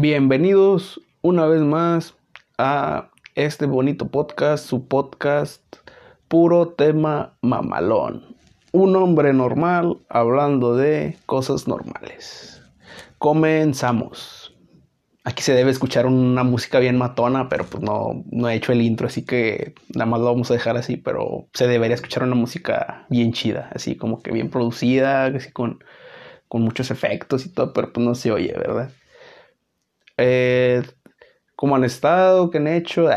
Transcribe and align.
Bienvenidos 0.00 0.98
una 1.20 1.44
vez 1.44 1.60
más 1.60 2.14
a 2.56 3.10
este 3.34 3.66
bonito 3.66 4.08
podcast, 4.08 4.66
su 4.66 4.88
podcast 4.88 5.62
puro 6.26 6.68
tema 6.68 7.36
mamalón. 7.42 8.34
Un 8.72 8.96
hombre 8.96 9.34
normal 9.34 9.98
hablando 10.08 10.74
de 10.74 11.18
cosas 11.26 11.68
normales. 11.68 12.62
Comenzamos. 13.18 14.56
Aquí 15.24 15.42
se 15.42 15.52
debe 15.52 15.70
escuchar 15.70 16.06
una 16.06 16.44
música 16.44 16.78
bien 16.78 16.96
matona, 16.96 17.50
pero 17.50 17.66
pues 17.66 17.82
no, 17.82 18.24
no 18.30 18.48
he 18.48 18.54
hecho 18.54 18.72
el 18.72 18.80
intro, 18.80 19.08
así 19.08 19.26
que 19.26 19.74
nada 19.94 20.06
más 20.06 20.20
lo 20.20 20.26
vamos 20.32 20.50
a 20.50 20.54
dejar 20.54 20.78
así, 20.78 20.96
pero 20.96 21.46
se 21.52 21.66
debería 21.66 21.96
escuchar 21.96 22.22
una 22.22 22.36
música 22.36 23.04
bien 23.10 23.34
chida, 23.34 23.68
así 23.74 23.96
como 23.96 24.22
que 24.22 24.32
bien 24.32 24.48
producida, 24.48 25.26
así 25.26 25.52
con, 25.52 25.84
con 26.48 26.62
muchos 26.62 26.90
efectos 26.90 27.44
y 27.44 27.50
todo, 27.50 27.74
pero 27.74 27.92
pues 27.92 28.06
no 28.06 28.14
se 28.14 28.32
oye, 28.32 28.54
¿verdad? 28.56 28.90
Eh, 30.20 30.82
¿Cómo 31.56 31.76
han 31.76 31.84
estado? 31.84 32.50
¿Qué 32.50 32.58
han 32.58 32.66
hecho? 32.66 33.08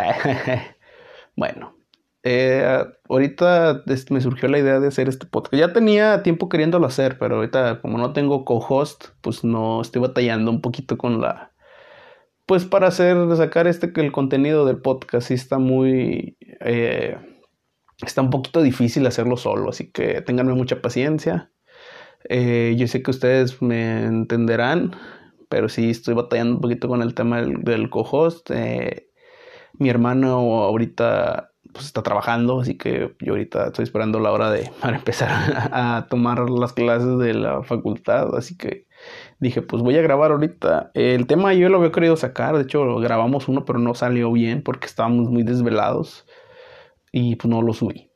bueno, 1.36 1.76
eh, 2.24 2.86
ahorita 3.10 3.84
me 4.10 4.22
surgió 4.22 4.48
la 4.50 4.60
idea 4.60 4.80
de 4.80 4.88
hacer 4.88 5.10
este 5.10 5.26
podcast. 5.28 5.56
Ya 5.56 5.74
tenía 5.74 6.24
tiempo 6.24 6.50
queriéndolo 6.50 6.88
hacer, 6.88 7.18
pero 7.20 7.36
ahorita 7.36 7.82
como 7.82 7.98
no 7.98 8.14
tengo 8.14 8.46
co-host, 8.46 9.10
pues 9.22 9.44
no 9.44 9.82
estoy 9.82 10.02
batallando 10.02 10.50
un 10.50 10.62
poquito 10.62 10.98
con 10.98 11.22
la 11.22 11.54
pues 12.46 12.66
para 12.66 12.88
hacer, 12.88 13.18
sacar 13.38 13.68
este 13.68 13.94
que 13.94 14.02
el 14.02 14.12
contenido 14.12 14.66
del 14.66 14.82
podcast 14.82 15.32
está 15.32 15.60
muy, 15.60 16.38
eh, 16.60 17.18
está 18.02 18.22
un 18.22 18.30
poquito 18.30 18.62
difícil 18.62 19.08
hacerlo 19.08 19.38
solo, 19.38 19.70
así 19.70 19.92
que 19.92 20.22
ténganme 20.22 20.54
mucha 20.54 20.82
paciencia. 20.82 21.52
Eh, 22.30 22.76
yo 22.78 22.88
sé 22.88 23.02
que 23.04 23.12
ustedes 23.12 23.62
me 23.62 24.04
entenderán, 24.06 24.96
pero 25.54 25.70
sí 25.70 25.92
estoy 25.92 26.16
batallando 26.16 26.56
un 26.56 26.62
poquito 26.62 26.88
con 26.88 27.04
el 27.04 27.14
tema 27.14 27.40
del, 27.44 27.88
co-host. 27.92 28.50
Eh, 28.50 29.12
mi 29.74 29.88
hermano 29.88 30.64
ahorita 30.64 31.52
pues 31.72 31.86
está 31.86 32.02
trabajando, 32.02 32.62
así 32.62 32.76
que 32.76 33.16
yo 33.20 33.34
ahorita 33.34 33.68
estoy 33.68 33.84
esperando 33.84 34.20
la 34.20 34.32
hora 34.32 34.50
de 34.50 34.72
para 34.82 34.98
empezar 34.98 35.30
a 35.72 36.08
tomar 36.10 36.50
las 36.50 36.74
clases 36.74 37.20
de 37.20 37.36
la 37.36 37.62
facultad, 37.62 38.36
así 38.36 38.58
que 38.58 38.88
dije, 39.40 39.62
pues 39.62 39.84
voy 39.84 39.96
a 39.96 40.02
grabar 40.02 40.32
ahorita. 40.32 40.90
El 40.96 41.28
tema 41.28 41.54
yo 41.54 41.70
lo 41.70 41.78
había 41.78 41.92
querido 41.92 42.18
sacar, 42.18 42.58
de 42.58 42.64
hecho 42.64 42.96
grabamos 42.96 43.48
uno, 43.48 43.64
pero 43.64 43.78
no 43.78 43.94
salió 43.94 44.32
bien 44.32 44.64
porque 44.64 44.88
estábamos 44.88 45.30
muy 45.30 45.44
desvelados 45.44 46.26
y 47.12 47.36
pues 47.36 47.48
no 47.48 47.62
lo 47.62 47.74
subí. 47.74 48.10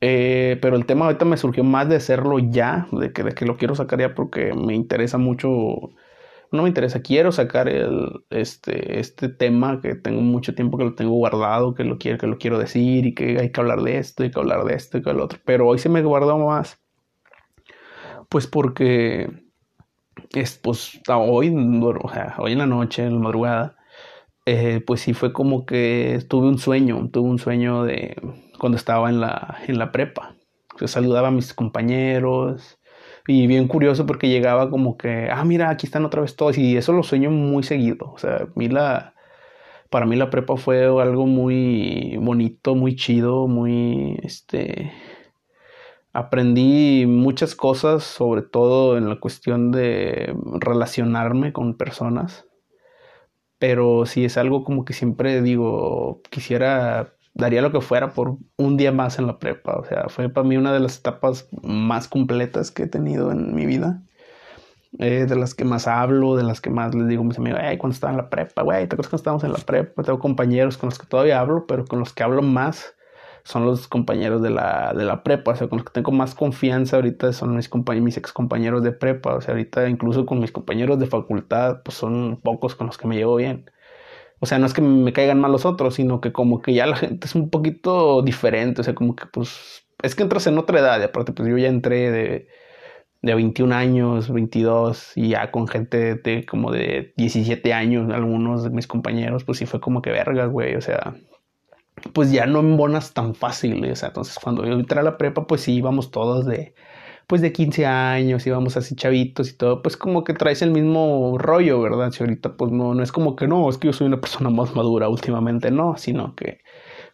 Eh, 0.00 0.58
pero 0.62 0.76
el 0.76 0.86
tema 0.86 1.06
ahorita 1.06 1.24
me 1.24 1.36
surgió 1.36 1.64
más 1.64 1.88
de 1.88 1.96
hacerlo 1.96 2.38
ya, 2.38 2.86
de 2.92 3.12
que, 3.12 3.24
de 3.24 3.32
que 3.34 3.46
lo 3.46 3.56
quiero 3.56 3.74
sacar 3.74 3.98
ya 3.98 4.14
porque 4.14 4.54
me 4.54 4.76
interesa 4.76 5.18
mucho. 5.18 5.90
No 6.50 6.62
me 6.62 6.68
interesa, 6.68 7.02
quiero 7.02 7.30
sacar 7.30 7.68
el, 7.68 8.24
este, 8.30 9.00
este 9.00 9.28
tema 9.28 9.80
que 9.80 9.94
tengo 9.94 10.22
mucho 10.22 10.54
tiempo 10.54 10.78
que 10.78 10.84
lo 10.84 10.94
tengo 10.94 11.12
guardado, 11.12 11.74
que 11.74 11.84
lo 11.84 11.98
quiero, 11.98 12.18
que 12.18 12.26
lo 12.26 12.38
quiero 12.38 12.58
decir 12.58 13.06
y 13.06 13.14
que 13.14 13.38
hay 13.38 13.52
que 13.52 13.60
hablar 13.60 13.82
de 13.82 13.98
esto, 13.98 14.22
hay 14.22 14.30
que 14.30 14.40
hablar 14.40 14.64
de 14.64 14.74
esto 14.74 14.96
y 14.98 15.02
que 15.02 15.12
lo 15.12 15.24
otro. 15.24 15.38
Pero 15.44 15.66
hoy 15.68 15.78
se 15.78 15.88
me 15.90 16.02
guardó 16.02 16.38
más. 16.38 16.80
Pues 18.28 18.46
porque 18.46 19.30
es, 20.34 20.58
pues 20.58 21.00
hoy, 21.08 21.48
hoy 22.38 22.52
en 22.52 22.58
la 22.58 22.66
noche, 22.66 23.04
en 23.04 23.14
la 23.14 23.20
madrugada, 23.20 23.76
eh, 24.46 24.82
pues 24.86 25.02
sí 25.02 25.12
fue 25.12 25.32
como 25.32 25.66
que 25.66 26.24
tuve 26.28 26.48
un 26.48 26.58
sueño, 26.58 27.10
tuve 27.12 27.28
un 27.28 27.38
sueño 27.38 27.84
de 27.84 28.16
cuando 28.58 28.76
estaba 28.76 29.10
en 29.10 29.20
la, 29.20 29.58
en 29.66 29.78
la 29.78 29.92
prepa. 29.92 30.36
Saludaba 30.86 31.28
a 31.28 31.32
mis 31.32 31.52
compañeros 31.54 32.77
y 33.28 33.46
bien 33.46 33.68
curioso 33.68 34.06
porque 34.06 34.28
llegaba 34.30 34.70
como 34.70 34.96
que, 34.96 35.28
ah, 35.30 35.44
mira, 35.44 35.68
aquí 35.70 35.86
están 35.86 36.04
otra 36.06 36.22
vez 36.22 36.34
todos 36.34 36.56
y 36.56 36.78
eso 36.78 36.92
lo 36.94 37.02
sueño 37.02 37.30
muy 37.30 37.62
seguido. 37.62 38.12
O 38.14 38.18
sea, 38.18 38.48
para 39.90 40.06
mí 40.06 40.16
la 40.16 40.30
prepa 40.30 40.56
fue 40.56 40.84
algo 40.86 41.26
muy 41.26 42.16
bonito, 42.18 42.74
muy 42.74 42.96
chido, 42.96 43.46
muy, 43.46 44.18
este, 44.22 44.92
aprendí 46.12 47.04
muchas 47.06 47.54
cosas, 47.54 48.02
sobre 48.04 48.42
todo 48.42 48.96
en 48.96 49.08
la 49.10 49.20
cuestión 49.20 49.72
de 49.72 50.34
relacionarme 50.60 51.52
con 51.52 51.76
personas. 51.76 52.46
Pero 53.58 54.06
sí 54.06 54.24
es 54.24 54.38
algo 54.38 54.64
como 54.64 54.84
que 54.84 54.92
siempre 54.94 55.42
digo, 55.42 56.22
quisiera, 56.30 57.14
daría 57.34 57.62
lo 57.62 57.72
que 57.72 57.80
fuera 57.80 58.10
por 58.12 58.36
un 58.56 58.76
día 58.76 58.92
más 58.92 59.18
en 59.18 59.26
la 59.26 59.38
prepa. 59.38 59.76
O 59.76 59.84
sea, 59.84 60.08
fue 60.08 60.28
para 60.28 60.46
mí 60.46 60.56
una 60.56 60.72
de 60.72 60.80
las 60.80 60.98
etapas 60.98 61.48
más 61.62 62.08
completas 62.08 62.70
que 62.70 62.84
he 62.84 62.86
tenido 62.86 63.30
en 63.32 63.54
mi 63.54 63.66
vida. 63.66 64.02
Eh, 64.98 65.26
de 65.28 65.36
las 65.36 65.54
que 65.54 65.66
más 65.66 65.86
hablo, 65.86 66.34
de 66.34 66.42
las 66.42 66.62
que 66.62 66.70
más 66.70 66.94
les 66.94 67.06
digo 67.08 67.22
a 67.22 67.26
mis 67.26 67.38
amigos, 67.38 67.60
hey, 67.62 67.76
cuando 67.76 67.92
estaba 67.92 68.12
en 68.12 68.16
la 68.16 68.30
prepa, 68.30 68.62
güey, 68.62 68.88
¿te 68.88 68.94
acuerdas 68.94 69.10
cuando 69.10 69.16
estábamos 69.20 69.44
en 69.44 69.52
la 69.52 69.58
prepa? 69.58 70.02
Tengo 70.02 70.18
compañeros 70.18 70.78
con 70.78 70.88
los 70.88 70.98
que 70.98 71.06
todavía 71.06 71.40
hablo, 71.40 71.66
pero 71.66 71.84
con 71.84 71.98
los 71.98 72.14
que 72.14 72.22
hablo 72.22 72.40
más 72.40 72.94
son 73.44 73.66
los 73.66 73.86
compañeros 73.86 74.42
de 74.42 74.50
la, 74.50 74.94
de 74.94 75.04
la 75.04 75.22
prepa, 75.22 75.52
o 75.52 75.56
sea, 75.56 75.68
con 75.68 75.78
los 75.78 75.86
que 75.86 75.92
tengo 75.92 76.10
más 76.12 76.34
confianza 76.34 76.96
ahorita 76.96 77.32
son 77.32 77.54
mis, 77.56 77.70
mis 78.02 78.16
ex 78.16 78.32
compañeros 78.32 78.82
de 78.82 78.92
prepa, 78.92 79.34
o 79.34 79.40
sea, 79.40 79.52
ahorita 79.52 79.88
incluso 79.88 80.26
con 80.26 80.40
mis 80.40 80.52
compañeros 80.52 80.98
de 80.98 81.06
facultad, 81.06 81.82
pues 81.82 81.96
son 81.96 82.40
pocos 82.42 82.74
con 82.74 82.86
los 82.88 82.98
que 82.98 83.08
me 83.08 83.16
llevo 83.16 83.36
bien. 83.36 83.70
O 84.40 84.46
sea, 84.46 84.58
no 84.58 84.66
es 84.66 84.74
que 84.74 84.82
me 84.82 85.12
caigan 85.12 85.40
mal 85.40 85.52
los 85.52 85.64
otros, 85.66 85.94
sino 85.94 86.20
que 86.20 86.32
como 86.32 86.62
que 86.62 86.74
ya 86.74 86.86
la 86.86 86.96
gente 86.96 87.26
es 87.26 87.34
un 87.34 87.50
poquito 87.50 88.22
diferente, 88.22 88.80
o 88.80 88.84
sea, 88.84 88.94
como 88.94 89.16
que 89.16 89.26
pues 89.26 89.84
es 90.02 90.14
que 90.14 90.22
entras 90.22 90.46
en 90.46 90.58
otra 90.58 90.78
edad, 90.80 91.00
y 91.00 91.04
aparte 91.04 91.32
pues 91.32 91.48
yo 91.48 91.58
ya 91.58 91.68
entré 91.68 92.10
de, 92.10 92.48
de 93.22 93.34
21 93.34 93.74
años, 93.74 94.30
22, 94.32 95.12
y 95.16 95.30
ya 95.30 95.50
con 95.50 95.68
gente 95.68 96.14
de 96.16 96.46
como 96.46 96.70
de 96.72 97.12
17 97.16 97.72
años, 97.72 98.12
algunos 98.12 98.64
de 98.64 98.70
mis 98.70 98.86
compañeros, 98.86 99.44
pues 99.44 99.58
sí 99.58 99.66
fue 99.66 99.80
como 99.80 100.02
que 100.02 100.10
verga, 100.10 100.46
güey, 100.46 100.76
o 100.76 100.80
sea, 100.80 101.14
pues 102.12 102.30
ya 102.32 102.46
no 102.46 102.60
embonas 102.60 103.12
tan 103.14 103.34
fácil. 103.34 103.84
O 103.90 103.96
sea, 103.96 104.08
entonces 104.08 104.38
cuando 104.42 104.64
yo 104.64 104.72
entré 104.72 105.00
a 105.00 105.02
la 105.02 105.18
prepa, 105.18 105.46
pues 105.46 105.62
sí 105.62 105.74
íbamos 105.74 106.10
todos 106.10 106.46
de, 106.46 106.74
pues 107.28 107.42
de 107.42 107.52
15 107.52 107.86
años, 107.86 108.46
íbamos 108.46 108.76
así 108.78 108.96
chavitos 108.96 109.50
y 109.50 109.56
todo, 109.56 109.82
pues 109.82 109.96
como 109.98 110.24
que 110.24 110.34
traes 110.34 110.62
el 110.62 110.70
mismo 110.72 111.36
rollo, 111.38 111.80
¿verdad? 111.82 112.10
Si 112.10 112.22
ahorita 112.24 112.56
pues 112.56 112.72
no, 112.72 112.94
no 112.94 113.02
es 113.02 113.12
como 113.12 113.36
que 113.36 113.46
no, 113.46 113.68
es 113.70 113.78
que 113.78 113.88
yo 113.88 113.92
soy 113.92 114.06
una 114.08 114.20
persona 114.20 114.50
más 114.50 114.74
madura 114.74 115.08
últimamente, 115.10 115.70
no, 115.70 115.96
sino 115.98 116.34
que 116.34 116.60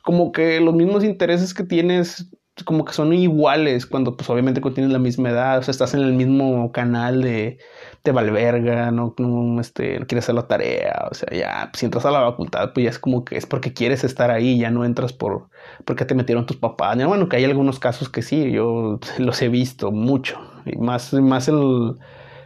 como 0.03 0.33
que 0.33 0.61
los 0.61 0.75
mismos 0.75 1.05
intereses 1.05 1.55
que 1.55 1.65
tienes 1.65 2.31
como 2.63 2.85
que 2.85 2.93
son 2.93 3.13
iguales 3.13 3.85
cuando 3.87 4.17
pues 4.17 4.31
obviamente 4.31 4.61
tienes 4.61 4.93
la 4.93 5.01
misma 5.01 5.31
edad, 5.31 5.59
o 5.59 5.63
sea, 5.63 5.73
estás 5.73 5.93
en 5.95 6.01
el 6.01 6.13
mismo 6.13 6.71
canal 6.71 7.21
de 7.23 7.59
te 8.03 8.13
valverga, 8.13 8.93
no, 8.93 9.15
no, 9.19 9.61
este, 9.61 9.99
no 9.99 10.07
quieres 10.07 10.27
hacer 10.27 10.37
la 10.37 10.47
tarea, 10.47 11.09
o 11.11 11.15
sea, 11.15 11.29
ya, 11.33 11.69
pues, 11.73 11.81
si 11.81 11.87
entras 11.87 12.05
a 12.05 12.13
la 12.13 12.21
facultad, 12.21 12.73
pues 12.73 12.85
ya 12.85 12.91
es 12.91 12.99
como 13.01 13.25
que 13.25 13.37
es 13.37 13.47
porque 13.47 13.73
quieres 13.73 14.05
estar 14.05 14.31
ahí, 14.31 14.59
ya 14.59 14.71
no 14.71 14.85
entras 14.85 15.13
por, 15.13 15.49
porque 15.85 16.05
te 16.05 16.15
metieron 16.15 16.47
tus 16.47 16.57
papás, 16.57 16.97
ya, 16.97 17.07
bueno, 17.09 17.29
que 17.29 17.37
hay 17.37 17.45
algunos 17.45 17.81
casos 17.81 18.09
que 18.09 18.23
sí, 18.23 18.53
yo 18.53 19.01
los 19.19 19.43
he 19.43 19.49
visto 19.49 19.91
mucho, 19.91 20.39
y 20.67 20.77
más, 20.77 21.13
más 21.15 21.49
en, 21.49 21.97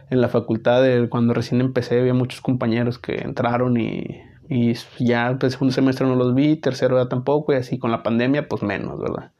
en 0.09 0.21
la 0.21 0.29
facultad, 0.29 0.81
de, 0.81 1.09
cuando 1.09 1.33
recién 1.33 1.61
empecé, 1.61 1.99
había 1.99 2.13
muchos 2.13 2.41
compañeros 2.41 2.97
que 2.99 3.15
entraron 3.21 3.77
y, 3.79 4.21
y 4.49 4.73
ya, 4.99 5.37
pues, 5.39 5.53
segundo 5.53 5.73
semestre 5.73 6.07
no 6.07 6.15
los 6.15 6.33
vi, 6.33 6.55
tercero 6.55 6.97
ya 7.01 7.09
tampoco, 7.09 7.53
y 7.53 7.57
así 7.57 7.77
con 7.77 7.91
la 7.91 8.01
pandemia, 8.03 8.47
pues 8.47 8.63
menos, 8.63 8.99
¿verdad? 8.99 9.33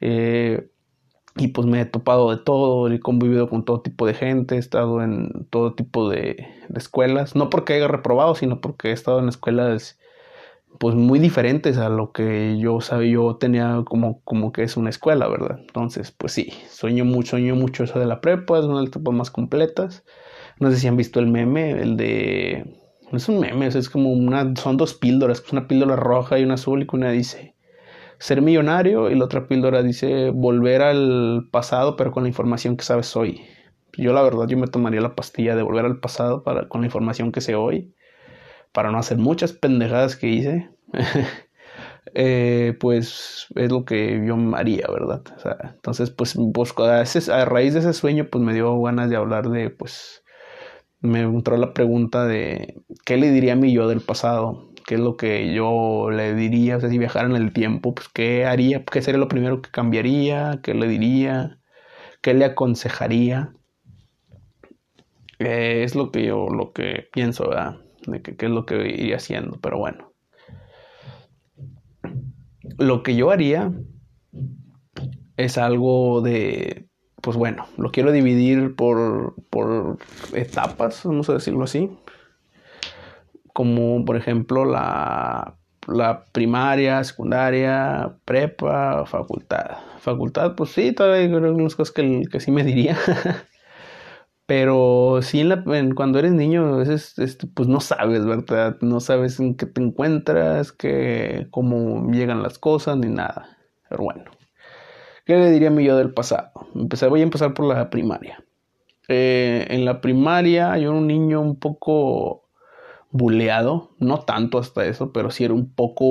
Eh, 0.00 0.70
y 1.38 1.48
pues 1.48 1.66
me 1.66 1.80
he 1.80 1.84
topado 1.86 2.30
de 2.30 2.42
todo, 2.42 2.90
he 2.90 3.00
convivido 3.00 3.48
con 3.48 3.64
todo 3.64 3.80
tipo 3.80 4.06
de 4.06 4.14
gente, 4.14 4.56
he 4.56 4.58
estado 4.58 5.02
en 5.02 5.46
todo 5.50 5.74
tipo 5.74 6.08
de, 6.08 6.48
escuelas, 6.74 7.36
no 7.36 7.48
porque 7.48 7.74
haya 7.74 7.88
reprobado, 7.88 8.34
sino 8.34 8.60
porque 8.60 8.88
he 8.88 8.92
estado 8.92 9.20
en 9.20 9.28
escuelas 9.28 9.98
pues 10.78 10.94
muy 10.94 11.18
diferentes 11.18 11.78
a 11.78 11.88
lo 11.88 12.12
que 12.12 12.58
yo 12.58 12.80
sabía, 12.80 13.12
yo 13.12 13.36
tenía 13.36 13.82
como, 13.86 14.20
como 14.22 14.52
que 14.52 14.62
es 14.62 14.76
una 14.76 14.90
escuela, 14.90 15.28
¿verdad? 15.28 15.58
Entonces, 15.60 16.12
pues 16.12 16.32
sí, 16.32 16.52
sueño 16.68 17.04
mucho, 17.04 17.30
sueño 17.30 17.56
mucho 17.56 17.84
eso 17.84 17.98
de 17.98 18.06
la 18.06 18.20
prepa, 18.20 18.58
es 18.58 18.64
una 18.64 18.76
de 18.76 18.80
las 18.82 18.88
etapas 18.88 19.14
más 19.14 19.30
completas. 19.30 20.04
No 20.60 20.70
sé 20.70 20.78
si 20.78 20.86
han 20.88 20.96
visto 20.96 21.20
el 21.20 21.26
meme, 21.28 21.70
el 21.70 21.96
de... 21.96 22.80
Es 23.12 23.28
un 23.28 23.40
meme, 23.40 23.66
es 23.66 23.88
como 23.88 24.12
una... 24.12 24.54
Son 24.56 24.76
dos 24.76 24.94
píldoras, 24.94 25.42
una 25.50 25.66
píldora 25.66 25.96
roja 25.96 26.38
y 26.38 26.44
una 26.44 26.54
azul 26.54 26.82
y 26.82 26.86
una 26.92 27.10
dice 27.10 27.56
ser 28.18 28.42
millonario 28.42 29.10
y 29.10 29.14
la 29.14 29.24
otra 29.24 29.46
píldora 29.46 29.82
dice 29.82 30.30
volver 30.30 30.82
al 30.82 31.48
pasado 31.50 31.96
pero 31.96 32.10
con 32.12 32.24
la 32.24 32.28
información 32.28 32.76
que 32.76 32.84
sabes 32.84 33.16
hoy. 33.16 33.42
Yo 33.96 34.12
la 34.12 34.22
verdad 34.22 34.46
yo 34.48 34.56
me 34.56 34.66
tomaría 34.66 35.00
la 35.00 35.14
pastilla 35.14 35.56
de 35.56 35.62
volver 35.62 35.84
al 35.84 36.00
pasado 36.00 36.42
para, 36.44 36.68
con 36.68 36.82
la 36.82 36.86
información 36.86 37.32
que 37.32 37.40
sé 37.40 37.54
hoy 37.54 37.94
para 38.72 38.90
no 38.90 38.98
hacer 38.98 39.18
muchas 39.18 39.52
pendejadas 39.52 40.16
que 40.16 40.28
hice. 40.28 40.70
Eh, 42.14 42.74
pues 42.80 43.48
es 43.54 43.70
lo 43.70 43.84
que 43.84 44.24
yo 44.26 44.34
haría, 44.56 44.86
¿verdad? 44.90 45.22
entonces, 45.74 46.10
pues, 46.10 46.36
pues 46.54 46.72
a, 46.78 47.40
a, 47.40 47.44
raíz 47.44 47.74
de 47.74 47.80
ese 47.80 47.92
sueño, 47.92 48.28
pues 48.30 48.42
me 48.42 48.54
dio 48.54 48.80
ganas 48.80 49.10
de 49.10 49.16
hablar 49.16 49.50
de, 49.50 49.68
pues, 49.68 50.24
me 51.00 51.20
entró 51.20 51.56
la 51.58 51.74
pregunta 51.74 52.24
de 52.26 52.82
qué 53.04 53.18
le 53.18 53.30
diría 53.30 53.52
a 53.52 53.56
mi 53.56 53.72
yo 53.72 53.88
del 53.88 54.00
pasado 54.00 54.67
qué 54.88 54.94
es 54.94 55.00
lo 55.02 55.18
que 55.18 55.52
yo 55.52 56.08
le 56.10 56.34
diría, 56.34 56.78
o 56.78 56.80
sea, 56.80 56.88
si 56.88 56.96
viajara 56.96 57.28
en 57.28 57.36
el 57.36 57.52
tiempo, 57.52 57.94
pues 57.94 58.08
qué 58.08 58.46
haría, 58.46 58.86
qué 58.86 59.02
sería 59.02 59.18
lo 59.18 59.28
primero 59.28 59.60
que 59.60 59.70
cambiaría, 59.70 60.60
qué 60.62 60.72
le 60.72 60.88
diría, 60.88 61.58
qué 62.22 62.32
le 62.32 62.46
aconsejaría. 62.46 63.52
Eh, 65.40 65.82
es 65.84 65.94
lo 65.94 66.10
que 66.10 66.24
yo, 66.24 66.48
lo 66.48 66.72
que 66.72 67.06
pienso, 67.12 67.50
¿verdad? 67.50 67.76
de 68.06 68.22
qué 68.22 68.46
es 68.46 68.50
lo 68.50 68.64
que 68.64 68.76
iría 68.88 69.16
haciendo, 69.16 69.58
pero 69.60 69.76
bueno. 69.76 70.14
Lo 72.78 73.02
que 73.02 73.14
yo 73.14 73.30
haría 73.30 73.70
es 75.36 75.58
algo 75.58 76.22
de, 76.22 76.88
pues 77.20 77.36
bueno, 77.36 77.66
lo 77.76 77.90
quiero 77.90 78.10
dividir 78.10 78.74
por, 78.74 79.34
por 79.50 79.98
etapas, 80.32 81.02
vamos 81.04 81.28
a 81.28 81.34
decirlo 81.34 81.64
así. 81.64 81.90
Como 83.58 84.04
por 84.04 84.14
ejemplo 84.14 84.64
la, 84.64 85.56
la 85.88 86.24
primaria, 86.30 87.02
secundaria, 87.02 88.14
prepa, 88.24 89.04
facultad. 89.04 89.78
Facultad, 89.98 90.54
pues 90.54 90.70
sí, 90.70 90.92
todavía 90.92 91.26
hay 91.26 91.44
algunas 91.44 91.74
cosas 91.74 91.92
que, 91.92 92.22
que 92.30 92.38
sí 92.38 92.52
me 92.52 92.62
diría. 92.62 92.96
Pero 94.46 95.18
sí, 95.22 95.40
en 95.40 95.94
cuando 95.96 96.20
eres 96.20 96.30
niño, 96.30 96.74
a 96.74 96.76
veces 96.76 97.18
este, 97.18 97.48
pues 97.48 97.66
no 97.66 97.80
sabes, 97.80 98.24
¿verdad? 98.24 98.76
No 98.80 99.00
sabes 99.00 99.40
en 99.40 99.56
qué 99.56 99.66
te 99.66 99.82
encuentras, 99.82 100.70
que, 100.70 101.48
cómo 101.50 102.12
llegan 102.12 102.44
las 102.44 102.60
cosas, 102.60 102.96
ni 102.96 103.08
nada. 103.08 103.58
Pero 103.88 104.04
bueno, 104.04 104.30
¿qué 105.26 105.34
le 105.34 105.50
diría 105.50 105.66
a 105.66 105.72
mi 105.72 105.82
yo 105.82 105.96
del 105.96 106.14
pasado? 106.14 106.52
Empecé, 106.76 107.08
voy 107.08 107.22
a 107.22 107.24
empezar 107.24 107.54
por 107.54 107.66
la 107.66 107.90
primaria. 107.90 108.44
Eh, 109.08 109.66
en 109.70 109.84
la 109.84 110.00
primaria 110.00 110.78
yo 110.78 110.90
era 110.90 110.98
un 110.98 111.08
niño 111.08 111.40
un 111.40 111.58
poco 111.58 112.47
buleado, 113.10 113.90
no 113.98 114.20
tanto 114.20 114.58
hasta 114.58 114.84
eso, 114.86 115.12
pero 115.12 115.30
sí 115.30 115.44
era 115.44 115.54
un 115.54 115.72
poco 115.72 116.04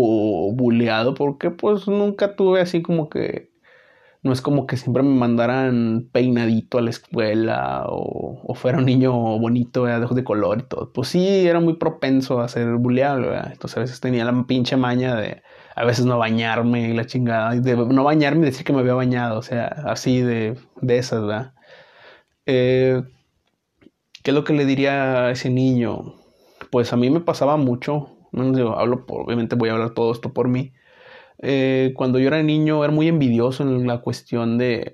buleado 0.54 1.14
porque 1.14 1.52
pues 1.52 1.88
nunca 1.88 2.36
tuve 2.36 2.62
así 2.62 2.82
como 2.82 3.10
que 3.10 3.52
no 4.24 4.34
es 4.34 4.42
como 4.42 4.68
que 4.68 4.78
siempre 4.78 5.04
me 5.04 5.16
mandaran 5.16 6.10
peinadito 6.12 6.78
a 6.78 6.82
la 6.82 6.90
escuela 6.90 7.86
o, 7.88 8.54
fuera 8.56 8.80
un 8.80 8.86
niño 8.86 9.14
bonito, 9.40 9.86
de 9.86 10.00
de 10.00 10.24
color 10.24 10.60
y 10.60 10.64
todo. 10.64 10.92
Pues 10.92 11.10
sí, 11.10 11.48
era 11.48 11.60
muy 11.60 11.76
propenso 11.76 12.42
a 12.42 12.48
ser 12.48 12.76
bulleable, 12.76 13.30
Entonces 13.52 13.78
a 13.78 13.82
veces 13.82 14.00
tenía 14.00 14.26
la 14.26 14.44
pinche 14.48 14.78
maña 14.78 15.16
de 15.16 15.44
a 15.76 15.86
veces 15.86 16.06
no 16.06 16.18
bañarme 16.18 16.90
y 16.90 16.94
la 16.94 17.06
chingada, 17.06 17.52
de 17.52 17.76
no 17.76 18.04
bañarme 18.04 18.42
y 18.42 18.46
decir 18.46 18.66
que 18.66 18.74
me 18.74 18.80
había 18.80 18.96
bañado, 18.96 19.38
o 19.38 19.44
sea, 19.44 19.68
así 19.86 20.22
de, 20.22 20.58
de 20.82 20.98
esas, 20.98 21.22
¿verdad? 21.22 21.54
Eh, 22.48 23.04
¿Qué 24.24 24.32
es 24.32 24.36
lo 24.36 24.44
que 24.44 24.54
le 24.54 24.66
diría 24.66 25.26
a 25.28 25.32
ese 25.32 25.50
niño? 25.50 26.16
Pues 26.78 26.94
a 26.94 26.96
mí 26.96 27.10
me 27.10 27.22
pasaba 27.22 27.58
mucho, 27.58 28.20
hablo 28.78 29.04
obviamente 29.08 29.56
voy 29.56 29.70
a 29.70 29.74
hablar 29.74 29.96
todo 29.96 30.12
esto 30.12 30.32
por 30.32 30.48
mí 30.48 30.74
eh, 31.40 31.92
cuando 31.96 32.20
yo 32.20 32.28
era 32.28 32.44
niño 32.44 32.84
era 32.84 32.94
muy 32.94 33.08
envidioso 33.08 33.64
en 33.64 33.88
la 33.88 34.02
cuestión 34.02 34.60
de, 34.60 34.94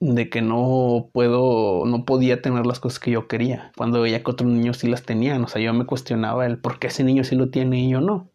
de 0.00 0.30
que 0.30 0.40
no 0.40 1.10
puedo, 1.12 1.84
no 1.84 2.06
podía 2.06 2.40
tener 2.40 2.64
las 2.64 2.80
cosas 2.80 2.98
que 2.98 3.10
yo 3.10 3.28
quería. 3.28 3.72
Cuando 3.76 4.00
veía 4.00 4.22
que 4.22 4.30
otros 4.30 4.50
niños 4.50 4.78
sí 4.78 4.88
las 4.88 5.02
tenían, 5.02 5.44
o 5.44 5.48
sea, 5.48 5.60
yo 5.60 5.74
me 5.74 5.84
cuestionaba 5.84 6.46
el 6.46 6.58
por 6.58 6.78
qué 6.78 6.86
ese 6.86 7.04
niño 7.04 7.24
sí 7.24 7.36
lo 7.36 7.50
tiene 7.50 7.80
y 7.80 7.90
yo 7.90 8.00
no. 8.00 8.30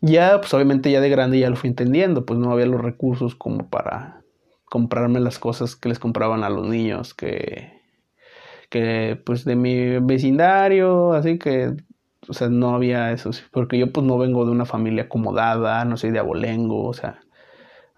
Ya, 0.00 0.40
pues 0.40 0.54
obviamente 0.54 0.90
ya 0.90 1.02
de 1.02 1.10
grande 1.10 1.40
ya 1.40 1.50
lo 1.50 1.56
fui 1.56 1.68
entendiendo, 1.68 2.24
pues 2.24 2.40
no 2.40 2.52
había 2.52 2.64
los 2.64 2.80
recursos 2.80 3.34
como 3.34 3.68
para 3.68 4.22
comprarme 4.64 5.20
las 5.20 5.38
cosas 5.38 5.76
que 5.76 5.90
les 5.90 5.98
compraban 5.98 6.42
a 6.42 6.48
los 6.48 6.66
niños 6.66 7.12
que, 7.12 7.79
que 8.70 9.20
pues 9.26 9.44
de 9.44 9.56
mi 9.56 9.98
vecindario, 10.00 11.12
así 11.12 11.38
que 11.38 11.74
o 12.28 12.34
sea, 12.34 12.48
no 12.48 12.74
había 12.74 13.12
eso, 13.12 13.30
porque 13.50 13.78
yo 13.78 13.92
pues 13.92 14.06
no 14.06 14.18
vengo 14.18 14.44
de 14.44 14.52
una 14.52 14.66
familia 14.66 15.04
acomodada, 15.04 15.84
no 15.84 15.96
soy 15.96 16.10
de 16.10 16.20
abolengo, 16.20 16.86
o 16.86 16.94
sea, 16.94 17.20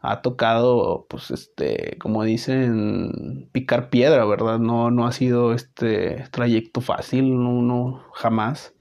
ha 0.02 0.22
tocado, 0.22 1.06
pues, 1.08 1.30
este, 1.30 1.96
como 1.98 2.24
dicen, 2.24 3.48
picar 3.52 3.90
piedra, 3.90 4.24
¿verdad? 4.24 4.58
No, 4.58 4.90
no 4.90 5.06
ha 5.06 5.12
sido 5.12 5.54
este 5.54 6.24
trayecto 6.32 6.80
fácil, 6.80 7.42
no, 7.42 7.62
no 7.62 8.04
jamás. 8.14 8.74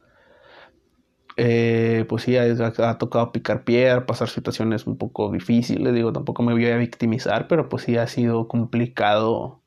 Eh, 1.37 2.05
pues 2.09 2.23
sí, 2.23 2.37
ha, 2.37 2.97
tocado 2.97 3.31
picar 3.31 3.63
piedra, 3.63 4.05
pasar 4.05 4.29
situaciones 4.29 4.85
un 4.87 4.97
poco 4.97 5.31
difíciles, 5.31 5.93
digo, 5.93 6.11
tampoco 6.11 6.43
me 6.43 6.53
voy 6.53 6.65
a 6.67 6.77
victimizar, 6.77 7.47
pero 7.47 7.69
pues 7.69 7.83
sí 7.83 7.97
ha 7.97 8.07
sido 8.07 8.47
complicado, 8.47 9.63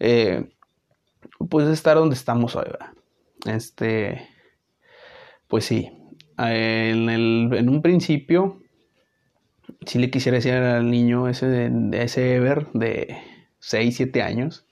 eh, 0.00 0.50
pues 1.48 1.68
estar 1.68 1.96
donde 1.96 2.14
estamos 2.14 2.56
hoy, 2.56 2.64
¿verdad? 2.64 2.92
Este, 3.46 4.28
pues 5.48 5.64
sí, 5.64 5.90
en, 6.38 7.08
el, 7.08 7.50
en 7.52 7.68
un 7.68 7.82
principio 7.82 8.60
sí 9.86 9.98
le 9.98 10.10
quisiera 10.10 10.36
decir 10.36 10.54
al 10.54 10.90
niño 10.90 11.28
ese, 11.28 11.70
ese 11.92 12.36
Ever 12.36 12.68
de 12.72 13.16
6, 13.58 13.96
7 13.96 14.22
años, 14.22 14.66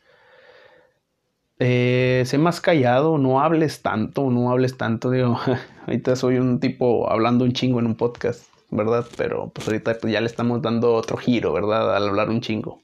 eh, 1.63 2.23
sé 2.25 2.39
más 2.39 2.61
callado, 2.63 3.19
no 3.19 3.41
hables 3.41 3.83
tanto, 3.83 4.31
no 4.31 4.51
hables 4.51 4.79
tanto, 4.79 5.11
digo, 5.11 5.39
ahorita 5.87 6.17
soy 6.17 6.39
un 6.39 6.59
tipo 6.59 7.11
hablando 7.11 7.45
un 7.45 7.53
chingo 7.53 7.81
en 7.81 7.87
un 7.87 7.97
podcast, 7.97 8.45
¿verdad? 8.71 9.07
Pero 9.17 9.51
pues 9.51 9.69
ahorita 9.69 9.99
pues, 10.01 10.13
ya 10.13 10.21
le 10.21 10.27
estamos 10.27 10.63
dando 10.63 10.95
otro 10.95 11.19
giro, 11.19 11.53
¿verdad? 11.53 11.95
Al 11.95 12.09
hablar 12.09 12.31
un 12.31 12.41
chingo. 12.41 12.81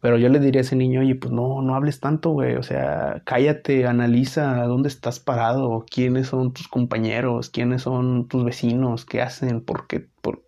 Pero 0.00 0.16
yo 0.18 0.28
le 0.30 0.40
diría 0.40 0.60
a 0.60 0.62
ese 0.62 0.76
niño, 0.76 1.00
oye, 1.00 1.14
pues 1.14 1.32
no, 1.32 1.62
no 1.62 1.74
hables 1.74 2.00
tanto, 2.00 2.30
güey. 2.30 2.56
O 2.56 2.62
sea, 2.62 3.22
cállate, 3.24 3.86
analiza 3.86 4.64
dónde 4.64 4.88
estás 4.88 5.20
parado, 5.20 5.84
quiénes 5.90 6.28
son 6.28 6.52
tus 6.52 6.68
compañeros, 6.68 7.50
quiénes 7.50 7.82
son 7.82 8.26
tus 8.28 8.44
vecinos, 8.44 9.04
qué 9.04 9.20
hacen, 9.22 9.62
por 9.62 9.86
qué, 9.86 10.08
por, 10.22 10.42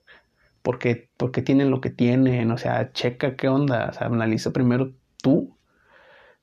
por 0.62 0.78
qué, 0.78 1.10
por 1.16 1.32
qué 1.32 1.42
tienen 1.42 1.70
lo 1.70 1.80
que 1.80 1.90
tienen. 1.90 2.50
O 2.50 2.58
sea, 2.58 2.92
checa 2.92 3.36
qué 3.36 3.48
onda. 3.48 3.88
O 3.90 3.92
sea, 3.92 4.06
analiza 4.08 4.52
primero 4.52 4.92
tú 5.22 5.58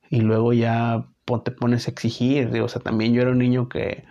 y 0.10 0.22
luego 0.22 0.54
ya 0.54 1.08
te 1.44 1.52
pones 1.52 1.88
a 1.88 1.92
exigir. 1.92 2.60
O 2.62 2.68
sea, 2.68 2.82
también 2.82 3.14
yo 3.14 3.22
era 3.22 3.32
un 3.32 3.38
niño 3.40 3.70
que 3.70 4.06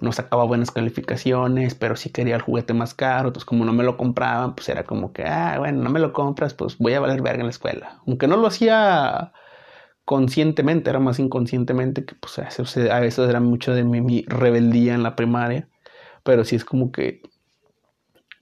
no 0.00 0.12
sacaba 0.12 0.44
buenas 0.44 0.70
calificaciones, 0.70 1.74
pero 1.74 1.96
sí 1.96 2.10
quería 2.10 2.36
el 2.36 2.42
juguete 2.42 2.74
más 2.74 2.94
caro, 2.94 3.28
entonces 3.28 3.44
como 3.44 3.64
no 3.64 3.72
me 3.72 3.84
lo 3.84 3.96
compraban, 3.96 4.54
pues 4.54 4.68
era 4.68 4.84
como 4.84 5.12
que, 5.12 5.24
ah, 5.24 5.56
bueno, 5.58 5.82
no 5.82 5.90
me 5.90 6.00
lo 6.00 6.12
compras, 6.12 6.54
pues 6.54 6.78
voy 6.78 6.94
a 6.94 7.00
valer 7.00 7.22
verga 7.22 7.40
en 7.40 7.46
la 7.46 7.50
escuela. 7.50 8.00
Aunque 8.06 8.28
no 8.28 8.36
lo 8.36 8.46
hacía 8.46 9.32
conscientemente, 10.04 10.90
era 10.90 11.00
más 11.00 11.18
inconscientemente, 11.18 12.04
que 12.04 12.14
pues 12.14 12.38
a 12.38 13.00
veces 13.00 13.28
era 13.28 13.40
mucho 13.40 13.74
de 13.74 13.84
mi, 13.84 14.24
rebeldía 14.28 14.94
en 14.94 15.02
la 15.02 15.16
primaria, 15.16 15.68
pero 16.22 16.44
sí 16.44 16.56
es 16.56 16.64
como 16.64 16.92
que 16.92 17.22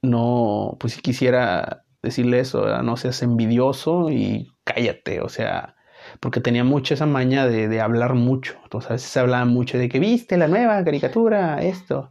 no, 0.03 0.77
pues 0.79 0.95
si 0.95 1.03
quisiera 1.03 1.85
decirle 2.03 2.41
eso, 2.41 2.83
no 2.83 2.97
seas 2.97 3.23
envidioso 3.23 4.11
y 4.11 4.53
cállate, 4.65 5.21
o 5.21 5.29
sea, 5.29 5.76
porque 6.21 6.41
tenía 6.41 6.65
mucho 6.65 6.95
esa 6.95 7.07
maña 7.07 7.47
de, 7.47 7.81
hablar 7.81 8.15
mucho. 8.15 8.57
Entonces 8.65 8.91
a 8.91 8.95
veces 8.95 9.11
se 9.11 9.21
hablaba 9.21 9.45
mucho 9.45 9.79
de 9.79 9.89
que 9.89 9.99
viste 9.99 10.37
la 10.37 10.49
nueva 10.49 10.83
caricatura, 10.85 11.63
esto, 11.63 12.11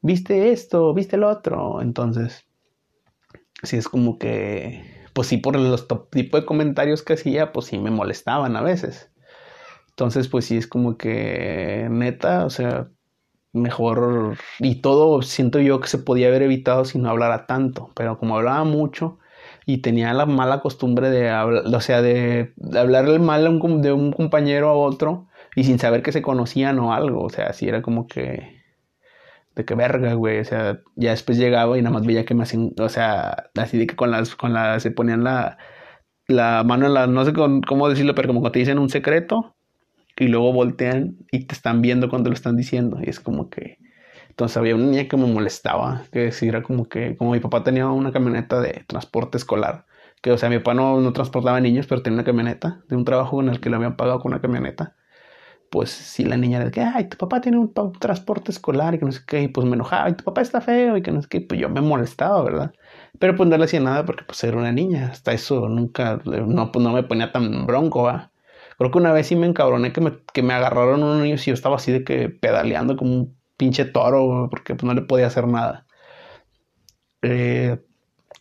viste 0.00 0.52
esto, 0.52 0.94
viste 0.94 1.16
el 1.16 1.24
otro. 1.24 1.80
Entonces, 1.82 2.44
sí 3.62 3.76
es 3.76 3.88
como 3.88 4.18
que, 4.18 4.84
pues 5.12 5.28
sí, 5.28 5.38
por 5.38 5.58
los 5.58 5.86
tipos 6.10 6.40
de 6.40 6.46
comentarios 6.46 7.02
que 7.02 7.14
hacía, 7.14 7.52
pues 7.52 7.66
sí 7.66 7.78
me 7.78 7.90
molestaban 7.90 8.56
a 8.56 8.62
veces. 8.62 9.10
Entonces, 9.90 10.28
pues 10.28 10.46
sí 10.46 10.56
es 10.56 10.66
como 10.66 10.96
que, 10.96 11.86
neta, 11.90 12.44
o 12.46 12.50
sea, 12.50 12.88
mejor, 13.52 14.36
y 14.58 14.76
todo 14.76 15.22
siento 15.22 15.60
yo 15.60 15.80
que 15.80 15.88
se 15.88 15.98
podía 15.98 16.28
haber 16.28 16.42
evitado 16.42 16.84
si 16.84 16.98
no 16.98 17.10
hablara 17.10 17.46
tanto, 17.46 17.90
pero 17.94 18.18
como 18.18 18.36
hablaba 18.36 18.64
mucho, 18.64 19.18
y 19.66 19.78
tenía 19.78 20.12
la 20.14 20.26
mala 20.26 20.60
costumbre 20.60 21.10
de, 21.10 21.32
o 21.32 21.80
sea, 21.80 22.02
de, 22.02 22.52
hablarle 22.76 23.18
mal 23.18 23.44
de 23.82 23.92
un 23.92 24.12
compañero 24.12 24.68
a 24.68 24.74
otro 24.74 25.28
y 25.56 25.64
sin 25.64 25.78
saber 25.78 26.02
que 26.02 26.12
se 26.12 26.22
conocían 26.22 26.78
o 26.78 26.92
algo, 26.92 27.22
o 27.22 27.30
sea, 27.30 27.46
así 27.46 27.68
era 27.68 27.82
como 27.82 28.06
que 28.06 28.62
de 29.54 29.64
que 29.64 29.74
verga, 29.74 30.14
güey, 30.14 30.40
o 30.40 30.44
sea, 30.44 30.80
ya 30.96 31.10
después 31.10 31.38
llegaba 31.38 31.78
y 31.78 31.82
nada 31.82 31.94
más 31.94 32.06
veía 32.06 32.24
que 32.24 32.34
me 32.34 32.42
hacían, 32.42 32.72
o 32.78 32.88
sea, 32.88 33.50
así 33.56 33.78
de 33.78 33.86
que 33.86 33.96
con 33.96 34.10
las, 34.10 34.34
con 34.34 34.52
la, 34.52 34.80
se 34.80 34.90
ponían 34.90 35.22
la, 35.24 35.58
la 36.26 36.64
mano 36.64 36.86
en 36.86 36.94
la, 36.94 37.06
no 37.06 37.24
sé 37.24 37.32
cómo 37.32 37.88
decirlo, 37.88 38.14
pero 38.14 38.28
como 38.28 38.40
cuando 38.40 38.52
te 38.52 38.58
dicen 38.60 38.78
un 38.78 38.90
secreto 38.90 39.54
y 40.16 40.28
luego 40.28 40.52
voltean 40.52 41.16
y 41.30 41.46
te 41.46 41.54
están 41.54 41.82
viendo 41.82 42.08
cuando 42.08 42.30
lo 42.30 42.34
están 42.34 42.56
diciendo. 42.56 42.98
Y 43.02 43.10
es 43.10 43.20
como 43.20 43.50
que, 43.50 43.78
entonces 44.34 44.56
había 44.56 44.74
una 44.74 44.86
niña 44.86 45.06
que 45.06 45.16
me 45.16 45.26
molestaba, 45.26 46.02
que 46.10 46.32
si 46.32 46.48
era 46.48 46.60
como 46.64 46.88
que, 46.88 47.16
como 47.16 47.30
mi 47.32 47.38
papá 47.38 47.62
tenía 47.62 47.86
una 47.86 48.10
camioneta 48.10 48.60
de 48.60 48.82
transporte 48.88 49.38
escolar, 49.38 49.86
que 50.22 50.32
o 50.32 50.38
sea, 50.38 50.48
mi 50.50 50.58
papá 50.58 50.74
no, 50.74 51.00
no 51.00 51.12
transportaba 51.12 51.60
niños, 51.60 51.86
pero 51.86 52.02
tenía 52.02 52.16
una 52.16 52.24
camioneta 52.24 52.82
de 52.88 52.96
un 52.96 53.04
trabajo 53.04 53.40
en 53.40 53.48
el 53.50 53.60
que 53.60 53.70
le 53.70 53.76
habían 53.76 53.96
pagado 53.96 54.18
con 54.18 54.32
una 54.32 54.40
camioneta. 54.40 54.96
Pues 55.70 55.90
si 55.90 56.24
la 56.24 56.36
niña 56.36 56.60
era 56.62 56.70
que, 56.72 56.80
ay, 56.80 57.08
tu 57.08 57.16
papá 57.16 57.40
tiene 57.40 57.58
un, 57.58 57.72
transporte 58.00 58.50
escolar 58.50 58.94
y 58.94 58.98
que 58.98 59.04
no 59.06 59.12
sé 59.12 59.20
qué, 59.26 59.42
y 59.42 59.48
pues 59.48 59.66
me 59.68 59.74
enojaba, 59.76 60.10
y 60.10 60.14
tu 60.14 60.24
papá 60.24 60.42
está 60.42 60.60
feo 60.60 60.96
y 60.96 61.02
que 61.02 61.12
no 61.12 61.22
sé 61.22 61.28
qué, 61.28 61.40
pues 61.40 61.60
yo 61.60 61.68
me 61.68 61.80
molestaba, 61.80 62.42
¿verdad? 62.42 62.72
Pero 63.20 63.36
pues 63.36 63.48
no 63.48 63.56
le 63.56 63.64
hacía 63.64 63.80
nada 63.80 64.04
porque 64.04 64.24
pues 64.24 64.42
era 64.44 64.56
una 64.56 64.72
niña, 64.72 65.10
hasta 65.12 65.32
eso 65.32 65.68
nunca, 65.68 66.20
no, 66.24 66.72
pues 66.72 66.84
no 66.84 66.92
me 66.92 67.04
ponía 67.04 67.32
tan 67.32 67.66
bronco, 67.66 68.04
¿va? 68.04 68.32
Creo 68.78 68.90
que 68.90 68.98
una 68.98 69.12
vez 69.12 69.28
sí 69.28 69.36
me 69.36 69.46
encabroné 69.46 69.92
que 69.92 70.00
me, 70.00 70.18
que 70.32 70.42
me 70.42 70.54
agarraron 70.54 71.02
unos 71.04 71.22
niños 71.22 71.46
y 71.46 71.50
yo 71.50 71.54
estaba 71.54 71.76
así 71.76 71.92
de 71.92 72.04
que 72.04 72.28
pedaleando 72.30 72.96
como 72.96 73.14
un 73.14 73.43
pinche 73.56 73.84
toro, 73.86 74.48
porque 74.50 74.74
pues, 74.74 74.84
no 74.84 74.94
le 74.94 75.02
podía 75.02 75.26
hacer 75.28 75.46
nada. 75.48 75.86
Eh, 77.22 77.78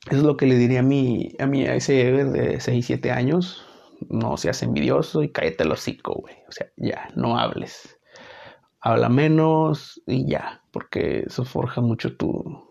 eso 0.08 0.17
es 0.17 0.24
lo 0.24 0.38
que 0.38 0.48
le 0.48 0.55
diría 0.58 0.79
a 0.82 0.84
mi, 0.84 1.34
a 1.39 1.48
mi 1.48 1.65
a 1.67 1.75
ese 1.75 1.93
de 2.12 2.60
6, 2.60 2.86
7 2.86 3.12
años. 3.12 3.65
No 4.10 4.38
seas 4.38 4.63
envidioso 4.63 5.24
y 5.24 5.32
cállate 5.32 5.63
el 5.63 5.72
hocico, 5.72 6.15
güey. 6.15 6.36
O 6.50 6.51
sea, 6.51 6.67
ya, 6.77 7.10
no 7.15 7.38
hables. 7.39 8.00
habla 8.82 9.10
menos 9.10 10.01
y 10.08 10.27
ya, 10.27 10.63
porque 10.72 11.25
eso 11.27 11.46
forja 11.46 11.82
mucho 11.82 12.17
tu, 12.17 12.63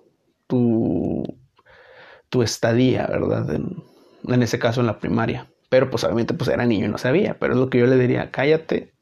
tu, 0.46 1.24
tu 2.28 2.42
estadía, 2.42 3.06
¿verdad? 3.06 3.54
En, 3.54 3.82
en 4.28 4.42
ese 4.42 4.58
caso 4.58 4.80
en 4.80 4.86
la 4.86 4.98
primaria. 5.00 5.50
Pero 5.68 5.90
pues 5.90 6.04
obviamente 6.04 6.34
pues 6.34 6.50
era 6.50 6.66
niño 6.66 6.86
y 6.86 6.88
no 6.88 6.98
sabía, 6.98 7.38
pero 7.38 7.54
es 7.54 7.60
lo 7.60 7.70
que 7.70 7.78
yo 7.78 7.86
le 7.86 7.96
diría, 7.96 8.30
cállate 8.30 8.94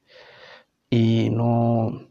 y 0.91 1.31
no... 1.31 2.10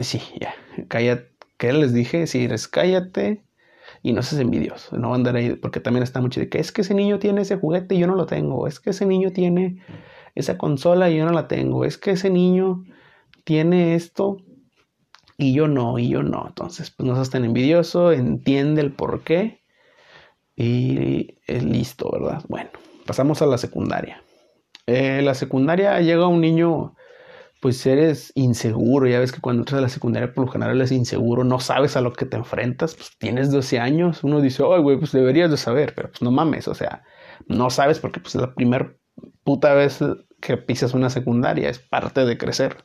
Sí, 0.00 0.20
ya, 0.40 0.54
cállate. 0.88 1.30
¿Qué 1.56 1.72
les 1.74 1.92
dije? 1.92 2.26
Si 2.26 2.44
eres 2.44 2.68
cállate 2.68 3.44
y 4.02 4.12
no 4.14 4.22
seas 4.22 4.40
envidioso, 4.40 4.96
no 4.96 5.14
andar 5.14 5.36
ahí, 5.36 5.56
porque 5.56 5.80
también 5.80 6.02
está 6.02 6.22
mucho 6.22 6.40
de 6.40 6.48
que 6.48 6.58
es 6.58 6.72
que 6.72 6.80
ese 6.80 6.94
niño 6.94 7.18
tiene 7.18 7.42
ese 7.42 7.56
juguete 7.56 7.94
y 7.94 7.98
yo 7.98 8.06
no 8.06 8.14
lo 8.14 8.24
tengo, 8.24 8.66
es 8.66 8.80
que 8.80 8.90
ese 8.90 9.04
niño 9.04 9.32
tiene 9.32 9.82
esa 10.34 10.56
consola 10.56 11.10
y 11.10 11.18
yo 11.18 11.26
no 11.26 11.32
la 11.32 11.48
tengo, 11.48 11.84
es 11.84 11.98
que 11.98 12.12
ese 12.12 12.30
niño 12.30 12.84
tiene 13.44 13.94
esto 13.94 14.38
y 15.36 15.52
yo 15.52 15.68
no, 15.68 15.98
y 15.98 16.08
yo 16.08 16.22
no. 16.22 16.46
Entonces, 16.48 16.90
pues 16.90 17.06
no 17.06 17.14
seas 17.14 17.30
tan 17.30 17.44
envidioso, 17.44 18.12
entiende 18.12 18.80
el 18.80 18.92
por 18.92 19.22
qué 19.22 19.60
y 20.56 21.38
es 21.46 21.64
listo, 21.64 22.10
¿verdad? 22.10 22.42
Bueno, 22.48 22.70
pasamos 23.06 23.42
a 23.42 23.46
la 23.46 23.58
secundaria. 23.58 24.22
Eh, 24.86 25.22
la 25.22 25.34
secundaria 25.34 26.00
llega 26.00 26.26
un 26.26 26.40
niño, 26.40 26.94
pues 27.60 27.84
eres 27.86 28.32
inseguro, 28.34 29.06
ya 29.06 29.20
ves 29.20 29.32
que 29.32 29.40
cuando 29.40 29.60
entras 29.62 29.78
a 29.78 29.82
la 29.82 29.88
secundaria 29.90 30.32
por 30.32 30.46
lo 30.46 30.50
general 30.50 30.76
eres 30.76 30.92
inseguro, 30.92 31.44
no 31.44 31.60
sabes 31.60 31.94
a 31.96 32.00
lo 32.00 32.12
que 32.14 32.24
te 32.24 32.38
enfrentas, 32.38 32.94
pues 32.94 33.12
tienes 33.18 33.50
12 33.50 33.78
años, 33.78 34.24
uno 34.24 34.40
dice, 34.40 34.62
ay, 34.66 34.80
güey, 34.80 34.98
pues 34.98 35.12
deberías 35.12 35.50
de 35.50 35.58
saber, 35.58 35.94
pero 35.94 36.08
pues 36.08 36.22
no 36.22 36.30
mames, 36.30 36.68
o 36.68 36.74
sea, 36.74 37.04
no 37.46 37.68
sabes 37.68 37.98
porque 37.98 38.20
pues 38.20 38.34
es 38.34 38.40
la 38.40 38.54
primera 38.54 38.94
puta 39.44 39.74
vez 39.74 39.98
que 40.40 40.56
pisas 40.56 40.94
una 40.94 41.10
secundaria, 41.10 41.68
es 41.68 41.78
parte 41.78 42.24
de 42.24 42.38
crecer, 42.38 42.78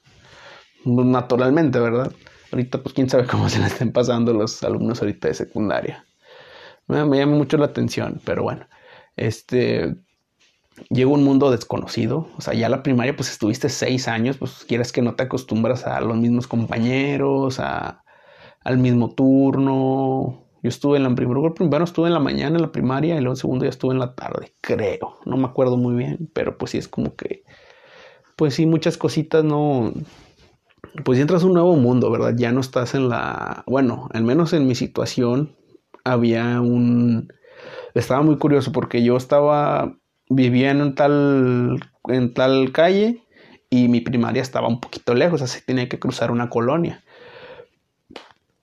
naturalmente, 0.84 1.80
¿verdad? 1.80 2.12
Ahorita 2.52 2.84
pues 2.84 2.94
quién 2.94 3.10
sabe 3.10 3.26
cómo 3.26 3.48
se 3.50 3.60
le 3.60 3.68
estén 3.68 3.94
pasando 3.94 4.34
los 4.34 4.62
alumnos 4.62 5.02
ahorita 5.02 5.30
de 5.30 5.34
secundaria. 5.36 6.06
Me, 6.88 7.04
me 7.06 7.18
llama 7.18 7.38
mucho 7.38 7.58
la 7.58 7.66
atención, 7.66 8.22
pero 8.26 8.44
bueno, 8.44 8.68
este, 9.16 9.96
llegó 10.90 11.14
un 11.14 11.24
mundo 11.24 11.52
desconocido. 11.52 12.28
O 12.38 12.42
sea, 12.42 12.54
ya 12.54 12.70
la 12.70 12.84
primaria, 12.84 13.16
pues 13.16 13.32
estuviste 13.32 13.70
seis 13.70 14.08
años, 14.08 14.38
pues 14.38 14.66
quieres 14.68 14.92
que 14.92 15.02
no 15.02 15.16
te 15.16 15.24
acostumbras 15.24 15.86
a 15.88 16.00
los 16.02 16.18
mismos 16.18 16.48
compañeros, 16.48 17.60
a, 17.60 18.04
al 18.64 18.78
mismo 18.78 19.14
turno. 19.14 20.46
Yo 20.62 20.70
estuve 20.70 20.98
en 20.98 21.04
la 21.04 21.14
primero, 21.14 21.54
primero 21.54 21.84
estuve 21.84 22.08
en 22.08 22.14
la 22.14 22.20
mañana 22.20 22.56
en 22.56 22.62
la 22.62 22.72
primaria 22.72 23.16
y 23.16 23.20
luego 23.20 23.34
en 23.34 23.38
segundo 23.38 23.66
ya 23.66 23.70
estuve 23.70 23.94
en 23.94 24.00
la 24.00 24.16
tarde, 24.16 24.54
creo. 24.62 25.20
No 25.26 25.38
me 25.38 25.46
acuerdo 25.46 25.78
muy 25.78 25.96
bien, 25.96 26.30
pero 26.34 26.58
pues 26.58 26.72
sí 26.72 26.80
es 26.80 26.88
como 26.88 27.16
que, 27.16 27.44
pues 28.36 28.56
sí, 28.56 28.66
muchas 28.66 28.98
cositas 28.98 29.44
no. 29.44 29.94
Pues 31.04 31.20
entras 31.20 31.44
a 31.44 31.48
un 31.48 31.54
nuevo 31.54 31.76
mundo, 31.76 32.10
¿verdad? 32.10 32.34
Ya 32.38 32.52
no 32.52 32.62
estás 32.62 32.96
en 32.96 33.10
la. 33.10 33.64
Bueno, 33.68 34.10
al 34.14 34.24
menos 34.24 34.54
en 34.54 34.66
mi 34.66 34.76
situación 34.76 35.56
había 36.04 36.60
un. 36.62 37.32
Estaba 37.94 38.24
muy 38.24 38.38
curioso 38.38 38.72
porque 38.72 39.04
yo 39.04 39.18
estaba 39.18 39.98
vivía 40.30 40.72
en 40.72 40.96
tal, 40.96 41.80
en 42.08 42.34
tal 42.34 42.72
calle 42.72 43.24
y 43.70 43.88
mi 43.88 44.02
primaria 44.02 44.42
estaba 44.42 44.68
un 44.68 44.80
poquito 44.80 45.14
lejos, 45.14 45.42
así 45.42 45.62
tenía 45.66 45.90
que 45.90 46.00
cruzar 46.00 46.32
una 46.32 46.50
colonia. 46.50 47.04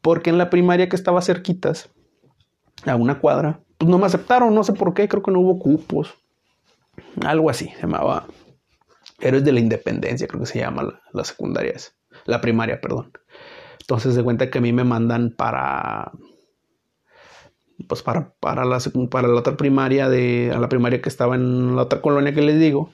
Porque 0.00 0.30
en 0.30 0.38
la 0.38 0.50
primaria 0.50 0.88
que 0.88 0.96
estaba 0.96 1.22
cerquitas, 1.22 1.90
a 2.84 2.96
una 2.96 3.18
cuadra, 3.18 3.60
pues 3.78 3.88
no 3.88 3.98
me 3.98 4.06
aceptaron, 4.06 4.54
no 4.54 4.64
sé 4.64 4.72
por 4.72 4.94
qué, 4.94 5.08
creo 5.08 5.22
que 5.22 5.30
no 5.30 5.40
hubo 5.40 5.58
cupos. 5.58 6.14
Algo 7.24 7.50
así, 7.50 7.68
se 7.68 7.82
llamaba 7.82 8.26
Héroes 9.20 9.44
de 9.44 9.52
la 9.52 9.60
Independencia, 9.60 10.26
creo 10.26 10.40
que 10.40 10.46
se 10.46 10.58
llama 10.58 10.82
la, 10.82 11.00
la 11.12 11.24
secundaria, 11.24 11.74
la 12.26 12.40
primaria, 12.40 12.80
perdón. 12.80 13.12
Entonces 13.80 14.14
se 14.14 14.22
cuenta 14.22 14.50
que 14.50 14.58
a 14.58 14.60
mí 14.60 14.72
me 14.72 14.84
mandan 14.84 15.34
para 15.36 16.12
pues 17.82 18.02
para, 18.02 18.34
para, 18.40 18.64
la, 18.64 18.78
para 19.10 19.28
la 19.28 19.34
otra 19.34 19.56
primaria 19.56 20.08
de, 20.08 20.52
a 20.54 20.58
la 20.58 20.68
primaria 20.68 21.00
que 21.00 21.08
estaba 21.08 21.34
en 21.34 21.76
la 21.76 21.82
otra 21.82 22.00
colonia 22.00 22.34
que 22.34 22.42
les 22.42 22.58
digo. 22.58 22.90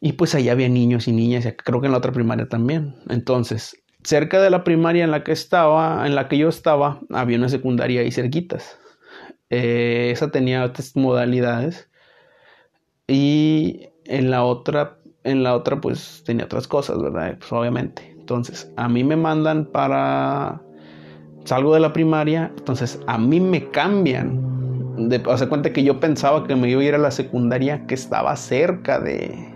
Y 0.00 0.12
pues 0.12 0.34
allá 0.34 0.52
había 0.52 0.68
niños 0.68 1.08
y 1.08 1.12
niñas, 1.12 1.44
y 1.44 1.52
creo 1.52 1.80
que 1.80 1.86
en 1.86 1.92
la 1.92 1.98
otra 1.98 2.12
primaria 2.12 2.48
también. 2.48 2.94
Entonces, 3.08 3.82
cerca 4.04 4.40
de 4.40 4.50
la 4.50 4.64
primaria 4.64 5.04
en 5.04 5.10
la 5.10 5.24
que 5.24 5.32
estaba, 5.32 6.06
en 6.06 6.14
la 6.14 6.28
que 6.28 6.38
yo 6.38 6.48
estaba, 6.48 7.00
había 7.10 7.38
una 7.38 7.48
secundaria 7.48 8.00
ahí 8.00 8.12
cerquitas. 8.12 8.78
Eh, 9.50 10.10
esa 10.12 10.30
tenía 10.30 10.64
otras 10.64 10.94
modalidades. 10.94 11.90
Y 13.08 13.88
en 14.04 14.30
la 14.30 14.44
otra, 14.44 14.98
en 15.24 15.42
la 15.42 15.54
otra, 15.54 15.80
pues 15.80 16.22
tenía 16.24 16.44
otras 16.44 16.68
cosas, 16.68 17.00
¿verdad? 17.00 17.36
Pues 17.38 17.52
obviamente. 17.52 18.14
Entonces, 18.18 18.70
a 18.76 18.88
mí 18.88 19.04
me 19.04 19.16
mandan 19.16 19.66
para 19.66 20.62
salgo 21.48 21.74
de 21.74 21.80
la 21.80 21.92
primaria, 21.92 22.52
entonces 22.56 23.00
a 23.06 23.18
mí 23.18 23.40
me 23.40 23.70
cambian. 23.70 24.46
De, 25.08 25.22
o 25.24 25.48
cuenta 25.48 25.72
que 25.72 25.84
yo 25.84 26.00
pensaba 26.00 26.46
que 26.46 26.56
me 26.56 26.68
iba 26.68 26.80
a 26.80 26.84
ir 26.84 26.94
a 26.94 26.98
la 26.98 27.10
secundaria 27.10 27.86
que 27.86 27.94
estaba 27.94 28.34
cerca 28.36 28.98
de, 28.98 29.54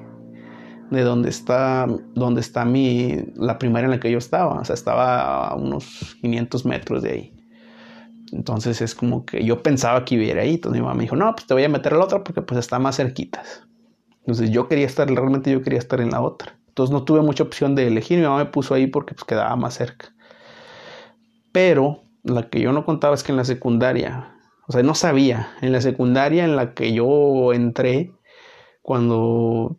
de 0.90 1.02
donde 1.02 1.28
está, 1.30 1.86
donde 2.14 2.40
está 2.40 2.64
mi, 2.64 3.24
la 3.34 3.58
primaria 3.58 3.86
en 3.86 3.90
la 3.90 4.00
que 4.00 4.10
yo 4.10 4.18
estaba. 4.18 4.60
O 4.60 4.64
sea, 4.64 4.74
estaba 4.74 5.48
a 5.48 5.54
unos 5.54 6.16
500 6.22 6.64
metros 6.64 7.02
de 7.02 7.10
ahí. 7.10 7.34
Entonces 8.32 8.80
es 8.80 8.94
como 8.94 9.26
que 9.26 9.44
yo 9.44 9.62
pensaba 9.62 10.04
que 10.04 10.14
iba 10.14 10.24
a 10.24 10.26
ir 10.28 10.38
ahí. 10.38 10.54
Entonces 10.54 10.80
mi 10.80 10.86
mamá 10.86 10.96
me 10.96 11.02
dijo, 11.02 11.16
no, 11.16 11.34
pues 11.34 11.46
te 11.46 11.54
voy 11.54 11.64
a 11.64 11.68
meter 11.68 11.92
a 11.94 11.98
la 11.98 12.04
otra 12.04 12.24
porque 12.24 12.40
pues 12.40 12.60
está 12.60 12.78
más 12.78 12.96
cerquitas. 12.96 13.66
Entonces 14.20 14.50
yo 14.50 14.68
quería 14.68 14.86
estar, 14.86 15.08
realmente 15.08 15.50
yo 15.50 15.60
quería 15.60 15.80
estar 15.80 16.00
en 16.00 16.10
la 16.10 16.22
otra. 16.22 16.56
Entonces 16.68 16.92
no 16.92 17.04
tuve 17.04 17.20
mucha 17.20 17.42
opción 17.42 17.74
de 17.74 17.88
elegir. 17.88 18.18
Mi 18.18 18.24
mamá 18.24 18.38
me 18.38 18.46
puso 18.46 18.74
ahí 18.74 18.86
porque 18.86 19.14
pues 19.14 19.24
quedaba 19.24 19.54
más 19.56 19.74
cerca. 19.74 20.14
Pero 21.52 22.02
la 22.24 22.48
que 22.48 22.60
yo 22.60 22.72
no 22.72 22.84
contaba 22.84 23.14
es 23.14 23.22
que 23.22 23.32
en 23.32 23.36
la 23.36 23.44
secundaria, 23.44 24.36
o 24.66 24.72
sea, 24.72 24.82
no 24.82 24.94
sabía, 24.94 25.54
en 25.60 25.72
la 25.72 25.80
secundaria 25.80 26.44
en 26.44 26.56
la 26.56 26.74
que 26.74 26.92
yo 26.92 27.52
entré, 27.52 28.12
cuando, 28.80 29.76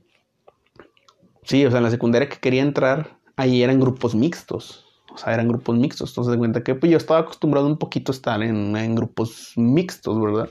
sí, 1.44 1.66
o 1.66 1.70
sea, 1.70 1.80
en 1.80 1.84
la 1.84 1.90
secundaria 1.90 2.30
que 2.30 2.38
quería 2.38 2.62
entrar, 2.62 3.18
ahí 3.36 3.64
eran 3.64 3.80
grupos 3.80 4.16
mixtos, 4.16 4.86
o 5.14 5.18
sea, 5.18 5.34
eran 5.34 5.48
grupos 5.48 5.76
mixtos. 5.76 6.12
Entonces, 6.12 6.32
de 6.32 6.38
cuenta 6.38 6.64
que 6.64 6.76
pues, 6.76 6.92
yo 6.92 6.98
estaba 6.98 7.20
acostumbrado 7.22 7.68
un 7.68 7.78
poquito 7.78 8.12
a 8.12 8.16
estar 8.16 8.42
en, 8.42 8.96
grupos 8.96 9.54
mixtos, 9.56 10.20
¿verdad? 10.22 10.50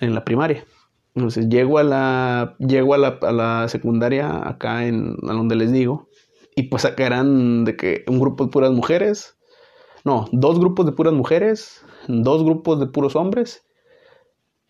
En 0.00 0.14
la 0.14 0.24
primaria. 0.24 0.64
Entonces, 1.14 1.48
llego 1.48 1.78
a 1.78 1.84
la, 1.84 2.56
llego 2.58 2.94
a 2.94 2.98
la, 2.98 3.18
a 3.20 3.32
la 3.32 3.68
secundaria 3.68 4.48
acá 4.48 4.86
en 4.86 5.16
a 5.28 5.32
donde 5.32 5.56
les 5.56 5.70
digo, 5.70 6.08
y 6.54 6.64
pues 6.64 6.84
acá 6.84 7.06
eran 7.06 7.64
de 7.64 7.76
que 7.76 8.04
un 8.08 8.18
grupo 8.18 8.44
de 8.44 8.50
puras 8.50 8.72
mujeres, 8.72 9.36
no, 10.04 10.26
dos 10.32 10.58
grupos 10.58 10.86
de 10.86 10.92
puras 10.92 11.14
mujeres, 11.14 11.84
dos 12.08 12.44
grupos 12.44 12.80
de 12.80 12.86
puros 12.86 13.16
hombres 13.16 13.64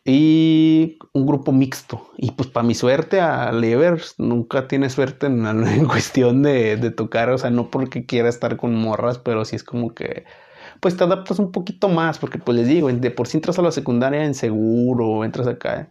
y 0.05 0.99
un 1.13 1.27
grupo 1.27 1.53
mixto. 1.53 2.11
Y 2.17 2.33
pues 2.33 2.49
para 2.49 2.67
mi 2.67 2.75
suerte 2.75 3.21
a 3.21 3.53
Levers 3.53 4.15
nunca 4.19 4.69
tiene 4.69 4.91
suerte 4.91 5.27
en, 5.27 5.87
cuestión 5.87 6.43
de, 6.43 6.77
tocar, 6.91 7.31
o 7.31 7.39
sea, 7.39 7.51
no 7.51 7.71
porque 7.71 8.07
quiera 8.07 8.29
estar 8.29 8.57
con 8.57 8.75
morras, 8.75 9.19
pero 9.19 9.45
sí 9.45 9.57
es 9.57 9.65
como 9.65 9.95
que 9.95 10.25
pues 10.81 10.97
te 10.97 11.05
adaptas 11.05 11.39
un 11.39 11.53
poquito 11.53 11.89
más, 11.89 12.19
porque 12.19 12.39
pues 12.39 12.59
les 12.59 12.67
digo, 12.69 12.93
de 12.93 13.11
por 13.13 13.29
sí 13.29 13.39
entras 13.39 13.59
a 13.59 13.63
la 13.63 13.71
secundaria 13.71 14.25
en 14.25 14.35
seguro, 14.35 15.25
entras 15.25 15.47
acá. 15.47 15.91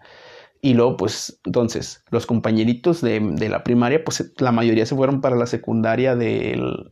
Y 0.61 0.73
luego, 0.73 0.97
pues, 0.97 1.39
entonces, 1.45 2.03
los 2.11 2.25
compañeritos 2.25 3.01
de, 3.01 3.19
de 3.19 3.49
la 3.49 3.63
primaria, 3.63 4.03
pues 4.03 4.31
la 4.37 4.51
mayoría 4.51 4.85
se 4.85 4.95
fueron 4.95 5.21
para 5.21 5.35
la 5.35 5.47
secundaria 5.47 6.15
del, 6.15 6.91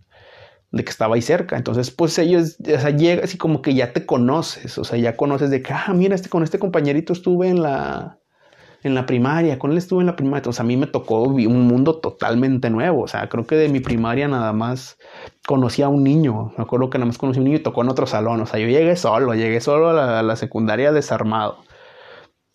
de 0.72 0.84
que 0.84 0.90
estaba 0.92 1.16
ahí 1.16 1.22
cerca. 1.22 1.58
Entonces, 1.58 1.92
pues 1.92 2.18
ellos, 2.20 2.58
o 2.60 2.90
llega 2.90 3.24
así 3.24 3.38
como 3.38 3.62
que 3.62 3.74
ya 3.74 3.94
te 3.94 4.06
conoces, 4.06 4.78
o 4.78 4.84
sea, 4.84 4.98
ya 4.98 5.18
conoces 5.18 5.50
de 5.50 5.62
que, 5.62 5.74
ah, 5.74 5.94
mira, 5.96 6.16
este, 6.16 6.30
con 6.30 6.44
este 6.44 6.60
compañerito 6.60 7.14
estuve 7.14 7.50
en 7.50 7.62
la, 7.62 8.20
en 8.84 8.96
la 8.96 9.06
primaria, 9.06 9.58
con 9.58 9.72
él 9.72 9.78
estuve 9.78 10.02
en 10.02 10.08
la 10.08 10.16
primaria. 10.16 10.40
Entonces, 10.40 10.60
a 10.60 10.64
mí 10.64 10.78
me 10.78 10.88
tocó 10.88 11.24
un 11.24 11.68
mundo 11.68 12.00
totalmente 12.00 12.70
nuevo. 12.70 13.02
O 13.04 13.08
sea, 13.08 13.28
creo 13.30 13.46
que 13.46 13.56
de 13.56 13.70
mi 13.70 13.80
primaria 13.80 14.28
nada 14.28 14.54
más 14.54 14.98
conocí 15.48 15.82
a 15.82 15.90
un 15.90 16.04
niño. 16.04 16.54
Me 16.58 16.64
acuerdo 16.64 16.90
que 16.90 16.98
nada 17.00 17.08
más 17.08 17.18
conocí 17.18 17.40
a 17.40 17.42
un 17.42 17.46
niño 17.46 17.58
y 17.58 17.64
tocó 17.64 17.82
en 17.82 17.90
otro 17.90 18.06
salón. 18.06 18.40
O 18.42 18.46
sea, 18.46 18.60
yo 18.60 18.68
llegué 18.68 18.96
solo, 18.96 19.34
llegué 19.34 19.62
solo 19.62 19.90
a 19.90 20.22
la, 20.24 20.36
secundaria 20.36 20.92
desarmado. 20.92 21.58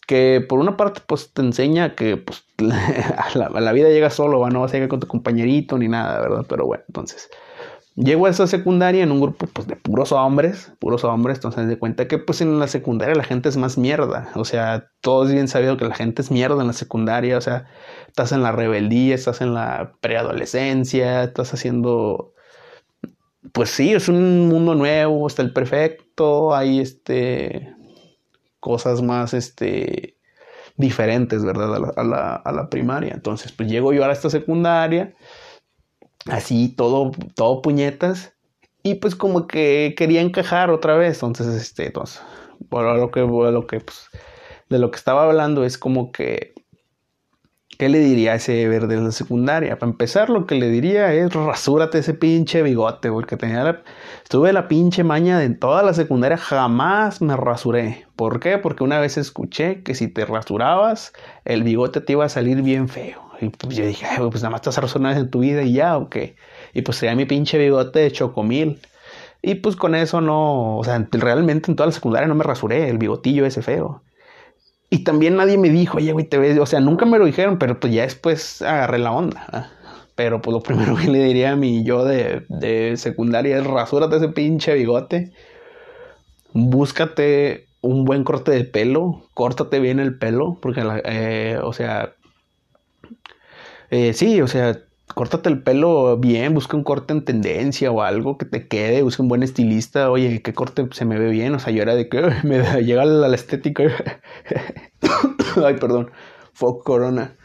Que 0.06 0.44
por 0.46 0.58
una 0.60 0.76
parte, 0.76 1.00
pues 1.06 1.32
te 1.32 1.40
enseña 1.42 1.94
que 1.94 2.18
pues, 2.18 2.44
la, 2.58 3.48
la, 3.48 3.72
vida 3.72 3.88
llega 3.88 4.10
solo, 4.10 4.46
no 4.50 4.60
vas 4.60 4.70
a 4.72 4.74
llegar 4.74 4.90
con 4.90 5.00
tu 5.00 5.06
compañerito 5.06 5.78
ni 5.78 5.88
nada, 5.88 6.20
¿verdad? 6.20 6.44
Pero 6.46 6.66
bueno, 6.66 6.84
entonces 6.88 7.30
Llego 7.96 8.26
a 8.26 8.30
esa 8.30 8.48
secundaria 8.48 9.04
en 9.04 9.12
un 9.12 9.20
grupo 9.20 9.46
pues, 9.46 9.68
de 9.68 9.76
puros 9.76 10.10
hombres, 10.10 10.72
puros 10.80 11.04
hombres, 11.04 11.36
entonces 11.36 11.68
de 11.68 11.78
cuenta 11.78 12.08
que 12.08 12.18
pues 12.18 12.40
en 12.40 12.58
la 12.58 12.66
secundaria 12.66 13.14
la 13.14 13.22
gente 13.22 13.48
es 13.48 13.56
más 13.56 13.78
mierda, 13.78 14.32
o 14.34 14.44
sea, 14.44 14.88
todos 15.00 15.30
bien 15.30 15.46
sabido 15.46 15.76
que 15.76 15.84
la 15.84 15.94
gente 15.94 16.20
es 16.20 16.32
mierda 16.32 16.60
en 16.60 16.66
la 16.66 16.72
secundaria, 16.72 17.38
o 17.38 17.40
sea, 17.40 17.66
estás 18.08 18.32
en 18.32 18.42
la 18.42 18.50
rebeldía, 18.50 19.14
estás 19.14 19.40
en 19.42 19.54
la 19.54 19.92
preadolescencia, 20.00 21.22
estás 21.22 21.54
haciendo, 21.54 22.34
pues 23.52 23.70
sí, 23.70 23.92
es 23.94 24.08
un 24.08 24.48
mundo 24.48 24.74
nuevo, 24.74 25.24
está 25.28 25.42
el 25.42 25.52
perfecto, 25.52 26.52
hay 26.52 26.80
este, 26.80 27.76
cosas 28.58 29.02
más, 29.02 29.34
este, 29.34 30.18
diferentes, 30.76 31.44
¿verdad? 31.44 31.76
A 31.76 31.78
la, 31.78 31.88
a 31.96 32.02
la, 32.02 32.34
a 32.34 32.52
la 32.52 32.68
primaria, 32.68 33.12
entonces 33.14 33.52
pues 33.52 33.68
llego 33.68 33.92
yo 33.92 34.04
a 34.04 34.10
esta 34.10 34.30
secundaria 34.30 35.14
así 36.26 36.74
todo, 36.76 37.12
todo 37.34 37.62
puñetas. 37.62 38.34
Y 38.82 38.96
pues 38.96 39.14
como 39.14 39.46
que 39.46 39.94
quería 39.96 40.20
encajar 40.20 40.70
otra 40.70 40.96
vez. 40.96 41.14
Entonces, 41.16 41.46
este, 41.48 41.86
entonces, 41.86 42.20
por 42.68 42.84
lo 42.96 43.10
que, 43.10 43.20
lo 43.20 43.66
que, 43.66 43.80
pues, 43.80 44.08
de 44.68 44.78
lo 44.78 44.90
que 44.90 44.96
estaba 44.96 45.24
hablando 45.24 45.64
es 45.64 45.78
como 45.78 46.12
que 46.12 46.54
¿Qué 47.78 47.88
le 47.88 47.98
diría 47.98 48.32
a 48.32 48.34
ese 48.36 48.68
verde 48.68 48.94
de 48.94 49.00
la 49.00 49.10
secundaria? 49.10 49.78
Para 49.78 49.90
empezar, 49.90 50.30
lo 50.30 50.46
que 50.46 50.54
le 50.54 50.68
diría 50.68 51.12
es 51.12 51.32
rasúrate 51.32 51.98
ese 51.98 52.14
pinche 52.14 52.62
bigote, 52.62 53.10
porque 53.10 53.36
tenía 53.36 53.64
la, 53.64 53.82
estuve 54.22 54.52
la 54.52 54.68
pinche 54.68 55.02
maña 55.02 55.38
de 55.38 55.50
toda 55.50 55.82
la 55.82 55.92
secundaria, 55.92 56.36
jamás 56.36 57.20
me 57.20 57.36
rasuré. 57.36 58.06
¿Por 58.14 58.38
qué? 58.38 58.58
Porque 58.58 58.84
una 58.84 59.00
vez 59.00 59.16
escuché 59.16 59.82
que 59.82 59.94
si 59.94 60.08
te 60.08 60.24
rasurabas, 60.24 61.12
el 61.44 61.64
bigote 61.64 62.00
te 62.00 62.12
iba 62.12 62.24
a 62.24 62.28
salir 62.28 62.62
bien 62.62 62.88
feo. 62.88 63.20
Y 63.44 63.50
pues 63.50 63.76
yo 63.76 63.86
dije, 63.86 64.06
pues 64.18 64.42
nada 64.42 64.50
más 64.50 64.62
te 64.62 64.70
has 64.70 64.78
rasurado 64.78 65.00
una 65.00 65.08
vez 65.10 65.24
en 65.24 65.30
tu 65.30 65.40
vida 65.40 65.62
y 65.62 65.74
ya, 65.74 65.96
¿o 65.96 66.08
qué? 66.08 66.36
Y 66.72 66.82
pues 66.82 66.98
tenía 67.00 67.14
mi 67.14 67.24
pinche 67.24 67.58
bigote 67.58 68.00
de 68.00 68.12
chocomil. 68.12 68.80
Y 69.42 69.56
pues 69.56 69.76
con 69.76 69.94
eso 69.94 70.20
no, 70.20 70.78
o 70.78 70.84
sea, 70.84 71.06
realmente 71.12 71.70
en 71.70 71.76
toda 71.76 71.88
la 71.88 71.92
secundaria 71.92 72.26
no 72.26 72.34
me 72.34 72.44
rasuré 72.44 72.88
el 72.88 72.98
bigotillo 72.98 73.44
ese 73.44 73.62
feo. 73.62 74.02
Y 74.90 75.04
también 75.04 75.36
nadie 75.36 75.58
me 75.58 75.70
dijo, 75.70 75.98
oye, 75.98 76.12
güey, 76.12 76.24
te 76.24 76.38
ves, 76.38 76.58
o 76.58 76.66
sea, 76.66 76.80
nunca 76.80 77.04
me 77.04 77.18
lo 77.18 77.26
dijeron, 77.26 77.58
pero 77.58 77.78
pues 77.80 77.92
ya 77.92 78.02
después 78.02 78.62
agarré 78.62 78.98
la 78.98 79.12
onda. 79.12 79.70
Pero 80.14 80.40
pues 80.40 80.54
lo 80.54 80.62
primero 80.62 80.96
que 80.96 81.08
le 81.08 81.24
diría 81.24 81.52
a 81.52 81.56
mi 81.56 81.84
yo 81.84 82.04
de, 82.04 82.46
de 82.48 82.96
secundaria 82.96 83.58
es 83.58 83.66
rasúrate 83.66 84.16
ese 84.16 84.28
pinche 84.28 84.74
bigote. 84.74 85.32
Búscate 86.52 87.66
un 87.84 88.04
buen 88.04 88.24
corte 88.24 88.50
de 88.52 88.64
pelo, 88.64 89.24
córtate 89.34 89.78
bien 89.78 90.00
el 90.00 90.16
pelo, 90.18 90.58
porque, 90.62 90.82
eh, 91.04 91.58
o 91.62 91.72
sea, 91.72 92.14
eh, 93.90 94.12
sí, 94.14 94.40
o 94.40 94.48
sea, 94.48 94.78
córtate 95.14 95.48
el 95.48 95.62
pelo 95.62 96.16
bien, 96.18 96.54
busca 96.54 96.76
un 96.76 96.84
corte 96.84 97.12
en 97.12 97.24
tendencia 97.24 97.90
o 97.90 98.02
algo 98.02 98.38
que 98.38 98.46
te 98.46 98.66
quede, 98.68 99.02
busca 99.02 99.22
un 99.22 99.28
buen 99.28 99.42
estilista, 99.42 100.10
oye, 100.10 100.42
¿qué 100.42 100.54
corte 100.54 100.88
se 100.92 101.04
me 101.04 101.18
ve 101.18 101.30
bien? 101.30 101.54
O 101.54 101.58
sea, 101.58 101.72
yo 101.72 101.82
era 101.82 101.94
de 101.94 102.08
que 102.08 102.22
me 102.44 102.62
llega 102.82 103.04
la, 103.04 103.34
estética. 103.34 103.84
Ay, 105.64 105.74
perdón, 105.76 106.10
fue 106.52 106.78
corona. 106.84 107.36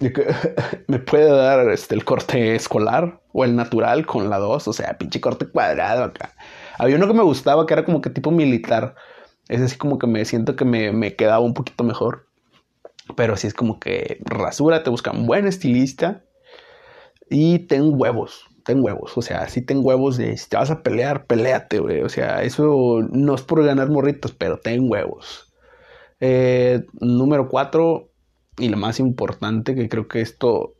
Me 0.88 0.98
puede 0.98 1.30
dar 1.30 1.70
este, 1.70 1.94
el 1.94 2.04
corte 2.04 2.56
escolar 2.56 3.20
o 3.32 3.44
el 3.44 3.54
natural 3.54 4.06
con 4.06 4.28
la 4.28 4.38
2, 4.38 4.68
o 4.68 4.72
sea, 4.72 4.98
pinche 4.98 5.20
corte 5.20 5.46
cuadrado 5.46 6.04
acá. 6.04 6.34
Había 6.78 6.96
uno 6.96 7.06
que 7.06 7.14
me 7.14 7.22
gustaba 7.22 7.64
que 7.64 7.74
era 7.74 7.84
como 7.84 8.00
que 8.00 8.10
tipo 8.10 8.30
militar. 8.30 8.96
Es 9.48 9.60
así 9.60 9.76
como 9.76 9.98
que 9.98 10.06
me 10.06 10.24
siento 10.24 10.56
que 10.56 10.64
me, 10.64 10.92
me 10.92 11.14
quedaba 11.14 11.40
un 11.40 11.54
poquito 11.54 11.84
mejor. 11.84 12.26
Pero 13.16 13.36
sí 13.36 13.46
es 13.46 13.54
como 13.54 13.78
que 13.78 14.18
rasura, 14.24 14.82
te 14.82 14.90
busca 14.90 15.10
un 15.10 15.26
buen 15.26 15.46
estilista 15.46 16.24
y 17.28 17.60
ten 17.60 17.92
huevos, 17.92 18.46
ten 18.64 18.82
huevos. 18.82 19.16
O 19.16 19.22
sea, 19.22 19.48
si 19.48 19.62
ten 19.62 19.80
huevos 19.82 20.16
si 20.16 20.48
te 20.48 20.56
vas 20.56 20.70
a 20.70 20.82
pelear, 20.82 21.26
peleate, 21.26 21.78
güey. 21.78 22.02
O 22.02 22.08
sea, 22.08 22.42
eso 22.42 23.00
no 23.10 23.34
es 23.34 23.42
por 23.42 23.64
ganar 23.64 23.90
morritos, 23.90 24.32
pero 24.32 24.58
ten 24.58 24.90
huevos. 24.90 25.52
Eh, 26.20 26.84
número 27.00 27.48
cuatro, 27.48 28.10
y 28.58 28.68
lo 28.68 28.76
más 28.76 29.00
importante, 29.00 29.74
que 29.74 29.88
creo 29.88 30.08
que 30.08 30.20
esto 30.20 30.76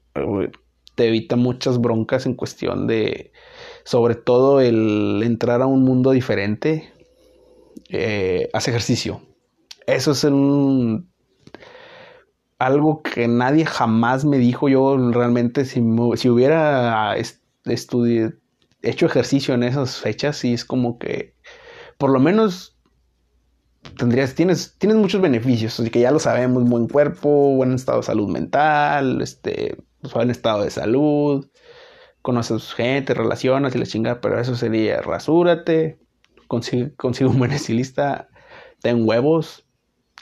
te 0.95 1.09
evita 1.09 1.37
muchas 1.37 1.81
broncas 1.81 2.26
en 2.26 2.35
cuestión 2.35 2.87
de, 2.87 3.33
sobre 3.85 4.14
todo 4.14 4.61
el 4.61 5.23
entrar 5.25 5.61
a 5.61 5.66
un 5.66 5.83
mundo 5.83 6.12
diferente, 6.12 6.93
eh, 7.90 8.49
haz 8.52 8.69
ejercicio. 8.69 9.21
Eso 9.87 10.12
es 10.12 10.25
un 10.25 11.12
algo 12.58 13.02
que 13.02 13.28
nadie 13.28 13.66
jamás 13.66 14.25
me 14.25 14.38
dijo. 14.38 14.68
Yo 14.68 14.96
realmente, 15.11 15.64
si, 15.64 15.82
si 16.16 16.28
hubiera 16.28 17.14
hecho 18.82 19.06
ejercicio 19.06 19.55
en 19.55 19.62
esas 19.62 19.96
fechas, 19.96 20.37
sí 20.37 20.55
es 20.55 20.64
como 20.64 20.98
que 20.98 21.35
por 21.98 22.11
lo 22.11 22.20
menos 22.20 22.76
tendrías, 23.96 24.35
tienes, 24.35 24.76
tienes 24.79 24.96
muchos 24.96 25.20
beneficios, 25.20 25.79
así 25.79 25.90
que 25.90 26.00
ya 26.00 26.11
lo 26.11 26.18
sabemos, 26.18 26.64
buen 26.64 26.88
cuerpo, 26.88 27.55
buen 27.55 27.74
estado 27.74 27.98
de 27.98 28.05
salud 28.05 28.29
mental, 28.29 29.20
este, 29.20 29.76
pues, 30.00 30.12
buen 30.14 30.31
estado 30.31 30.64
de 30.64 30.70
salud, 30.70 31.48
conoces 32.22 32.72
gente, 32.72 33.14
relacionas 33.14 33.74
y 33.74 33.79
la 33.79 33.87
chingada, 33.87 34.20
pero 34.20 34.40
eso 34.40 34.57
sería 34.57 35.00
rasúrate, 35.02 35.98
consigue, 36.48 36.94
consigue 36.96 37.31
un 37.31 37.38
buen 37.38 37.52
estilista, 37.52 38.29
ten 38.81 39.07
huevos, 39.07 39.66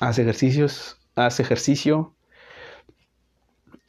haz 0.00 0.18
ejercicios, 0.18 1.00
haz 1.14 1.40
ejercicio, 1.40 2.14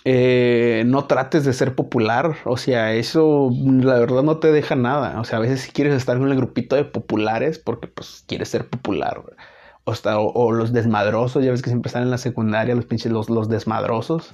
eh, 0.06 0.84
no 0.86 1.06
trates 1.06 1.46
de 1.46 1.54
ser 1.54 1.76
popular, 1.76 2.36
o 2.46 2.58
sea, 2.58 2.94
eso 2.94 3.50
la 3.66 4.00
verdad 4.00 4.24
no 4.24 4.38
te 4.38 4.52
deja 4.52 4.76
nada, 4.76 5.20
o 5.20 5.24
sea, 5.24 5.38
a 5.38 5.42
veces 5.42 5.62
si 5.62 5.72
quieres 5.72 5.96
estar 5.96 6.18
en 6.18 6.24
el 6.24 6.36
grupito 6.36 6.76
de 6.76 6.84
populares 6.84 7.58
porque 7.60 7.88
pues 7.88 8.26
quieres 8.28 8.50
ser 8.50 8.70
popular, 8.70 9.24
o, 9.86 9.94
o, 10.12 10.52
los 10.52 10.74
desmadrosos, 10.74 11.44
ya 11.44 11.52
ves 11.52 11.62
que 11.62 11.70
siempre 11.70 11.90
están 11.90 12.04
en 12.04 12.12
la 12.12 12.18
secundaria, 12.18 12.76
los 12.76 12.86
pinches, 12.86 13.12
los, 13.12 13.30
los 13.30 13.50
desmadrosos, 13.50 14.34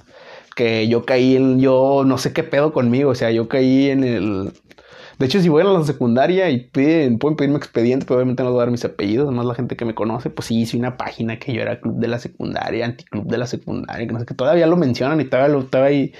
que 0.56 0.88
yo 0.88 1.04
caí 1.04 1.36
en, 1.36 1.60
yo 1.60 2.02
no 2.04 2.18
sé 2.18 2.32
qué 2.32 2.42
pedo 2.42 2.72
conmigo, 2.72 3.10
o 3.10 3.14
sea, 3.14 3.30
yo 3.30 3.48
caí 3.48 3.90
en 3.90 4.04
el, 4.04 4.52
de 5.20 5.26
hecho, 5.26 5.38
si 5.38 5.50
voy 5.50 5.60
a 5.60 5.66
la 5.66 5.84
secundaria 5.84 6.48
y 6.48 6.70
piden, 6.70 7.18
pueden 7.18 7.36
pedirme 7.36 7.58
expediente, 7.58 8.06
pero 8.06 8.16
obviamente 8.16 8.42
no 8.42 8.52
voy 8.52 8.60
a 8.60 8.62
dar 8.64 8.70
mis 8.70 8.86
apellidos, 8.86 9.26
además 9.26 9.44
la 9.44 9.54
gente 9.54 9.76
que 9.76 9.84
me 9.84 9.94
conoce, 9.94 10.30
pues 10.30 10.46
sí, 10.46 10.62
hice 10.62 10.78
una 10.78 10.96
página 10.96 11.38
que 11.38 11.52
yo 11.52 11.60
era 11.60 11.78
club 11.78 11.96
de 11.98 12.08
la 12.08 12.18
secundaria, 12.18 12.86
anticlub 12.86 13.26
de 13.26 13.36
la 13.36 13.44
secundaria, 13.44 14.06
que 14.06 14.14
no 14.14 14.18
sé, 14.18 14.24
que 14.24 14.32
todavía 14.32 14.66
lo 14.66 14.78
mencionan 14.78 15.20
y 15.20 15.26
todavía 15.26 15.52
lo 15.52 15.60
estaba 15.60 15.84
ahí. 15.84 16.14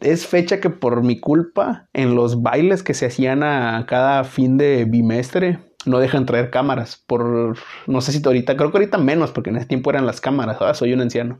Es 0.00 0.26
fecha 0.26 0.60
que 0.60 0.70
por 0.70 1.02
mi 1.02 1.20
culpa, 1.20 1.88
en 1.92 2.14
los 2.14 2.40
bailes 2.40 2.82
que 2.82 2.94
se 2.94 3.04
hacían 3.04 3.42
a 3.42 3.84
cada 3.86 4.24
fin 4.24 4.56
de 4.56 4.86
bimestre, 4.86 5.58
no 5.84 5.98
dejan 5.98 6.24
traer 6.24 6.48
cámaras. 6.48 6.96
Por, 7.06 7.58
no 7.86 8.00
sé 8.00 8.12
si 8.12 8.22
ahorita, 8.24 8.56
creo 8.56 8.70
que 8.70 8.78
ahorita 8.78 8.96
menos, 8.96 9.30
porque 9.30 9.50
en 9.50 9.56
ese 9.56 9.66
tiempo 9.66 9.90
eran 9.90 10.06
las 10.06 10.22
cámaras, 10.22 10.56
ahora 10.58 10.72
soy 10.72 10.94
un 10.94 11.02
anciano. 11.02 11.38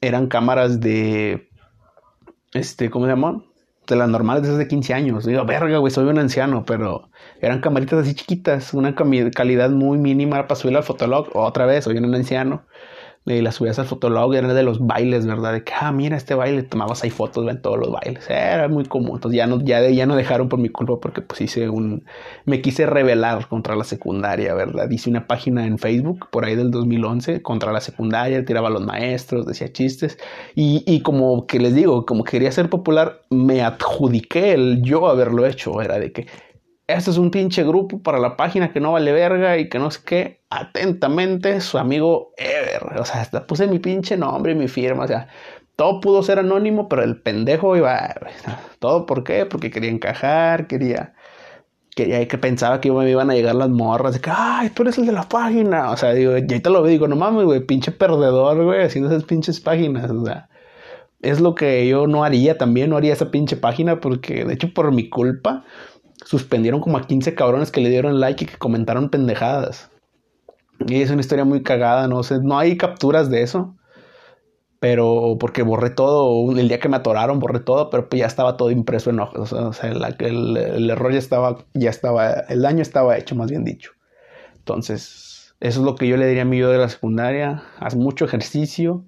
Eran 0.00 0.28
cámaras 0.28 0.78
de, 0.80 1.48
este, 2.52 2.88
¿cómo 2.88 3.06
se? 3.06 3.49
De 3.90 3.96
las 3.96 4.08
normales 4.08 4.48
desde 4.48 4.66
15 4.66 4.94
años. 4.94 5.26
Digo, 5.26 5.44
verga, 5.44 5.78
güey, 5.78 5.92
soy 5.92 6.06
un 6.06 6.18
anciano, 6.18 6.64
pero 6.64 7.10
eran 7.40 7.60
camaritas 7.60 8.00
así 8.00 8.14
chiquitas, 8.14 8.72
una 8.74 8.94
calidad 8.94 9.70
muy 9.70 9.98
mínima 9.98 10.46
para 10.46 10.54
subir 10.58 10.76
al 10.76 10.82
fotolog. 10.82 11.28
Otra 11.34 11.66
vez, 11.66 11.84
soy 11.84 11.98
un 11.98 12.14
anciano 12.14 12.64
y 13.26 13.42
las 13.42 13.56
subías 13.56 13.78
al 13.78 13.86
fotolog, 13.86 14.34
era 14.34 14.54
de 14.54 14.62
los 14.62 14.84
bailes, 14.84 15.26
¿verdad? 15.26 15.52
De 15.52 15.62
que, 15.62 15.72
ah, 15.78 15.92
mira 15.92 16.16
este 16.16 16.34
baile, 16.34 16.62
tomabas 16.62 17.04
ahí 17.04 17.10
fotos 17.10 17.48
en 17.48 17.60
todos 17.60 17.78
los 17.78 17.90
bailes, 17.92 18.28
era 18.28 18.66
muy 18.68 18.84
común. 18.84 19.16
Entonces 19.16 19.36
ya 19.36 19.46
no, 19.46 19.60
ya, 19.60 19.88
ya 19.90 20.06
no 20.06 20.16
dejaron 20.16 20.48
por 20.48 20.58
mi 20.58 20.70
culpa 20.70 20.98
porque 21.00 21.20
pues 21.20 21.40
hice 21.42 21.68
un, 21.68 22.04
me 22.46 22.62
quise 22.62 22.86
rebelar 22.86 23.46
contra 23.48 23.76
la 23.76 23.84
secundaria, 23.84 24.54
¿verdad? 24.54 24.90
Hice 24.90 25.10
una 25.10 25.26
página 25.26 25.66
en 25.66 25.78
Facebook 25.78 26.28
por 26.30 26.44
ahí 26.44 26.56
del 26.56 26.70
2011 26.70 27.42
contra 27.42 27.72
la 27.72 27.80
secundaria, 27.80 28.44
tiraba 28.44 28.68
a 28.68 28.70
los 28.70 28.84
maestros, 28.84 29.46
decía 29.46 29.72
chistes 29.72 30.18
y, 30.54 30.82
y 30.86 31.02
como 31.02 31.46
que 31.46 31.60
les 31.60 31.74
digo, 31.74 32.06
como 32.06 32.24
quería 32.24 32.50
ser 32.52 32.70
popular, 32.70 33.22
me 33.30 33.62
adjudiqué 33.62 34.54
el 34.54 34.82
yo 34.82 35.06
haberlo 35.08 35.46
hecho, 35.46 35.80
era 35.82 35.98
de 35.98 36.12
que 36.12 36.26
este 36.96 37.10
es 37.10 37.18
un 37.18 37.30
pinche 37.30 37.62
grupo 37.64 38.02
para 38.02 38.18
la 38.18 38.36
página 38.36 38.72
que 38.72 38.80
no 38.80 38.92
vale 38.92 39.12
verga 39.12 39.58
y 39.58 39.68
que 39.68 39.78
no 39.78 39.90
sé 39.90 40.00
qué. 40.04 40.39
Atentamente, 40.50 41.60
su 41.60 41.78
amigo 41.78 42.32
Ever. 42.36 42.98
O 43.00 43.04
sea, 43.04 43.20
hasta 43.20 43.46
puse 43.46 43.66
mi 43.68 43.78
pinche 43.78 44.16
nombre 44.16 44.52
y 44.52 44.56
mi 44.56 44.68
firma. 44.68 45.04
O 45.04 45.08
sea, 45.08 45.28
todo 45.76 46.00
pudo 46.00 46.22
ser 46.22 46.38
anónimo, 46.38 46.88
pero 46.88 47.02
el 47.02 47.20
pendejo 47.22 47.76
iba. 47.76 48.14
¿Todo 48.80 49.06
por 49.06 49.24
qué? 49.24 49.46
Porque 49.46 49.70
quería 49.70 49.90
encajar, 49.90 50.66
quería. 50.66 51.14
Quería 51.96 52.26
que 52.28 52.38
pensaba 52.38 52.80
que 52.80 52.90
me 52.90 53.10
iban 53.10 53.30
a 53.30 53.34
llegar 53.34 53.54
las 53.54 53.70
morras. 53.70 54.14
De 54.14 54.20
que, 54.20 54.30
ay, 54.30 54.70
tú 54.70 54.82
eres 54.82 54.98
el 54.98 55.06
de 55.06 55.12
la 55.12 55.28
página. 55.28 55.90
O 55.90 55.96
sea, 55.96 56.12
digo, 56.12 56.36
ya 56.36 56.60
te 56.60 56.70
lo 56.70 56.84
digo, 56.84 57.08
no 57.08 57.16
mames, 57.16 57.44
güey, 57.44 57.60
pinche 57.60 57.92
perdedor, 57.92 58.64
güey, 58.64 58.82
haciendo 58.84 59.10
esas 59.10 59.24
pinches 59.24 59.60
páginas. 59.60 60.10
O 60.10 60.24
sea, 60.24 60.48
es 61.22 61.40
lo 61.40 61.54
que 61.54 61.86
yo 61.88 62.06
no 62.06 62.24
haría 62.24 62.58
también, 62.58 62.90
no 62.90 62.96
haría 62.96 63.12
esa 63.12 63.30
pinche 63.30 63.56
página 63.56 64.00
porque, 64.00 64.44
de 64.44 64.54
hecho, 64.54 64.72
por 64.74 64.92
mi 64.92 65.08
culpa 65.10 65.64
suspendieron 66.24 66.80
como 66.80 66.98
a 66.98 67.06
15 67.06 67.34
cabrones 67.34 67.70
que 67.70 67.80
le 67.80 67.90
dieron 67.90 68.20
like 68.20 68.44
y 68.44 68.46
que 68.46 68.58
comentaron 68.58 69.10
pendejadas. 69.10 69.89
Y 70.86 71.02
es 71.02 71.10
una 71.10 71.20
historia 71.20 71.44
muy 71.44 71.62
cagada, 71.62 72.08
no 72.08 72.22
sé, 72.22 72.40
no 72.40 72.58
hay 72.58 72.76
capturas 72.76 73.30
de 73.30 73.42
eso. 73.42 73.76
Pero 74.80 75.36
porque 75.38 75.62
borré 75.62 75.90
todo, 75.90 76.50
el 76.58 76.68
día 76.68 76.80
que 76.80 76.88
me 76.88 76.96
atoraron 76.96 77.38
borré 77.38 77.60
todo, 77.60 77.90
pero 77.90 78.08
ya 78.12 78.26
estaba 78.26 78.56
todo 78.56 78.70
impreso 78.70 79.10
en 79.10 79.20
hojas. 79.20 79.52
O 79.52 79.72
sea, 79.74 79.90
el, 79.90 80.90
error 80.90 81.12
ya 81.12 81.18
estaba, 81.18 81.58
ya 81.74 81.90
estaba, 81.90 82.30
el 82.48 82.62
daño 82.62 82.80
estaba 82.80 83.18
hecho, 83.18 83.36
más 83.36 83.50
bien 83.50 83.64
dicho. 83.64 83.92
Entonces, 84.56 85.54
eso 85.60 85.80
es 85.80 85.84
lo 85.84 85.96
que 85.96 86.08
yo 86.08 86.16
le 86.16 86.26
diría 86.26 86.42
a 86.42 86.46
mi 86.46 86.58
yo 86.58 86.70
de 86.70 86.78
la 86.78 86.88
secundaria. 86.88 87.62
Haz 87.78 87.94
mucho 87.94 88.24
ejercicio, 88.24 89.04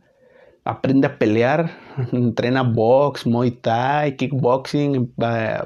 aprende 0.65 1.07
a 1.07 1.19
pelear, 1.19 1.71
entrena 2.13 2.63
box, 2.63 3.27
muay 3.27 3.53
thai, 3.53 4.17
kickboxing, 4.17 5.15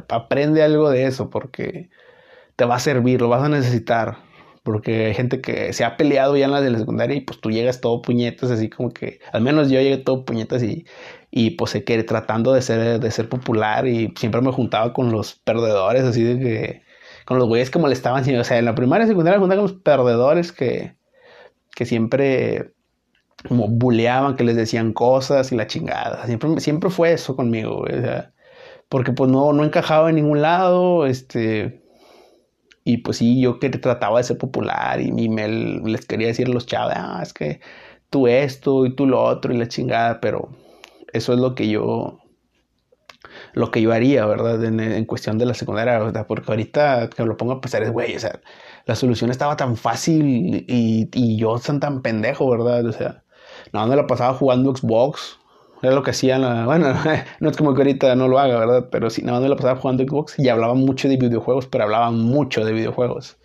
aprende 0.09 0.63
algo 0.63 0.91
de 0.91 1.07
eso 1.07 1.31
porque 1.31 1.91
te 2.55 2.65
va 2.65 2.77
a 2.77 2.81
servir, 2.81 3.21
lo 3.21 3.29
vas 3.29 3.43
a 3.43 3.49
necesitar 3.49 4.19
Porque 4.67 5.07
hay 5.07 5.15
gente 5.15 5.41
que 5.41 5.73
se 5.73 5.85
ha 5.85 5.97
peleado 5.97 6.37
ya 6.37 6.47
en 6.47 6.51
la 6.51 6.61
de 6.61 6.71
la 6.71 6.81
secundaria 6.81 7.17
y 7.17 7.21
pues 7.21 7.41
tú 7.41 7.53
llegas 7.53 7.81
todo 7.81 8.03
puñetas, 8.03 8.51
así 8.51 8.69
como 8.69 8.91
que, 8.91 9.21
al 9.33 9.41
menos 9.43 9.71
yo 9.71 9.81
llegué 9.81 9.99
todo 9.99 10.25
puñetas 10.25 10.61
y, 10.65 10.85
y 11.31 11.53
pues 11.53 11.71
se 11.71 11.85
que 11.85 12.03
tratando 12.03 12.53
de 12.53 12.63
ser, 12.63 12.99
de 12.99 13.11
ser 13.13 13.29
popular 13.29 13.87
y 13.87 14.13
siempre 14.19 14.41
me 14.41 14.51
juntaba 14.51 14.93
con 14.93 15.13
los 15.13 15.37
perdedores, 15.37 16.03
así 16.03 16.25
de 16.25 16.39
que, 16.41 16.83
con 17.27 17.39
los 17.39 17.47
güeyes 17.47 17.71
que 17.71 17.79
molestaban, 17.79 18.25
o 18.37 18.45
sea, 18.45 18.59
en 18.59 18.65
la 18.65 18.75
primaria 18.75 19.05
y 19.05 19.09
secundaria 19.09 19.39
me 19.39 19.45
juntaba 19.45 19.63
con 19.63 19.71
los 19.71 19.81
perdedores 19.81 20.51
que, 20.51 20.97
que 21.77 21.87
siempre 21.87 22.75
como 23.49 23.69
buleaban, 23.69 24.35
que 24.35 24.43
les 24.43 24.57
decían 24.57 24.93
cosas 24.93 25.53
y 25.53 25.57
la 25.57 25.69
chingada, 25.69 26.27
siempre, 26.27 26.59
siempre 26.61 26.91
fue 26.91 27.13
eso 27.13 27.37
conmigo, 27.37 27.83
o 27.83 27.87
sea, 27.89 28.35
porque 28.89 29.13
pues 29.13 29.31
no, 29.31 29.53
no 29.53 29.65
encajaba 29.65 30.11
en 30.11 30.17
ningún 30.17 30.43
lado, 30.43 31.07
este 31.07 31.86
y 32.87 32.99
pues 32.99 33.19
sí, 33.19 33.41
yo 33.41 33.59
que 33.59 33.69
trataba 33.71 34.19
de 34.19 34.25
ser 34.25 34.39
popular 34.39 35.01
y, 35.01 35.11
me, 35.29 35.49
les 35.49 36.07
quería 36.07 36.29
decir 36.29 36.47
a 36.47 36.51
los 36.53 36.67
chavos, 36.67 36.93
ah, 36.97 37.21
es 37.21 37.35
que 37.35 37.61
tú 38.11 38.29
esto 38.29 38.87
y 38.87 38.95
tú 38.95 39.07
lo 39.07 39.23
otro 39.23 39.53
y 39.53 39.59
la 39.59 39.67
chingada, 39.69 40.21
pero 40.21 40.51
eso 41.13 41.33
es 41.33 41.41
lo 41.41 41.57
que 41.57 41.69
yo 41.69 42.21
lo 43.55 43.71
que 43.73 43.83
yo 43.83 43.93
haría, 43.93 44.25
¿verdad? 44.27 44.63
En, 44.65 45.05
cuestión 45.07 45.37
de 45.39 45.47
la 45.47 45.55
secundaria, 45.55 45.99
¿verdad? 45.99 46.27
Porque 46.29 46.51
ahorita 46.53 47.11
que 47.11 47.25
lo 47.25 47.37
pongo 47.37 47.55
a 47.55 47.61
pensar 47.61 47.83
es, 47.83 47.91
güey, 47.91 48.15
o 48.17 48.21
sea, 48.21 48.41
la 48.87 48.95
solución 48.95 49.31
estaba 49.33 49.57
tan 49.57 49.77
fácil 49.77 50.65
y, 50.69 51.11
y 51.13 51.37
yo 51.39 51.59
tan, 51.59 51.81
tan 51.81 52.03
pendejo, 52.03 52.49
¿verdad? 52.49 52.87
O 52.87 52.93
sea, 52.93 53.25
no, 53.73 53.85
me 53.89 53.97
la 53.97 54.07
pasaba 54.07 54.35
jugando 54.35 54.75
Xbox, 54.77 55.39
era 55.87 55.95
lo 55.95 56.03
que 56.03 56.11
hacían, 56.11 56.43
bueno, 56.67 56.95
no 57.41 57.51
es 57.51 57.57
como 57.57 57.75
que 57.75 57.83
ahorita 57.83 58.15
no 58.17 58.29
lo 58.29 58.39
haga, 58.39 58.59
¿verdad? 58.59 58.89
Pero 58.91 59.11
sí, 59.11 59.23
nada 59.23 59.41
más 59.41 59.49
me 59.49 59.57
pasaba 59.57 59.81
jugando 59.81 60.05
Xbox 60.05 60.39
y 60.39 60.49
hablaba 60.49 60.75
mucho 60.75 61.09
de 61.09 61.17
videojuegos, 61.17 61.67
pero 61.67 61.85
hablaba 61.85 62.11
mucho 62.11 62.65
de 62.65 62.73
videojuegos 62.73 63.39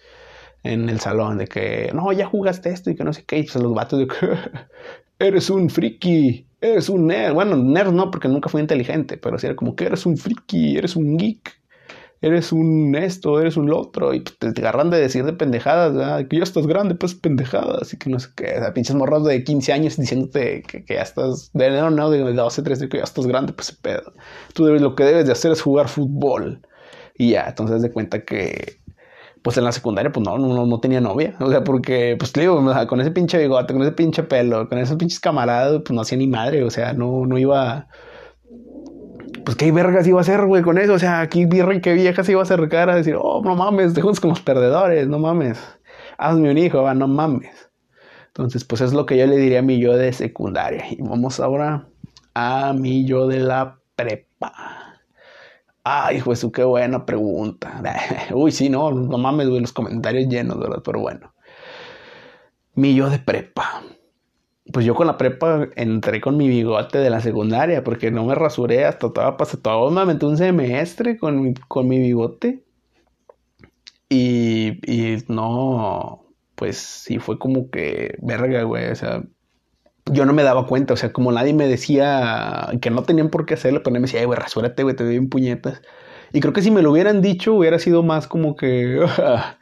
en 0.64 0.90
el 0.90 1.00
salón, 1.00 1.38
de 1.38 1.48
que, 1.48 1.92
no, 1.94 2.12
ya 2.12 2.26
jugaste 2.28 2.70
esto 2.70 2.92
y 2.92 2.96
que 2.96 3.04
no 3.04 3.14
sé 3.14 3.24
qué, 3.26 3.40
y 3.40 3.44
pues 3.44 3.56
los 3.56 3.74
vatos 3.74 4.00
de 4.00 4.08
que, 4.08 4.16
eres 5.20 5.50
un 5.50 5.70
friki, 5.70 6.48
eres 6.60 6.90
un 6.90 7.08
nerd. 7.08 7.34
Bueno, 7.34 7.56
nerd 7.58 7.92
no, 7.92 8.12
porque 8.12 8.28
nunca 8.28 8.50
fui 8.50 8.62
inteligente, 8.62 9.18
pero 9.18 9.38
sí 9.38 9.48
era 9.48 9.56
como 9.56 9.76
que 9.76 9.86
eres 9.86 10.06
un 10.06 10.18
friki, 10.18 10.78
eres 10.78 10.96
un 10.96 11.18
geek 11.18 11.61
eres 12.22 12.52
un 12.52 12.96
esto, 12.96 13.40
eres 13.40 13.58
un 13.58 13.72
otro, 13.74 14.14
y 14.14 14.22
pues, 14.22 14.54
te, 14.54 14.62
agarran 14.62 14.92
de 14.92 15.00
decir 15.00 15.26
de 15.26 15.34
pendejadas, 15.34 16.26
que 16.28 16.38
ya 16.38 16.44
estás 16.44 16.68
grande, 16.68 16.96
pues 16.96 17.16
pendejadas, 17.16 17.94
y 17.94 17.98
que 17.98 18.10
no 18.10 18.20
sé 18.20 18.30
qué, 18.36 18.54
o 18.58 18.60
sea, 18.60 18.74
pinches 18.74 18.96
morros 18.96 19.26
de 19.26 19.44
15 19.44 19.74
años 19.74 19.98
diciéndote 19.98 20.62
que, 20.62 20.86
ya 20.88 21.02
estás, 21.02 21.50
de 21.54 21.72
no, 21.72 21.90
no, 21.90 22.12
de 22.12 22.34
12, 22.34 22.62
13, 22.62 22.90
que 22.90 22.98
ya 22.98 23.04
estás 23.04 23.26
grande, 23.26 23.54
pues 23.54 23.72
pedo. 23.72 24.14
Tú 24.54 24.66
debes, 24.66 24.82
lo 24.82 24.96
que 24.96 25.04
debes 25.04 25.26
de 25.26 25.32
hacer 25.32 25.52
es 25.52 25.62
jugar 25.62 25.88
fútbol. 25.88 26.62
Y 27.18 27.32
ya, 27.32 27.48
entonces 27.50 27.82
de 27.82 27.92
cuenta 27.92 28.24
que, 28.24 28.80
pues 29.42 29.58
en 29.58 29.64
la 29.64 29.72
secundaria, 29.72 30.12
pues 30.12 30.26
no, 30.26 30.38
no, 30.38 30.66
no 30.68 30.80
tenía 30.80 31.02
novia, 31.02 31.36
o 31.40 31.50
sea, 31.50 31.64
porque, 31.64 32.16
pues 32.20 32.32
te 32.32 32.42
digo, 32.42 32.64
con 32.88 33.02
ese 33.02 33.12
pinche 33.12 33.40
bigote, 33.40 33.74
con 33.74 33.82
ese 33.82 33.94
pinche 33.94 34.24
pelo, 34.24 34.70
con 34.70 34.78
esos 34.78 34.98
pinches 34.98 35.20
camaradas, 35.20 35.82
pues 35.84 35.92
no 35.92 36.02
hacía 36.02 36.20
ni 36.20 36.28
madre, 36.28 36.64
o 36.64 36.70
sea, 36.70 36.94
no, 36.94 37.26
no 37.26 37.38
iba 37.40 37.88
pues 39.46 39.58
qué 39.58 39.72
vergas 39.72 40.08
iba 40.08 40.20
a 40.20 40.22
hacer, 40.22 40.46
güey, 40.46 40.64
con 40.64 40.78
eso. 40.78 40.94
O 40.94 41.00
sea, 41.00 41.22
aquí 41.22 41.46
virre 41.46 41.82
qué 41.82 41.94
vieja 41.94 42.24
se 42.24 42.32
iba 42.34 42.42
a 42.42 42.44
acercar 42.44 42.90
a 42.90 42.96
decir, 42.96 43.16
oh, 43.20 43.42
no 43.44 43.56
mames, 43.56 43.94
juntas 44.00 44.20
con 44.20 44.30
los 44.32 44.42
perdedores, 44.42 45.08
no 45.08 45.20
mames. 45.20 45.60
Hazme 46.18 46.52
un 46.52 46.58
hijo, 46.58 46.84
va, 46.84 46.94
no 46.94 47.08
mames. 47.08 47.70
Entonces, 48.28 48.64
pues 48.64 48.82
es 48.82 48.94
lo 48.94 49.06
que 49.06 49.18
yo 49.18 49.26
le 49.28 49.38
diría 49.38 49.60
a 49.60 49.62
mi 49.64 49.80
yo 49.80 49.98
de 49.98 50.14
secundaria. 50.14 50.86
Y 50.90 51.02
vamos 51.02 51.40
ahora 51.40 51.88
a 52.34 52.74
mi 52.74 53.06
yo 53.06 53.28
de 53.28 53.40
la 53.40 53.80
prepa. 53.96 55.00
Ay, 55.84 56.22
pues 56.24 56.46
qué 56.54 56.64
buena 56.64 57.06
pregunta. 57.06 57.82
Uy, 58.34 58.52
sí, 58.52 58.70
no, 58.70 58.92
no 58.92 59.18
mames, 59.18 59.50
güey, 59.50 59.62
los 59.62 59.74
comentarios 59.74 60.30
llenos, 60.30 60.60
¿verdad? 60.60 60.82
Pero 60.84 61.00
bueno. 61.02 61.34
Mi 62.74 62.96
yo 62.96 63.10
de 63.10 63.20
prepa 63.20 63.84
pues 64.72 64.86
yo 64.86 64.96
con 64.96 65.08
la 65.08 65.18
prepa 65.18 65.70
entré 65.76 66.22
con 66.22 66.38
mi 66.38 66.48
bigote 66.48 67.00
de 67.00 67.10
la 67.10 67.22
secundaria 67.22 67.84
porque 67.84 68.12
no 68.12 68.26
me 68.26 68.36
rasuré 68.36 68.86
hasta 68.86 69.12
toda 69.12 69.38
pasé 69.38 69.58
todo 69.58 69.92
me 69.92 70.02
aventé 70.02 70.26
un 70.26 70.38
semestre 70.38 71.18
con 71.18 71.42
mi, 71.42 71.54
con 71.54 71.88
mi 71.88 72.00
bigote. 72.00 72.64
Y, 74.10 74.80
y 74.92 75.24
no 75.30 76.26
pues 76.56 76.78
sí 76.78 77.18
fue 77.20 77.40
como 77.40 77.70
que 77.72 78.18
verga 78.22 78.64
güey 78.64 78.92
o 78.92 78.96
sea 78.96 79.24
yo 80.06 80.26
no 80.26 80.34
me 80.34 80.44
daba 80.44 80.68
cuenta 80.68 80.94
o 80.94 80.98
sea 80.98 81.14
como 81.14 81.32
nadie 81.32 81.54
me 81.54 81.68
decía 81.68 82.70
que 82.82 82.92
no 82.92 83.04
tenían 83.04 83.30
por 83.30 83.46
qué 83.46 83.54
hacerlo 83.56 83.82
pero 83.84 83.94
me 83.94 84.02
decía 84.02 84.26
güey 84.26 84.38
rasúrate 84.38 84.84
güey 84.84 84.96
te 84.96 85.04
doy 85.04 85.14
bien 85.14 85.30
puñetas 85.30 85.82
y 86.34 86.40
creo 86.42 86.54
que 86.54 86.62
si 86.62 86.72
me 86.72 86.82
lo 86.82 86.92
hubieran 86.92 87.22
dicho 87.22 87.54
hubiera 87.54 87.80
sido 87.80 88.04
más 88.04 88.28
como 88.28 88.56
que 88.56 89.06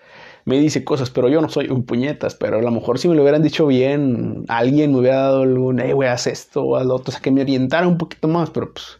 me 0.50 0.60
dice 0.60 0.84
cosas, 0.84 1.12
pero 1.12 1.30
yo 1.30 1.42
no 1.42 1.50
soy 1.50 1.70
un 1.70 1.86
puñetas, 1.86 2.34
pero 2.36 2.58
a 2.58 2.62
lo 2.62 2.72
mejor 2.72 2.98
si 2.98 3.08
me 3.08 3.16
lo 3.16 3.22
hubieran 3.22 3.44
dicho 3.44 3.68
bien, 3.68 4.46
alguien 4.48 4.92
me 4.92 5.00
hubiera 5.00 5.18
dado 5.18 5.44
algún, 5.44 5.80
hey, 5.80 5.92
güey, 5.94 6.10
haz 6.10 6.26
esto 6.26 6.64
o 6.64 6.76
al 6.76 6.90
otro, 6.90 7.10
o 7.10 7.12
sea, 7.12 7.22
que 7.22 7.32
me 7.32 7.42
orientara 7.42 7.88
un 7.88 8.00
poquito 8.00 8.28
más, 8.28 8.50
pero 8.50 8.74
pues 8.74 9.00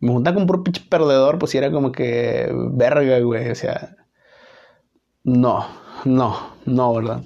me 0.00 0.12
juntaba 0.12 0.34
con 0.34 0.50
un 0.50 0.62
pinche 0.62 0.82
perdedor, 0.88 1.38
pues 1.38 1.54
era 1.54 1.72
como 1.72 1.90
que 1.90 2.50
verga, 2.72 3.18
güey, 3.20 3.50
o 3.50 3.54
sea, 3.54 3.96
no, 5.24 5.66
no, 6.04 6.54
no, 6.66 6.94
¿verdad? 6.94 7.22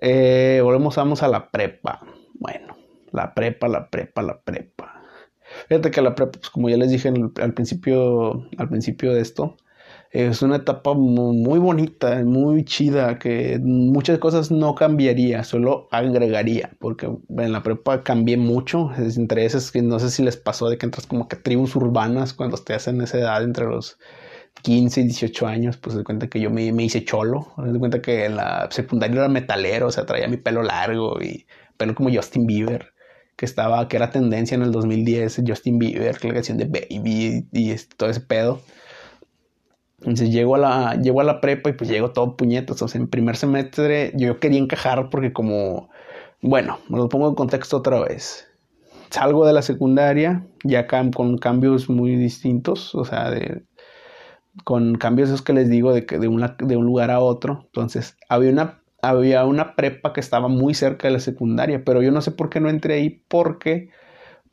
Eh, 0.00 0.60
volvemos, 0.62 0.96
vamos 0.96 1.22
a 1.22 1.28
la 1.28 1.50
prepa. 1.50 2.00
Bueno, 2.34 2.76
la 3.12 3.34
prepa, 3.34 3.68
la 3.68 3.90
prepa, 3.90 4.22
la 4.22 4.40
prepa. 4.40 5.02
Fíjate 5.68 5.90
que 5.90 6.02
la 6.02 6.14
prepa, 6.14 6.32
pues 6.32 6.50
como 6.50 6.70
ya 6.70 6.76
les 6.78 6.90
dije 6.90 7.08
al 7.08 7.54
principio, 7.54 8.46
al 8.56 8.68
principio 8.68 9.12
de 9.14 9.20
esto, 9.20 9.56
es 10.10 10.42
una 10.42 10.56
etapa 10.56 10.94
muy, 10.94 11.58
bonita, 11.58 12.22
muy 12.24 12.64
chida, 12.64 13.18
que 13.18 13.58
muchas 13.62 14.18
cosas 14.18 14.50
no 14.50 14.74
cambiaría, 14.74 15.44
solo 15.44 15.88
agregaría, 15.90 16.70
porque 16.78 17.06
en 17.06 17.52
la 17.52 17.62
prepa 17.62 18.02
cambié 18.02 18.36
mucho, 18.36 18.90
entre 18.96 19.44
esas 19.44 19.70
que 19.70 19.82
no 19.82 19.98
sé 19.98 20.10
si 20.10 20.22
les 20.22 20.36
pasó 20.36 20.68
de 20.68 20.78
que 20.78 20.86
entras 20.86 21.06
como 21.06 21.28
que 21.28 21.36
tribus 21.36 21.76
urbanas 21.76 22.32
cuando 22.34 22.56
te 22.58 22.74
hacen 22.74 23.00
esa 23.02 23.18
edad 23.18 23.42
entre 23.42 23.66
los 23.66 23.98
15 24.62 25.02
y 25.02 25.04
18 25.04 25.46
años, 25.46 25.76
pues 25.76 25.96
se 25.96 26.04
cuenta 26.04 26.28
que 26.28 26.40
yo 26.40 26.50
me, 26.50 26.72
me 26.72 26.84
hice 26.84 27.04
cholo, 27.04 27.52
se 27.72 27.78
cuenta 27.78 28.00
que 28.02 28.24
en 28.26 28.36
la 28.36 28.68
secundaria 28.70 29.18
era 29.18 29.28
metalero, 29.28 29.88
o 29.88 29.90
sea, 29.90 30.06
traía 30.06 30.28
mi 30.28 30.38
pelo 30.38 30.62
largo 30.62 31.20
y 31.22 31.46
pelo 31.76 31.94
como 31.94 32.10
Justin 32.12 32.46
Bieber 32.46 32.94
que 33.36 33.44
estaba, 33.44 33.86
que 33.88 33.96
era 33.96 34.10
tendencia 34.10 34.54
en 34.54 34.62
el 34.62 34.72
2010, 34.72 35.42
Justin 35.46 35.78
Bieber, 35.78 36.24
la 36.24 36.34
canción 36.34 36.56
de 36.58 36.64
Baby 36.64 37.46
y, 37.52 37.72
y 37.72 37.76
todo 37.96 38.08
ese 38.08 38.20
pedo. 38.20 38.62
Entonces 40.06 40.30
llego 40.30 40.54
a 40.54 40.58
la, 40.58 40.94
llego 40.94 41.20
a 41.20 41.24
la 41.24 41.40
prepa 41.40 41.68
y 41.68 41.72
pues 41.72 41.90
llego 41.90 42.12
todo 42.12 42.36
puñetas. 42.36 42.80
O 42.80 42.86
sea, 42.86 43.00
en 43.00 43.08
primer 43.08 43.36
semestre 43.36 44.12
yo 44.14 44.38
quería 44.38 44.60
encajar 44.60 45.10
porque 45.10 45.32
como, 45.32 45.90
bueno, 46.40 46.78
me 46.88 46.98
lo 46.98 47.08
pongo 47.08 47.28
en 47.28 47.34
contexto 47.34 47.78
otra 47.78 47.98
vez. 48.00 48.46
Salgo 49.10 49.44
de 49.44 49.52
la 49.52 49.62
secundaria 49.62 50.46
ya 50.62 50.86
con 50.86 51.38
cambios 51.38 51.88
muy 51.88 52.14
distintos, 52.14 52.94
o 52.94 53.04
sea, 53.04 53.30
de, 53.30 53.64
con 54.62 54.94
cambios 54.94 55.28
esos 55.28 55.42
que 55.42 55.52
les 55.52 55.68
digo 55.68 55.92
de, 55.92 56.06
que 56.06 56.20
de, 56.20 56.28
una, 56.28 56.56
de 56.56 56.76
un 56.76 56.86
lugar 56.86 57.10
a 57.10 57.18
otro. 57.18 57.62
Entonces 57.64 58.16
había 58.28 58.52
una, 58.52 58.82
había 59.02 59.44
una 59.44 59.74
prepa 59.74 60.12
que 60.12 60.20
estaba 60.20 60.46
muy 60.46 60.74
cerca 60.74 61.08
de 61.08 61.14
la 61.14 61.20
secundaria, 61.20 61.82
pero 61.84 62.00
yo 62.00 62.12
no 62.12 62.20
sé 62.20 62.30
por 62.30 62.48
qué 62.48 62.60
no 62.60 62.70
entré 62.70 62.94
ahí 62.94 63.24
porque 63.26 63.90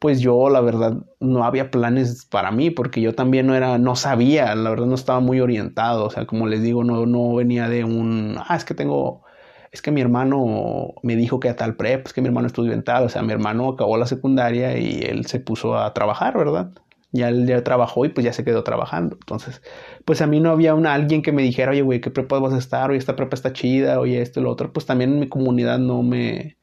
pues 0.03 0.19
yo 0.19 0.49
la 0.49 0.59
verdad 0.59 0.97
no 1.21 1.45
había 1.45 1.71
planes 1.71 2.25
para 2.25 2.51
mí 2.51 2.71
porque 2.71 2.99
yo 2.99 3.15
también 3.15 3.47
no 3.47 3.55
era, 3.55 3.77
no 3.77 3.95
sabía, 3.95 4.53
la 4.53 4.69
verdad 4.69 4.85
no 4.85 4.95
estaba 4.95 5.21
muy 5.21 5.39
orientado, 5.39 6.03
o 6.03 6.09
sea, 6.09 6.25
como 6.25 6.45
les 6.45 6.61
digo, 6.61 6.83
no, 6.83 7.05
no 7.05 7.33
venía 7.33 7.69
de 7.69 7.85
un, 7.85 8.35
ah, 8.37 8.57
es 8.57 8.65
que 8.65 8.73
tengo, 8.73 9.23
es 9.71 9.81
que 9.81 9.91
mi 9.91 10.01
hermano 10.01 10.93
me 11.03 11.15
dijo 11.15 11.39
que 11.39 11.47
a 11.47 11.55
tal 11.55 11.77
prep, 11.77 12.05
es 12.05 12.11
que 12.11 12.19
mi 12.19 12.27
hermano 12.27 12.47
estudió 12.47 12.73
en 12.73 12.83
tal, 12.83 13.05
o 13.05 13.09
sea, 13.09 13.21
mi 13.21 13.31
hermano 13.31 13.69
acabó 13.69 13.95
la 13.95 14.05
secundaria 14.05 14.77
y 14.77 14.99
él 15.03 15.25
se 15.25 15.39
puso 15.39 15.77
a 15.77 15.93
trabajar, 15.93 16.37
¿verdad? 16.37 16.71
Ya 17.13 17.29
él 17.29 17.47
ya 17.47 17.63
trabajó 17.63 18.03
y 18.03 18.09
pues 18.09 18.25
ya 18.25 18.33
se 18.33 18.43
quedó 18.43 18.61
trabajando. 18.65 19.15
Entonces, 19.21 19.61
pues 20.03 20.21
a 20.21 20.27
mí 20.27 20.41
no 20.41 20.51
había 20.51 20.73
alguien 20.73 21.21
que 21.21 21.31
me 21.31 21.43
dijera, 21.43 21.71
oye, 21.71 21.81
güey, 21.81 22.01
¿qué 22.01 22.11
prepa 22.11 22.39
vas 22.39 22.53
a 22.53 22.57
estar? 22.57 22.89
Oye, 22.89 22.99
esta 22.99 23.15
prepa 23.15 23.35
está 23.35 23.53
chida, 23.53 24.01
oye, 24.01 24.21
esto 24.21 24.41
y 24.41 24.43
lo 24.43 24.51
otro. 24.51 24.73
Pues 24.73 24.85
también 24.85 25.13
en 25.13 25.19
mi 25.21 25.29
comunidad 25.29 25.79
no 25.79 26.03
me, 26.03 26.57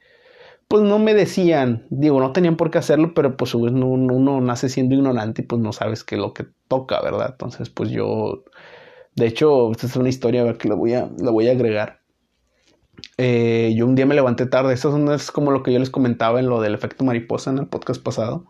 pues 0.71 0.85
no 0.85 1.01
me 1.01 1.15
decían, 1.15 1.85
digo, 1.91 2.21
no 2.21 2.33
tenían 2.33 2.57
por 2.57 2.71
qué 2.71 2.79
hacerlo, 2.79 3.13
pero 3.13 3.37
pues 3.37 3.57
uno, 3.57 4.41
nace 4.41 4.69
siendo 4.69 4.95
ignorante 4.95 5.43
y 5.43 5.45
pues 5.45 5.61
no 5.61 5.73
sabes 5.73 6.05
qué 6.05 6.15
es 6.15 6.21
lo 6.21 6.33
que 6.33 6.47
toca, 6.69 7.01
¿verdad? 7.03 7.31
Entonces, 7.33 7.69
pues 7.71 7.91
yo, 7.91 8.45
de 9.17 9.27
hecho, 9.27 9.73
esta 9.73 9.89
es 9.89 9.97
una 9.97 10.09
historia 10.09 10.49
a 10.49 10.55
que 10.55 10.69
la 10.69 10.77
voy 10.77 10.95
a, 10.95 11.11
la 11.19 11.33
voy 11.33 11.49
a 11.49 11.51
agregar. 11.51 12.03
Eh, 13.19 13.75
yo 13.77 13.85
un 13.85 13.97
día 13.97 14.07
me 14.07 14.15
levanté 14.15 14.47
tarde, 14.47 14.73
esto 14.73 15.13
es 15.13 15.33
como 15.33 15.51
lo 15.51 15.65
que 15.65 15.73
yo 15.73 15.81
les 15.81 15.91
comentaba 15.91 16.39
en 16.39 16.47
lo 16.49 16.61
del 16.61 16.75
efecto 16.75 17.03
mariposa 17.05 17.51
en 17.51 17.59
el 17.59 17.67
podcast 17.67 18.01
pasado. 18.01 18.47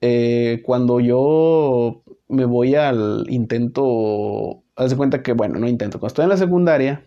Eh, 0.00 0.62
cuando 0.64 0.98
yo 0.98 2.04
me 2.26 2.46
voy 2.46 2.74
al 2.74 3.26
intento, 3.28 4.62
haz 4.76 4.92
de 4.92 4.96
cuenta 4.96 5.22
que, 5.22 5.34
bueno, 5.34 5.58
no 5.58 5.68
intento, 5.68 6.00
cuando 6.00 6.12
estoy 6.12 6.22
en 6.22 6.30
la 6.30 6.38
secundaria, 6.38 7.06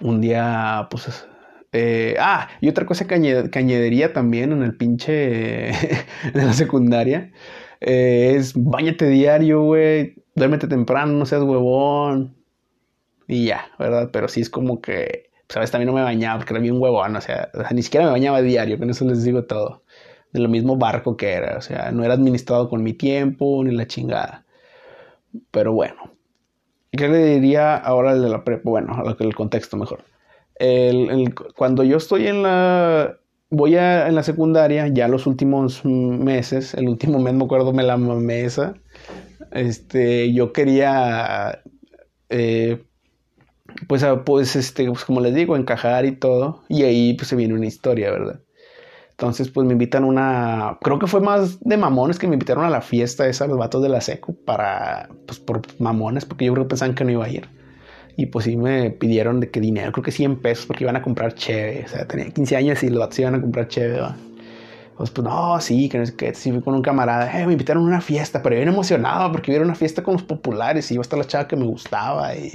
un 0.00 0.20
día, 0.20 0.88
pues 0.90 1.28
eh, 1.72 2.16
ah, 2.18 2.48
y 2.60 2.68
otra 2.68 2.84
cosa 2.86 3.06
que, 3.06 3.14
añadiría 3.14 4.12
también 4.12 4.52
en 4.52 4.62
el 4.62 4.76
pinche 4.76 5.12
de 6.34 6.44
la 6.44 6.52
secundaria 6.52 7.32
eh, 7.80 8.34
es 8.36 8.54
bañate 8.56 9.08
diario, 9.08 9.62
güey. 9.62 10.16
Duérmete 10.34 10.68
temprano, 10.68 11.12
no 11.12 11.26
seas 11.26 11.42
huevón. 11.42 12.36
y 13.28 13.46
ya, 13.46 13.66
¿verdad? 13.78 14.10
Pero 14.12 14.28
sí 14.28 14.40
es 14.40 14.50
como 14.50 14.80
que, 14.80 15.30
sabes, 15.48 15.70
también 15.70 15.88
no 15.88 15.94
me 15.94 16.02
bañaba 16.02 16.38
porque 16.38 16.54
era 16.54 16.62
bien 16.62 16.80
huevón, 16.80 17.16
o 17.16 17.20
sea, 17.20 17.50
o 17.54 17.60
sea, 17.60 17.70
ni 17.72 17.82
siquiera 17.82 18.06
me 18.06 18.12
bañaba 18.12 18.42
diario, 18.42 18.78
con 18.78 18.90
eso 18.90 19.04
les 19.06 19.24
digo 19.24 19.44
todo. 19.44 19.84
De 20.32 20.40
lo 20.40 20.48
mismo 20.48 20.76
barco 20.76 21.16
que 21.16 21.32
era, 21.32 21.58
o 21.58 21.60
sea, 21.62 21.90
no 21.92 22.04
era 22.04 22.14
administrado 22.14 22.68
con 22.68 22.82
mi 22.82 22.94
tiempo 22.94 23.62
ni 23.64 23.74
la 23.74 23.86
chingada. 23.86 24.46
Pero 25.50 25.72
bueno, 25.72 25.96
¿qué 26.92 27.08
le 27.08 27.24
diría 27.26 27.76
ahora 27.76 28.12
el 28.12 28.22
de 28.22 28.28
la 28.30 28.44
prepa? 28.44 28.70
Bueno, 28.70 29.02
el 29.18 29.34
contexto 29.34 29.76
mejor. 29.76 30.04
Cuando 31.56 31.84
yo 31.84 31.96
estoy 31.96 32.26
en 32.26 32.42
la, 32.42 33.18
voy 33.50 33.76
a, 33.76 34.08
en 34.08 34.14
la 34.14 34.22
secundaria, 34.22 34.86
ya 34.88 35.08
los 35.08 35.26
últimos 35.26 35.84
meses, 35.84 36.74
el 36.74 36.88
último 36.88 37.18
mes 37.18 37.34
me 37.34 37.44
acuerdo 37.44 37.72
me 37.72 37.82
la 37.82 37.96
mesa, 37.96 38.74
este, 39.52 40.32
yo 40.32 40.52
quería, 40.52 41.62
eh, 42.28 42.84
pues, 43.88 44.04
pues, 44.24 44.56
este, 44.56 44.86
pues 44.86 45.04
como 45.04 45.20
les 45.20 45.34
digo, 45.34 45.56
encajar 45.56 46.04
y 46.04 46.12
todo, 46.12 46.62
y 46.68 46.82
ahí 46.82 47.14
pues 47.14 47.28
se 47.28 47.36
viene 47.36 47.54
una 47.54 47.66
historia, 47.66 48.10
¿verdad? 48.10 48.40
Entonces, 49.20 49.50
pues 49.50 49.66
me 49.66 49.74
invitan 49.74 50.04
una. 50.04 50.78
Creo 50.80 50.98
que 50.98 51.06
fue 51.06 51.20
más 51.20 51.60
de 51.60 51.76
mamones 51.76 52.18
que 52.18 52.26
me 52.26 52.36
invitaron 52.36 52.64
a 52.64 52.70
la 52.70 52.80
fiesta 52.80 53.26
esa, 53.26 53.46
los 53.46 53.58
vatos 53.58 53.82
de 53.82 53.90
la 53.90 54.00
seco, 54.00 54.34
para. 54.46 55.10
Pues 55.26 55.38
por 55.38 55.60
mamones, 55.78 56.24
porque 56.24 56.46
yo 56.46 56.54
creo 56.54 56.64
que 56.64 56.70
pensaban 56.70 56.94
que 56.94 57.04
no 57.04 57.10
iba 57.10 57.26
a 57.26 57.28
ir. 57.28 57.46
Y 58.20 58.26
pues 58.26 58.44
sí 58.44 58.54
me 58.58 58.90
pidieron 58.90 59.40
de 59.40 59.50
qué 59.50 59.60
dinero, 59.60 59.92
creo 59.92 60.04
que 60.04 60.12
100 60.12 60.42
pesos, 60.42 60.66
porque 60.66 60.84
iban 60.84 60.94
a 60.94 61.00
comprar 61.00 61.34
cheve. 61.34 61.84
O 61.86 61.88
sea, 61.88 62.06
tenía 62.06 62.28
15 62.30 62.54
años 62.54 62.82
y 62.82 62.90
los 62.90 63.18
iban 63.18 63.34
a 63.34 63.40
comprar 63.40 63.66
cheve, 63.68 63.98
Pues, 64.98 65.10
pues 65.10 65.24
no, 65.24 65.58
sí, 65.58 65.88
que 65.88 65.96
no 65.96 66.04
sé 66.04 66.14
qué. 66.14 66.34
Sí, 66.34 66.52
fui 66.52 66.60
con 66.60 66.74
un 66.74 66.82
camarada, 66.82 67.40
eh, 67.40 67.46
me 67.46 67.52
invitaron 67.52 67.82
a 67.84 67.86
una 67.86 68.00
fiesta, 68.02 68.42
pero 68.42 68.56
yo 68.56 68.60
bien 68.60 68.68
emocionado 68.68 69.32
porque 69.32 69.52
iba 69.52 69.62
a 69.62 69.64
una 69.64 69.74
fiesta 69.74 70.02
con 70.02 70.12
los 70.12 70.22
populares 70.22 70.90
y 70.90 70.94
iba 70.94 71.00
a 71.00 71.04
estar 71.04 71.18
la 71.18 71.26
chava 71.26 71.48
que 71.48 71.56
me 71.56 71.64
gustaba. 71.64 72.34
Y, 72.36 72.52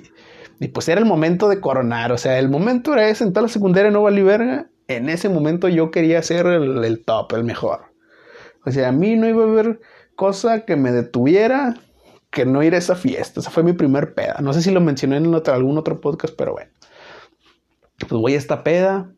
pues 0.67 0.88
era 0.88 1.01
el 1.01 1.08
momento 1.08 1.49
de 1.49 1.60
coronar, 1.60 2.12
o 2.12 2.17
sea, 2.19 2.38
el 2.38 2.47
momento 2.47 2.93
era 2.93 3.10
ese, 3.10 3.23
en 3.23 3.34
toda 3.34 3.47
la 3.47 3.49
secundaria 3.49 3.89
no 3.89 4.04
valí 4.04 4.21
verga 4.21 4.67
en 4.88 5.10
ese 5.10 5.30
momento 5.30 5.67
yo 5.67 5.89
quería 5.89 6.21
ser 6.21 6.45
el, 6.45 7.04
top, 7.04 7.34
el 7.34 7.43
mejor. 7.43 7.86
O 8.65 8.71
sea, 8.71 8.89
a 8.89 8.91
mí 8.91 9.15
no 9.15 9.28
iba 9.28 9.43
a 9.43 9.47
haber 9.47 9.80
cosa 10.15 10.63
que 10.63 10.75
me 10.75 10.91
detuviera 10.91 11.75
que 12.36 12.45
no 12.45 12.62
ir 12.62 12.76
a 12.76 12.78
esa 12.78 12.95
fiesta. 12.95 13.39
Esa 13.39 13.50
fue 13.50 13.63
mi 13.63 13.71
primer 13.71 14.13
peda. 14.13 14.36
No 14.41 14.52
sé 14.54 14.62
si 14.62 14.69
lo 14.69 14.82
mencioné 14.82 15.17
en 15.17 15.34
algún 15.34 15.78
otro 15.78 16.02
podcast, 16.02 16.36
pero 16.38 16.52
bueno. 16.52 16.69
Pues 17.98 18.12
voy 18.12 18.36
a 18.36 18.38
esta 18.38 18.62
peda. 18.62 19.10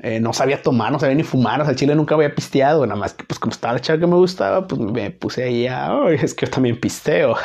Eh, 0.00 0.20
no 0.20 0.32
sabía 0.32 0.62
tomar, 0.62 0.92
no 0.92 1.00
sabía 1.00 1.16
ni 1.16 1.24
fumar. 1.24 1.60
O 1.60 1.64
sea, 1.64 1.72
el 1.72 1.76
chile 1.76 1.96
nunca 1.96 2.14
había 2.14 2.34
pisteado. 2.34 2.86
Nada 2.86 2.98
más 2.98 3.14
que, 3.14 3.24
pues, 3.24 3.40
como 3.40 3.50
estaba 3.50 3.74
la 3.74 3.80
chava 3.80 3.98
que 3.98 4.06
me 4.06 4.14
gustaba, 4.14 4.66
pues 4.68 4.80
me 4.80 5.10
puse 5.10 5.42
ahí 5.42 5.66
a. 5.66 5.92
es 6.10 6.34
que 6.34 6.46
yo 6.46 6.52
también 6.52 6.80
pisteo. 6.80 7.34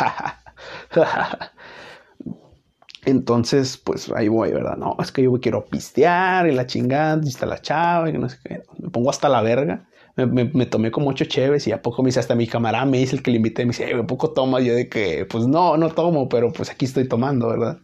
Entonces, 3.06 3.78
pues 3.78 4.12
ahí 4.16 4.28
voy, 4.28 4.52
¿verdad? 4.52 4.78
No, 4.78 4.96
es 5.00 5.12
que 5.12 5.24
yo 5.24 5.34
quiero 5.42 5.66
pistear 5.66 6.46
y 6.48 6.52
la 6.52 6.68
chingada, 6.68 7.20
y 7.24 7.30
está 7.30 7.48
la 7.48 7.60
chava 7.60 8.10
y 8.10 8.14
no 8.14 8.30
sé 8.30 8.38
qué. 8.44 8.62
Me 8.78 8.90
pongo 8.90 9.10
hasta 9.10 9.30
la 9.30 9.42
verga. 9.42 9.88
Me, 10.18 10.66
tomé 10.66 10.90
como 10.90 11.10
ocho 11.10 11.26
cheves 11.26 11.68
y 11.68 11.72
a 11.72 11.82
poco 11.84 12.02
me 12.02 12.08
dice, 12.08 12.20
hasta 12.20 12.34
mi 12.34 12.48
camarada 12.48 12.86
me 12.86 12.98
dice 12.98 13.16
el 13.16 13.22
que 13.22 13.30
le 13.30 13.38
invité, 13.38 13.64
me 13.66 13.72
dice, 13.72 13.94
¿a 13.94 14.08
poco 14.08 14.32
tomas? 14.32 14.64
Yo 14.64 14.74
de 14.74 14.90
que, 14.90 15.26
pues 15.30 15.46
no, 15.48 15.78
no 15.78 15.90
tomo, 15.90 16.28
pero 16.28 16.52
pues 16.52 16.72
aquí 16.72 16.86
estoy 16.86 17.08
tomando, 17.08 17.48
¿verdad? 17.50 17.78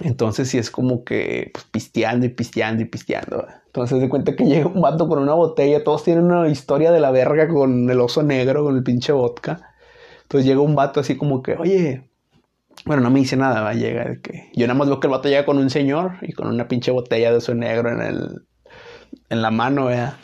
Entonces 0.00 0.48
sí 0.48 0.58
es 0.58 0.70
como 0.70 1.04
que 1.04 1.50
pues, 1.52 1.64
pisteando 1.64 2.26
y 2.26 2.28
pisteando 2.28 2.82
y 2.82 2.86
pisteando. 2.86 3.46
Entonces 3.66 4.00
de 4.00 4.08
cuenta 4.08 4.36
que 4.36 4.44
llega 4.46 4.66
un 4.66 4.82
vato 4.82 5.08
con 5.08 5.18
una 5.18 5.34
botella, 5.34 5.82
todos 5.84 6.04
tienen 6.04 6.24
una 6.24 6.48
historia 6.48 6.92
de 6.92 7.00
la 7.00 7.10
verga 7.10 7.48
con 7.48 7.88
el 7.88 8.00
oso 8.00 8.22
negro, 8.22 8.64
con 8.64 8.76
el 8.76 8.82
pinche 8.82 9.12
vodka. 9.12 9.74
Entonces 10.22 10.46
llega 10.46 10.60
un 10.60 10.74
vato 10.74 11.00
así 11.00 11.16
como 11.16 11.42
que, 11.42 11.56
oye, 11.56 12.08
bueno, 12.84 13.02
no 13.02 13.10
me 13.10 13.20
dice 13.20 13.36
nada, 13.36 13.60
va, 13.62 13.70
a 13.70 13.74
llegar 13.74 14.20
que 14.20 14.50
yo 14.54 14.66
nada 14.66 14.78
más 14.78 14.88
veo 14.88 15.00
que 15.00 15.06
el 15.06 15.12
vato 15.12 15.28
llega 15.28 15.44
con 15.44 15.58
un 15.58 15.70
señor 15.70 16.12
y 16.22 16.32
con 16.32 16.48
una 16.48 16.68
pinche 16.68 16.90
botella 16.90 17.32
de 17.32 17.40
su 17.40 17.54
negro 17.54 17.90
en 17.90 18.00
el 18.02 18.46
en 19.28 19.42
la 19.42 19.50
mano, 19.50 19.86
vea. 19.86 20.18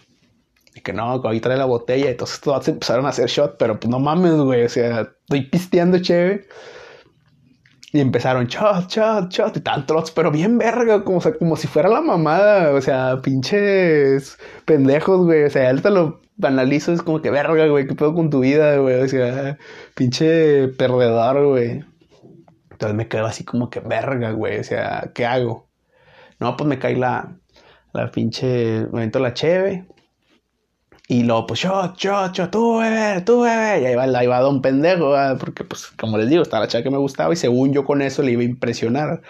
Que 0.82 0.92
no, 0.92 1.20
ahí 1.24 1.40
trae 1.40 1.56
la 1.56 1.64
botella. 1.64 2.06
Y 2.06 2.10
entonces 2.10 2.40
todos 2.40 2.68
empezaron 2.68 3.06
a 3.06 3.10
hacer 3.10 3.28
shot, 3.28 3.56
pero 3.58 3.78
pues 3.78 3.90
no 3.90 3.98
mames, 3.98 4.34
güey. 4.34 4.64
O 4.64 4.68
sea, 4.68 5.02
estoy 5.22 5.46
pisteando 5.46 5.98
chévere. 5.98 6.46
Y 7.92 8.00
empezaron 8.00 8.46
shot, 8.46 8.90
shot, 8.90 9.30
shot. 9.30 9.56
Y 9.56 9.60
tantos, 9.60 10.10
pero 10.10 10.30
bien 10.30 10.58
verga, 10.58 11.04
como, 11.04 11.20
como 11.38 11.56
si 11.56 11.66
fuera 11.66 11.88
la 11.88 12.00
mamada. 12.00 12.74
O 12.74 12.80
sea, 12.80 13.20
pinches 13.22 14.38
pendejos, 14.64 15.24
güey. 15.24 15.44
O 15.44 15.50
sea, 15.50 15.70
él 15.70 15.82
te 15.82 15.90
lo 15.90 16.20
analizo, 16.42 16.92
es 16.92 17.02
como 17.02 17.20
que 17.22 17.30
verga, 17.30 17.66
güey. 17.66 17.86
¿Qué 17.86 17.94
pedo 17.94 18.14
con 18.14 18.30
tu 18.30 18.40
vida, 18.40 18.76
güey? 18.78 19.00
O 19.00 19.08
sea, 19.08 19.58
pinche 19.94 20.68
perdedor, 20.68 21.46
güey. 21.46 21.84
Entonces 22.70 22.96
me 22.96 23.08
quedo 23.08 23.26
así 23.26 23.44
como 23.44 23.70
que 23.70 23.80
verga, 23.80 24.30
güey. 24.32 24.58
O 24.60 24.64
sea, 24.64 25.10
¿qué 25.14 25.26
hago? 25.26 25.68
No, 26.40 26.56
pues 26.56 26.68
me 26.68 26.78
cae 26.78 26.96
la, 26.96 27.36
la 27.92 28.10
pinche, 28.10 28.86
me 28.92 29.10
la 29.10 29.34
cheve. 29.34 29.86
Y 31.08 31.22
luego, 31.24 31.46
pues, 31.46 31.60
yo, 31.60 31.94
yo, 31.96 32.32
yo, 32.32 32.50
tú, 32.50 32.78
bebé, 32.78 33.22
tú, 33.22 33.40
bebé. 33.42 33.80
Y 33.82 33.86
ahí 33.86 33.94
va, 33.94 34.04
ahí 34.04 34.26
va 34.26 34.40
don 34.40 34.60
pendejo, 34.62 35.14
porque, 35.40 35.64
pues, 35.64 35.86
como 35.98 36.18
les 36.18 36.28
digo, 36.28 36.42
estaba 36.42 36.64
la 36.64 36.68
chava 36.68 36.84
que 36.84 36.90
me 36.90 36.98
gustaba 36.98 37.32
y 37.32 37.36
según 37.36 37.72
yo 37.72 37.84
con 37.84 38.02
eso 38.02 38.22
le 38.22 38.32
iba 38.32 38.42
a 38.42 38.44
impresionar. 38.44 39.22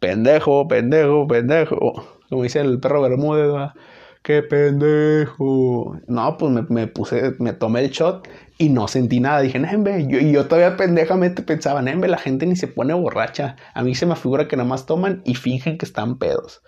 Pendejo, 0.00 0.66
pendejo, 0.68 1.26
pendejo. 1.28 2.04
Como 2.28 2.42
dice 2.42 2.60
el 2.60 2.80
perro 2.80 3.02
Bermúdez, 3.02 3.52
¿va? 3.52 3.74
qué 4.22 4.42
pendejo. 4.42 5.98
No, 6.06 6.38
pues 6.38 6.52
me, 6.52 6.62
me, 6.68 6.86
puse, 6.86 7.34
me 7.38 7.52
tomé 7.52 7.80
el 7.84 7.90
shot 7.90 8.28
y 8.58 8.68
no 8.68 8.88
sentí 8.88 9.20
nada. 9.20 9.40
Dije, 9.40 9.58
Nembe, 9.58 10.06
yo, 10.08 10.18
yo 10.20 10.46
todavía 10.46 10.76
pendejamente 10.76 11.42
pensaba, 11.42 11.82
Nembe, 11.82 12.08
la 12.08 12.18
gente 12.18 12.46
ni 12.46 12.56
se 12.56 12.68
pone 12.68 12.94
borracha. 12.94 13.56
A 13.74 13.82
mí 13.82 13.94
se 13.94 14.06
me 14.06 14.16
figura 14.16 14.48
que 14.48 14.56
nada 14.56 14.68
más 14.68 14.86
toman 14.86 15.22
y 15.24 15.34
fingen 15.34 15.78
que 15.78 15.84
están 15.84 16.18
pedos. 16.18 16.62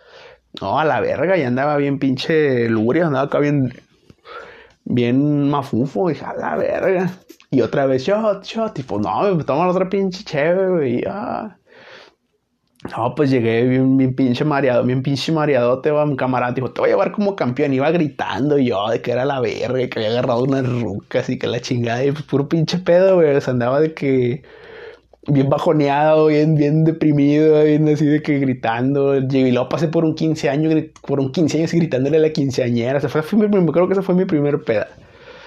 No, 0.60 0.78
a 0.78 0.84
la 0.84 1.00
verga, 1.00 1.36
ya 1.36 1.48
andaba 1.48 1.76
bien 1.76 1.98
pinche 1.98 2.68
luria, 2.68 3.06
andaba 3.06 3.26
acá 3.26 3.38
bien, 3.40 3.72
bien 4.84 5.50
mafufo. 5.50 6.08
Dije, 6.08 6.24
a 6.24 6.34
la 6.34 6.56
verga. 6.56 7.10
Y 7.50 7.60
otra 7.60 7.86
vez, 7.86 8.04
shot, 8.04 8.44
shot. 8.44 8.78
Y 8.78 8.82
pues, 8.82 9.00
no, 9.02 9.34
me 9.34 9.44
toman 9.44 9.68
otra 9.68 9.88
pinche 9.88 10.24
chévere, 10.24 10.70
güey. 10.70 11.04
Ah. 11.06 11.56
No, 12.90 13.14
pues 13.14 13.30
llegué 13.30 13.64
bien, 13.66 14.14
pinche 14.14 14.44
mareado, 14.44 14.84
bien 14.84 15.02
pinche 15.02 15.32
mareadote, 15.32 15.90
va, 15.90 16.04
un 16.04 16.16
camarada 16.16 16.52
dijo, 16.52 16.70
te 16.70 16.82
voy 16.82 16.90
a 16.90 16.92
llevar 16.92 17.12
como 17.12 17.34
campeón, 17.34 17.72
iba 17.72 17.90
gritando 17.90 18.58
yo 18.58 18.90
de 18.90 19.00
que 19.00 19.12
era 19.12 19.24
la 19.24 19.40
verga, 19.40 19.88
que 19.88 19.98
había 20.00 20.10
agarrado 20.10 20.42
una 20.44 20.60
ruca, 20.60 21.20
así 21.20 21.38
que 21.38 21.46
la 21.46 21.60
chingada, 21.60 22.04
y 22.04 22.12
pues 22.12 22.24
puro 22.24 22.46
pinche 22.46 22.78
pedo, 22.78 23.16
güey, 23.16 23.34
o 23.34 23.50
andaba 23.50 23.80
de 23.80 23.94
que 23.94 24.42
bien 25.26 25.48
bajoneado, 25.48 26.26
bien, 26.26 26.54
bien 26.54 26.84
deprimido, 26.84 27.62
bien 27.64 27.88
así 27.88 28.06
de 28.06 28.22
que 28.22 28.38
gritando, 28.38 29.16
y 29.16 29.50
luego 29.52 29.68
pasé 29.68 29.88
por 29.88 30.04
un 30.04 30.14
15 30.14 30.50
años, 30.50 30.74
por 31.06 31.20
un 31.20 31.32
15 31.32 31.58
años 31.58 31.72
gritándole 31.72 32.18
a 32.18 32.20
la 32.20 32.32
quinceañera, 32.32 32.98
o 32.98 33.08
fue, 33.08 33.22
fue, 33.22 33.48
creo 33.48 33.86
que 33.86 33.92
esa 33.92 34.02
fue 34.02 34.14
mi 34.14 34.24
primer 34.24 34.62
peda. 34.62 34.88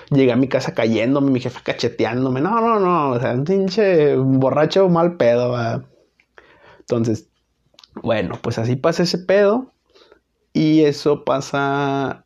Llegué 0.09 0.31
a 0.31 0.37
mi 0.37 0.47
casa 0.47 0.73
cayéndome, 0.73 1.31
mi 1.31 1.39
jefa 1.39 1.59
cacheteándome, 1.63 2.41
no, 2.41 2.61
no, 2.61 2.79
no, 2.79 3.11
o 3.11 3.19
sea, 3.19 3.33
un 3.33 3.43
pinche 3.43 4.15
borracho 4.15 4.87
mal 4.89 5.17
pedo, 5.17 5.55
entonces, 6.79 7.29
bueno, 8.01 8.39
pues 8.41 8.57
así 8.59 8.77
pasa 8.77 9.03
ese 9.03 9.17
pedo. 9.17 9.73
Y 10.53 10.85
eso 10.85 11.23
pasa. 11.23 12.25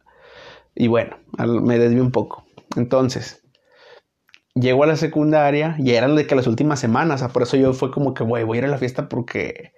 Y 0.75 0.87
bueno, 0.87 1.17
me 1.37 1.77
desvío 1.77 2.03
un 2.03 2.11
poco. 2.11 2.45
Entonces, 2.77 3.40
llego 4.55 4.83
a 4.83 4.87
la 4.87 4.95
secundaria 4.95 5.75
y 5.79 5.91
eran 5.91 6.15
de 6.15 6.27
que 6.27 6.35
las 6.35 6.47
últimas 6.47 6.79
semanas. 6.79 7.23
por 7.31 7.43
eso 7.43 7.57
yo 7.57 7.73
fue 7.73 7.91
como 7.91 8.13
que, 8.13 8.23
güey, 8.23 8.43
voy 8.43 8.57
a 8.57 8.59
ir 8.59 8.65
a 8.65 8.69
la 8.69 8.77
fiesta 8.77 9.09
porque 9.09 9.71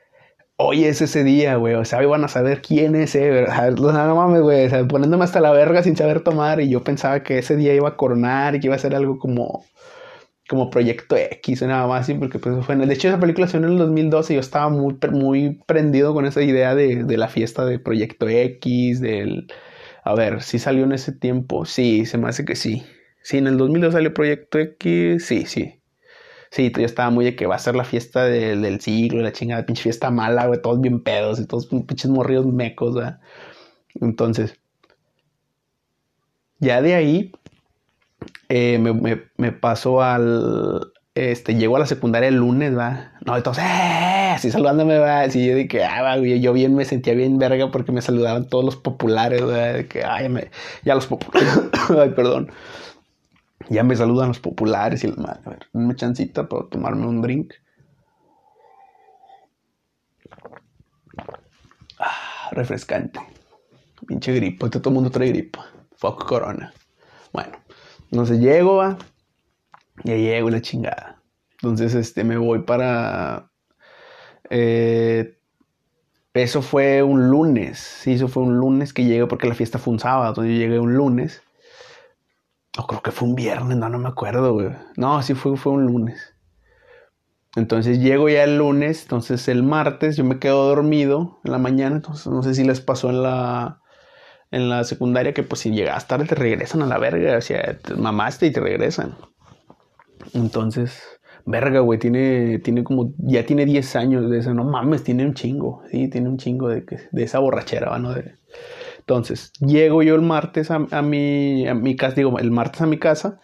hoy 0.57 0.85
es 0.85 1.01
ese 1.01 1.23
día, 1.23 1.55
güey. 1.57 1.75
O 1.75 1.85
sea, 1.85 2.05
van 2.05 2.23
a 2.23 2.27
saber 2.27 2.61
quién 2.61 2.95
es, 2.95 3.15
eh. 3.15 3.45
no 3.77 4.15
mames, 4.15 4.41
güey. 4.41 4.65
O 4.67 4.69
sea, 4.69 4.87
poniéndome 4.87 5.25
hasta 5.25 5.41
la 5.41 5.51
verga 5.51 5.83
sin 5.83 5.97
saber 5.97 6.21
tomar. 6.23 6.61
Y 6.61 6.69
yo 6.69 6.83
pensaba 6.83 7.23
que 7.23 7.39
ese 7.39 7.55
día 7.55 7.73
iba 7.75 7.89
a 7.89 7.97
coronar 7.97 8.55
y 8.55 8.59
que 8.59 8.67
iba 8.67 8.75
a 8.75 8.79
ser 8.79 8.95
algo 8.95 9.19
como 9.19 9.65
como 10.49 10.69
Proyecto 10.69 11.15
X 11.15 11.61
o 11.61 11.67
nada 11.67 11.87
más 11.87 12.01
así, 12.01 12.13
porque 12.15 12.37
pues 12.39 12.65
fue 12.65 12.75
de 12.75 12.93
hecho 12.93 13.07
esa 13.07 13.19
película 13.19 13.47
se 13.47 13.57
en 13.57 13.63
el 13.63 13.77
2012 13.77 14.33
y 14.33 14.35
yo 14.35 14.39
estaba 14.41 14.69
muy, 14.69 14.97
muy 15.11 15.61
prendido 15.65 16.13
con 16.13 16.25
esa 16.25 16.41
idea 16.41 16.75
de, 16.75 17.03
de 17.05 17.17
la 17.17 17.29
fiesta 17.29 17.65
de 17.65 17.79
Proyecto 17.79 18.27
X, 18.29 19.01
del... 19.01 19.47
A 20.03 20.15
ver, 20.15 20.41
si 20.43 20.59
salió 20.59 20.83
en 20.83 20.91
ese 20.91 21.13
tiempo, 21.13 21.65
sí, 21.65 22.05
se 22.05 22.17
me 22.17 22.27
hace 22.27 22.43
que 22.45 22.55
sí. 22.55 22.83
Sí, 23.23 23.37
en 23.37 23.47
el 23.47 23.57
2002 23.57 23.93
salió 23.93 24.13
Proyecto 24.13 24.59
X, 24.59 25.25
sí, 25.25 25.45
sí. 25.45 25.79
Sí, 26.51 26.71
yo 26.77 26.85
estaba 26.85 27.09
muy 27.09 27.25
de 27.25 27.35
que 27.35 27.47
va 27.47 27.55
a 27.55 27.59
ser 27.59 27.75
la 27.75 27.83
fiesta 27.83 28.25
del 28.25 28.79
siglo, 28.81 29.23
la 29.23 29.31
chingada, 29.31 29.65
pinche 29.65 29.83
fiesta 29.83 30.11
mala, 30.11 30.45
güey, 30.45 30.61
todos 30.61 30.79
bien 30.81 31.01
pedos 31.01 31.39
y 31.39 31.47
todos 31.47 31.67
pinches 31.67 32.11
morridos 32.11 32.45
mecos, 32.45 32.93
¿verdad? 32.93 33.19
Entonces, 34.01 34.59
ya 36.59 36.81
de 36.81 36.95
ahí, 36.95 37.31
eh, 38.49 38.77
me, 38.79 38.93
me, 39.37 39.51
pasó 39.51 40.01
al. 40.01 40.91
Este, 41.15 41.55
llego 41.55 41.75
a 41.75 41.79
la 41.79 41.85
secundaria 41.85 42.29
el 42.29 42.35
lunes, 42.35 42.77
va. 42.77 43.13
No, 43.25 43.35
entonces, 43.35 43.63
¡eh! 43.63 44.31
Así 44.35 44.51
saludándome, 44.51 44.97
va. 44.99 45.21
Así 45.21 45.45
yo 45.45 45.55
dije, 45.55 45.83
ah, 45.83 46.17
yo 46.17 46.53
bien 46.53 46.75
me 46.75 46.85
sentía 46.85 47.13
bien 47.15 47.37
verga 47.37 47.71
porque 47.71 47.91
me 47.91 48.01
saludaban 48.01 48.47
todos 48.47 48.63
los 48.65 48.75
populares, 48.75 49.43
va. 49.43 49.73
De 49.73 49.87
que, 49.87 50.03
ay, 50.03 50.29
me, 50.29 50.51
ya 50.83 50.95
los 50.95 51.07
populares. 51.07 51.49
ay, 51.99 52.09
perdón. 52.11 52.51
Ya 53.69 53.83
me 53.83 53.95
saludan 53.95 54.29
los 54.29 54.39
populares 54.39 55.03
y 55.03 55.07
el 55.07 55.17
mal. 55.17 55.39
A 55.45 55.49
ver, 55.49 55.67
una 55.73 55.95
chancita 55.95 56.47
para 56.47 56.67
tomarme 56.69 57.07
un 57.07 57.21
drink. 57.21 57.53
Ah, 61.99 62.49
refrescante. 62.51 63.19
Pinche 64.05 64.33
gripa. 64.33 64.65
Este 64.65 64.79
todo 64.79 64.89
el 64.89 64.95
mundo 64.95 65.09
trae 65.09 65.29
gripa. 65.29 65.65
Fuck 65.95 66.25
corona. 66.25 66.73
Bueno, 67.31 67.57
entonces 68.11 68.39
llego. 68.39 68.83
Ya 70.03 70.15
llego 70.15 70.49
la 70.49 70.61
chingada. 70.61 71.21
Entonces, 71.53 71.93
este, 71.95 72.23
me 72.23 72.37
voy 72.37 72.63
para. 72.63 73.49
Eh, 74.49 75.37
eso 76.33 76.61
fue 76.61 77.03
un 77.03 77.29
lunes. 77.29 77.79
Sí, 77.79 78.13
eso 78.13 78.27
fue 78.27 78.43
un 78.43 78.57
lunes 78.57 78.93
que 78.93 79.05
llegué 79.05 79.27
porque 79.27 79.47
la 79.47 79.55
fiesta 79.55 79.79
fue 79.79 79.93
un 79.93 79.99
sábado. 79.99 80.29
Entonces 80.29 80.53
yo 80.53 80.59
llegué 80.59 80.79
un 80.79 80.95
lunes. 80.95 81.41
O 82.77 82.87
creo 82.87 83.01
que 83.01 83.11
fue 83.11 83.27
un 83.27 83.35
viernes, 83.35 83.77
no, 83.77 83.89
no 83.89 83.99
me 83.99 84.09
acuerdo, 84.09 84.53
güey. 84.53 84.69
No, 84.97 85.21
sí 85.21 85.35
fue, 85.35 85.55
fue 85.57 85.73
un 85.73 85.85
lunes. 85.85 86.35
Entonces 87.55 87.99
llego 87.99 88.29
ya 88.29 88.43
el 88.43 88.57
lunes, 88.57 89.03
entonces 89.03 89.47
el 89.47 89.61
martes 89.61 90.17
yo 90.17 90.23
me 90.23 90.39
quedo 90.39 90.67
dormido 90.67 91.39
en 91.43 91.51
la 91.51 91.59
mañana, 91.59 91.97
entonces 91.97 92.25
no 92.27 92.41
sé 92.41 92.55
si 92.55 92.63
les 92.63 92.81
pasó 92.81 93.11
en 93.11 93.21
la 93.21 93.79
en 94.53 94.69
la 94.69 94.83
secundaria 94.83 95.33
que 95.33 95.41
pues 95.43 95.61
si 95.61 95.71
llegas 95.71 96.07
tarde 96.07 96.25
te 96.25 96.35
regresan 96.35 96.83
a 96.83 96.85
la 96.85 96.99
verga, 96.99 97.37
o 97.37 97.41
sea, 97.41 97.75
te 97.79 97.95
mamaste 97.95 98.45
y 98.45 98.51
te 98.51 98.59
regresan. 98.59 99.15
Entonces, 100.33 101.01
verga, 101.43 101.79
güey, 101.79 101.97
tiene, 101.97 102.59
tiene 102.59 102.83
como, 102.83 103.13
ya 103.17 103.45
tiene 103.47 103.65
10 103.65 103.95
años 103.95 104.29
de 104.29 104.39
eso, 104.39 104.53
no 104.53 104.63
mames, 104.63 105.03
tiene 105.03 105.25
un 105.25 105.33
chingo, 105.33 105.81
sí, 105.89 106.07
tiene 106.07 106.29
un 106.29 106.37
chingo 106.37 106.69
de, 106.69 106.85
de 107.11 107.23
esa 107.23 107.39
borrachera, 107.39 107.97
¿no? 107.97 108.13
Entonces, 109.03 109.51
llego 109.59 110.01
yo 110.01 110.15
el 110.15 110.21
martes 110.21 110.71
a, 110.71 110.79
mi, 111.01 111.67
a 111.67 111.73
mi 111.73 111.97
casa, 111.97 112.15
digo, 112.15 112.39
el 112.39 112.51
martes 112.51 112.81
a 112.81 112.85
mi 112.85 112.97
casa, 112.97 113.41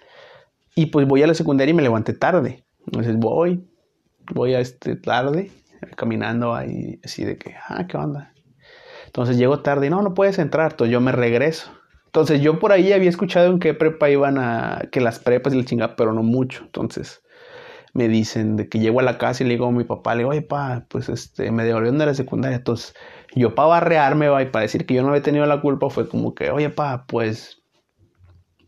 y 0.73 0.85
pues 0.85 1.05
voy 1.05 1.21
a 1.21 1.27
la 1.27 1.33
secundaria 1.33 1.71
y 1.71 1.75
me 1.75 1.83
levanté 1.83 2.13
tarde. 2.13 2.63
Entonces 2.85 3.17
voy, 3.17 3.67
voy 4.33 4.53
a 4.53 4.61
este 4.61 4.95
tarde, 4.95 5.51
caminando 5.97 6.55
ahí, 6.55 7.01
así 7.03 7.25
de 7.25 7.37
que, 7.37 7.55
ah, 7.67 7.85
¿qué 7.87 7.97
onda? 7.97 8.33
Entonces 9.07 9.35
llego 9.35 9.59
tarde 9.59 9.87
y 9.87 9.89
no, 9.89 10.01
no 10.01 10.13
puedes 10.13 10.39
entrar, 10.39 10.71
entonces 10.71 10.93
yo 10.93 11.01
me 11.01 11.11
regreso. 11.11 11.69
Entonces 12.05 12.39
yo 12.39 12.57
por 12.57 12.71
ahí 12.71 12.93
había 12.93 13.09
escuchado 13.09 13.51
en 13.51 13.59
qué 13.59 13.73
prepa 13.73 14.09
iban 14.09 14.37
a, 14.37 14.83
que 14.93 15.01
las 15.01 15.19
prepas 15.19 15.53
y 15.53 15.57
la 15.57 15.65
chingada, 15.65 15.97
pero 15.97 16.13
no 16.13 16.23
mucho. 16.23 16.63
Entonces 16.63 17.21
me 17.93 18.07
dicen 18.07 18.55
de 18.55 18.69
que 18.69 18.79
llego 18.79 19.01
a 19.01 19.03
la 19.03 19.17
casa 19.17 19.43
y 19.43 19.47
le 19.47 19.55
digo 19.55 19.67
a 19.67 19.71
mi 19.73 19.83
papá, 19.83 20.15
le 20.15 20.19
digo, 20.19 20.29
oye, 20.29 20.41
pa, 20.41 20.85
pues 20.87 21.09
este, 21.09 21.51
me 21.51 21.65
devolvieron 21.65 21.99
de 21.99 22.05
la 22.05 22.13
secundaria. 22.13 22.55
Entonces 22.55 22.95
yo 23.35 23.55
para 23.55 23.69
barrearme, 23.69 24.29
va, 24.29 24.41
y 24.41 24.47
para 24.47 24.63
decir 24.63 24.85
que 24.85 24.93
yo 24.95 25.01
no 25.01 25.09
había 25.09 25.21
tenido 25.21 25.45
la 25.45 25.61
culpa, 25.61 25.89
fue 25.89 26.07
como 26.09 26.33
que, 26.33 26.51
oye, 26.51 26.69
pa, 26.69 27.05
pues 27.07 27.61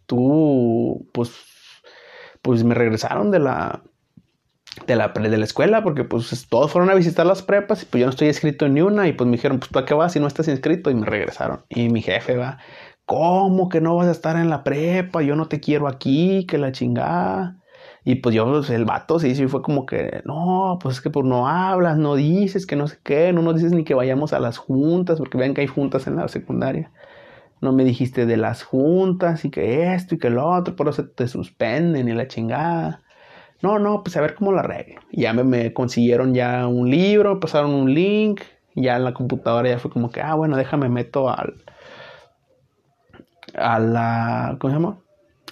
tú, 0.05 1.09
pues, 1.13 1.31
pues 2.41 2.63
me 2.63 2.75
regresaron 2.75 3.31
de 3.31 3.39
la, 3.39 3.83
de 4.87 4.95
la, 4.95 5.09
de 5.09 5.37
la 5.37 5.45
escuela, 5.45 5.83
porque 5.83 6.03
pues 6.03 6.47
todos 6.49 6.71
fueron 6.71 6.89
a 6.89 6.95
visitar 6.95 7.25
las 7.25 7.41
prepas 7.41 7.83
y 7.83 7.85
pues 7.85 8.01
yo 8.01 8.07
no 8.07 8.11
estoy 8.11 8.27
inscrito 8.27 8.65
en 8.65 8.73
ni 8.73 8.81
una 8.81 9.07
y 9.07 9.13
pues 9.13 9.29
me 9.29 9.37
dijeron, 9.37 9.59
pues 9.59 9.71
¿para 9.71 9.85
qué 9.85 9.93
vas 9.93 10.13
si 10.13 10.19
no 10.19 10.27
estás 10.27 10.47
inscrito? 10.47 10.89
Y 10.89 10.95
me 10.95 11.05
regresaron. 11.05 11.63
Y 11.69 11.89
mi 11.89 12.01
jefe 12.01 12.37
va, 12.37 12.57
¿cómo 13.05 13.69
que 13.69 13.81
no 13.81 13.95
vas 13.95 14.07
a 14.07 14.11
estar 14.11 14.35
en 14.35 14.49
la 14.49 14.63
prepa? 14.63 15.21
Yo 15.21 15.35
no 15.35 15.47
te 15.47 15.59
quiero 15.59 15.87
aquí, 15.87 16.45
que 16.45 16.57
la 16.57 16.71
chingada. 16.71 17.60
Y 18.03 18.15
pues 18.15 18.33
yo, 18.33 18.61
el 18.67 18.85
vato 18.85 19.19
sí, 19.19 19.35
sí 19.35 19.47
fue 19.47 19.61
como 19.61 19.85
que, 19.85 20.21
no, 20.25 20.79
pues 20.81 20.95
es 20.95 21.01
que 21.01 21.11
pues 21.11 21.25
no 21.25 21.47
hablas, 21.47 21.97
no 21.97 22.15
dices, 22.15 22.65
que 22.65 22.75
no 22.75 22.87
sé 22.87 22.97
qué, 23.03 23.31
no 23.31 23.43
nos 23.43 23.55
dices 23.55 23.73
ni 23.73 23.83
que 23.83 23.93
vayamos 23.93 24.33
a 24.33 24.39
las 24.39 24.57
juntas, 24.57 25.19
porque 25.19 25.37
vean 25.37 25.53
que 25.53 25.61
hay 25.61 25.67
juntas 25.67 26.07
en 26.07 26.15
la 26.15 26.27
secundaria. 26.27 26.91
No 27.61 27.73
me 27.73 27.83
dijiste 27.83 28.25
de 28.25 28.37
las 28.37 28.63
juntas 28.63 29.45
y 29.45 29.51
que 29.51 29.93
esto 29.93 30.15
y 30.15 30.17
que 30.19 30.31
lo 30.31 30.47
otro, 30.49 30.75
por 30.75 30.89
eso 30.89 31.05
te 31.09 31.27
suspenden 31.27 32.07
y 32.07 32.13
la 32.13 32.27
chingada. 32.27 33.03
No, 33.61 33.77
no, 33.77 34.03
pues 34.03 34.17
a 34.17 34.21
ver 34.21 34.33
cómo 34.35 34.51
la 34.51 34.61
arreglo. 34.61 35.01
Ya 35.11 35.33
me, 35.33 35.71
consiguieron 35.73 36.33
ya 36.33 36.67
un 36.67 36.89
libro, 36.89 37.39
pasaron 37.39 37.71
un 37.71 37.93
link, 37.93 38.41
ya 38.75 38.97
en 38.97 39.03
la 39.03 39.13
computadora 39.13 39.69
ya 39.69 39.79
fue 39.79 39.91
como 39.91 40.09
que, 40.11 40.21
ah, 40.21 40.33
bueno, 40.33 40.57
déjame 40.57 40.89
meto 40.89 41.29
al, 41.29 41.55
a 43.55 43.79
la, 43.79 44.57
¿cómo 44.59 44.73
se 44.73 44.79
llama? 44.79 44.97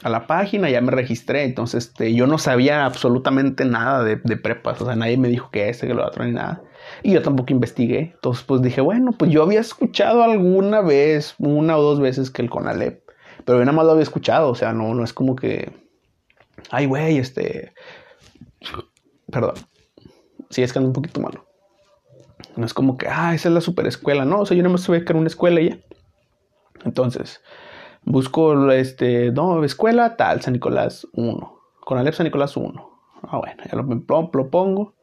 A 0.01 0.09
la 0.09 0.27
página, 0.27 0.69
ya 0.69 0.79
me 0.81 0.91
registré, 0.91 1.43
entonces 1.43 1.87
este, 1.87 2.13
yo 2.13 2.25
no 2.25 2.37
sabía 2.37 2.85
absolutamente 2.85 3.65
nada 3.65 4.03
de, 4.03 4.15
de 4.23 4.37
prepas, 4.37 4.81
o 4.81 4.85
sea, 4.85 4.95
nadie 4.95 5.17
me 5.17 5.27
dijo 5.27 5.49
que 5.51 5.67
este, 5.67 5.87
que 5.87 5.93
lo 5.93 6.05
otro, 6.05 6.23
ni 6.23 6.31
nada. 6.31 6.61
Y 7.03 7.11
yo 7.11 7.21
tampoco 7.21 7.51
investigué, 7.51 8.11
entonces 8.13 8.43
pues 8.45 8.61
dije, 8.61 8.79
bueno, 8.79 9.11
pues 9.11 9.29
yo 9.31 9.43
había 9.43 9.59
escuchado 9.59 10.23
alguna 10.23 10.81
vez, 10.81 11.35
una 11.37 11.77
o 11.77 11.81
dos 11.81 11.99
veces 11.99 12.31
que 12.31 12.41
el 12.41 12.49
CONALEP, 12.49 13.03
pero 13.43 13.59
yo 13.59 13.65
nada 13.65 13.75
más 13.75 13.85
lo 13.85 13.91
había 13.91 14.03
escuchado, 14.03 14.49
o 14.49 14.55
sea, 14.55 14.71
no, 14.71 14.93
no 14.93 15.03
es 15.03 15.11
como 15.11 15.35
que, 15.35 15.71
ay, 16.71 16.85
güey, 16.85 17.17
este, 17.17 17.73
Perdón. 19.31 19.55
Sí, 20.49 20.63
es 20.63 20.73
que 20.73 20.79
ando 20.79 20.89
un 20.89 20.93
poquito 20.93 21.21
malo. 21.21 21.45
No 22.55 22.65
es 22.65 22.73
como 22.73 22.97
que, 22.97 23.07
ah, 23.07 23.33
esa 23.35 23.49
es 23.49 23.53
la 23.53 23.61
super 23.61 23.85
escuela. 23.87 24.25
No, 24.25 24.41
o 24.41 24.45
sea, 24.45 24.57
yo 24.57 24.63
no 24.63 24.69
me 24.69 24.79
voy 24.79 24.97
a 24.97 25.05
crear 25.05 25.17
una 25.17 25.27
escuela 25.27 25.61
y 25.61 25.69
ya. 25.69 25.77
Entonces, 26.85 27.41
busco, 28.03 28.71
este, 28.71 29.31
no, 29.31 29.63
escuela 29.63 30.17
tal, 30.17 30.41
San 30.41 30.53
Nicolás 30.53 31.07
1. 31.13 31.59
Con 31.81 31.97
Alep 31.97 32.13
San 32.13 32.25
Nicolás 32.25 32.57
1. 32.57 32.89
Ah, 33.23 33.37
bueno, 33.37 33.63
ya 33.69 33.77
lo, 33.77 34.29
lo 34.33 34.49
pongo. 34.49 34.95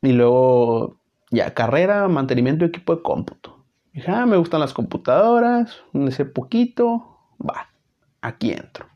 Y 0.00 0.12
luego, 0.12 1.00
ya, 1.30 1.54
carrera, 1.54 2.08
mantenimiento 2.08 2.64
de 2.64 2.70
equipo 2.70 2.96
de 2.96 3.02
cómputo. 3.02 3.64
Dije, 3.92 4.10
ah, 4.10 4.26
me 4.26 4.36
gustan 4.36 4.60
las 4.60 4.72
computadoras, 4.72 5.82
ese 5.92 6.24
poquito, 6.24 7.18
va, 7.38 7.68
aquí 8.22 8.52
entro. 8.52 8.86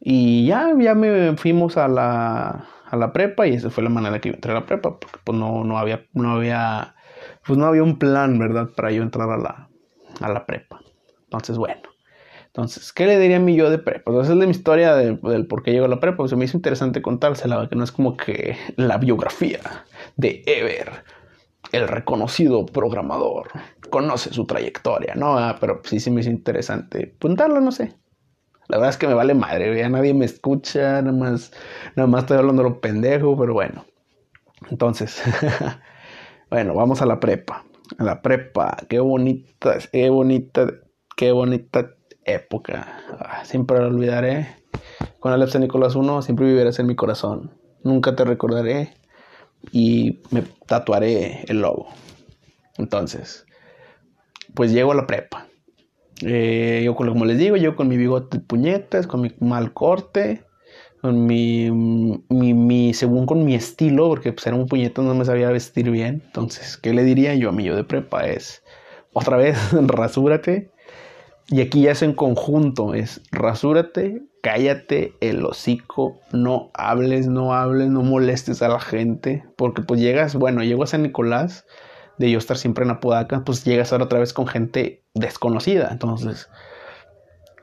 Y 0.00 0.46
ya, 0.46 0.72
ya 0.78 0.94
me 0.94 1.36
fuimos 1.36 1.76
a 1.76 1.88
la, 1.88 2.66
a 2.86 2.96
la 2.96 3.12
prepa 3.12 3.46
y 3.46 3.54
esa 3.54 3.70
fue 3.70 3.82
la 3.82 3.90
manera 3.90 4.20
que 4.20 4.28
yo 4.28 4.36
entré 4.36 4.52
a 4.52 4.54
la 4.54 4.66
prepa, 4.66 4.98
porque 4.98 5.18
pues 5.24 5.36
no, 5.36 5.64
no 5.64 5.78
había, 5.78 6.06
no 6.12 6.32
había, 6.32 6.94
pues 7.44 7.58
no 7.58 7.66
había 7.66 7.82
un 7.82 7.98
plan, 7.98 8.38
¿verdad? 8.38 8.70
Para 8.76 8.92
yo 8.92 9.02
entrar 9.02 9.28
a 9.30 9.36
la, 9.36 9.68
a 10.20 10.28
la 10.28 10.46
prepa. 10.46 10.80
Entonces, 11.28 11.58
bueno. 11.58 11.82
Entonces, 12.46 12.92
¿qué 12.92 13.06
le 13.06 13.18
diría 13.18 13.36
a 13.36 13.40
mí 13.40 13.54
yo 13.54 13.70
de 13.70 13.78
prepa? 13.78 14.10
Entonces, 14.10 14.34
es 14.34 14.40
de 14.40 14.46
mi 14.46 14.50
historia 14.50 14.94
del 14.94 15.46
por 15.46 15.62
qué 15.62 15.72
llego 15.72 15.84
a 15.84 15.88
la 15.88 16.00
prepa. 16.00 16.16
Pues 16.16 16.34
me 16.34 16.44
hizo 16.44 16.56
interesante 16.56 17.02
contársela, 17.02 17.68
que 17.68 17.76
no 17.76 17.84
es 17.84 17.92
como 17.92 18.16
que 18.16 18.56
la 18.76 18.96
biografía 18.98 19.60
de 20.16 20.42
Ever, 20.46 21.04
el 21.72 21.86
reconocido 21.88 22.66
programador, 22.66 23.48
conoce 23.90 24.32
su 24.32 24.46
trayectoria, 24.46 25.14
¿no? 25.14 25.38
Ah, 25.38 25.58
pero 25.60 25.82
sí, 25.84 26.00
sí 26.00 26.10
me 26.10 26.22
hizo 26.22 26.30
interesante 26.30 27.14
contarlo, 27.20 27.60
no 27.60 27.70
sé. 27.72 27.94
La 28.68 28.78
verdad 28.78 28.90
es 28.90 28.96
que 28.98 29.08
me 29.08 29.14
vale 29.14 29.34
madre, 29.34 29.76
ya 29.78 29.88
nadie 29.88 30.14
me 30.14 30.26
escucha, 30.26 31.00
nada 31.02 31.12
más, 31.16 31.52
nada 31.96 32.06
más 32.06 32.22
estoy 32.24 32.38
hablando 32.38 32.62
de 32.62 32.70
lo 32.70 32.80
pendejo, 32.80 33.36
pero 33.38 33.54
bueno. 33.54 33.86
Entonces, 34.70 35.22
bueno, 36.50 36.74
vamos 36.74 37.02
a 37.02 37.06
la 37.06 37.20
prepa. 37.20 37.64
A 37.98 38.04
la 38.04 38.20
prepa, 38.20 38.76
qué 38.88 38.98
bonita, 39.00 39.78
qué 39.90 40.10
bonita, 40.10 40.66
qué 41.18 41.32
bonita 41.32 41.96
época. 42.24 43.02
Ah, 43.18 43.44
siempre 43.44 43.80
lo 43.80 43.88
olvidaré. 43.88 44.46
Con 45.18 45.32
Alexa 45.32 45.58
Nicolás 45.58 45.96
1 45.96 46.22
siempre 46.22 46.46
vivirás 46.46 46.78
en 46.78 46.86
mi 46.86 46.94
corazón. 46.94 47.50
Nunca 47.82 48.14
te 48.14 48.24
recordaré 48.24 48.94
y 49.72 50.20
me 50.30 50.44
tatuaré 50.66 51.44
el 51.48 51.60
logo. 51.60 51.88
Entonces, 52.76 53.46
pues 54.54 54.72
llego 54.72 54.92
a 54.92 54.94
la 54.94 55.08
prepa. 55.08 55.48
Eh, 56.22 56.82
yo, 56.84 56.94
como 56.94 57.24
les 57.24 57.36
digo, 57.36 57.56
yo 57.56 57.74
con 57.74 57.88
mi 57.88 57.96
bigote 57.96 58.38
de 58.38 58.44
puñetas, 58.44 59.08
con 59.08 59.20
mi 59.20 59.32
mal 59.40 59.72
corte, 59.72 60.44
con 61.00 61.26
mi, 61.26 61.68
mi, 61.68 62.94
según 62.94 63.26
con 63.26 63.44
mi 63.44 63.56
estilo, 63.56 64.08
porque 64.08 64.32
pues 64.32 64.46
era 64.46 64.54
un 64.54 64.66
puñetón, 64.66 65.08
no 65.08 65.16
me 65.16 65.24
sabía 65.24 65.50
vestir 65.50 65.90
bien. 65.90 66.22
Entonces, 66.26 66.76
¿qué 66.76 66.94
le 66.94 67.02
diría 67.02 67.34
yo 67.34 67.48
a 67.48 67.52
mi 67.52 67.64
yo 67.64 67.74
de 67.74 67.82
prepa? 67.82 68.28
Es, 68.28 68.62
otra 69.12 69.36
vez, 69.36 69.58
rasúrate. 69.72 70.70
Y 71.50 71.62
aquí 71.62 71.82
ya 71.82 71.92
es 71.92 72.02
en 72.02 72.12
conjunto, 72.12 72.92
es 72.92 73.22
rasúrate, 73.32 74.22
cállate 74.42 75.14
el 75.20 75.44
hocico, 75.44 76.20
no 76.30 76.70
hables, 76.74 77.26
no 77.26 77.54
hables, 77.54 77.88
no 77.88 78.02
molestes 78.02 78.60
a 78.60 78.68
la 78.68 78.80
gente, 78.80 79.44
porque 79.56 79.80
pues 79.80 79.98
llegas, 79.98 80.34
bueno, 80.34 80.62
llego 80.62 80.82
a 80.84 80.86
San 80.86 81.02
Nicolás, 81.02 81.64
de 82.18 82.30
yo 82.30 82.38
estar 82.38 82.58
siempre 82.58 82.84
en 82.84 82.90
Apodaca, 82.90 83.44
pues 83.44 83.64
llegas 83.64 83.92
ahora 83.92 84.04
otra 84.04 84.18
vez 84.18 84.34
con 84.34 84.46
gente 84.46 85.04
desconocida. 85.14 85.88
Entonces, 85.90 86.50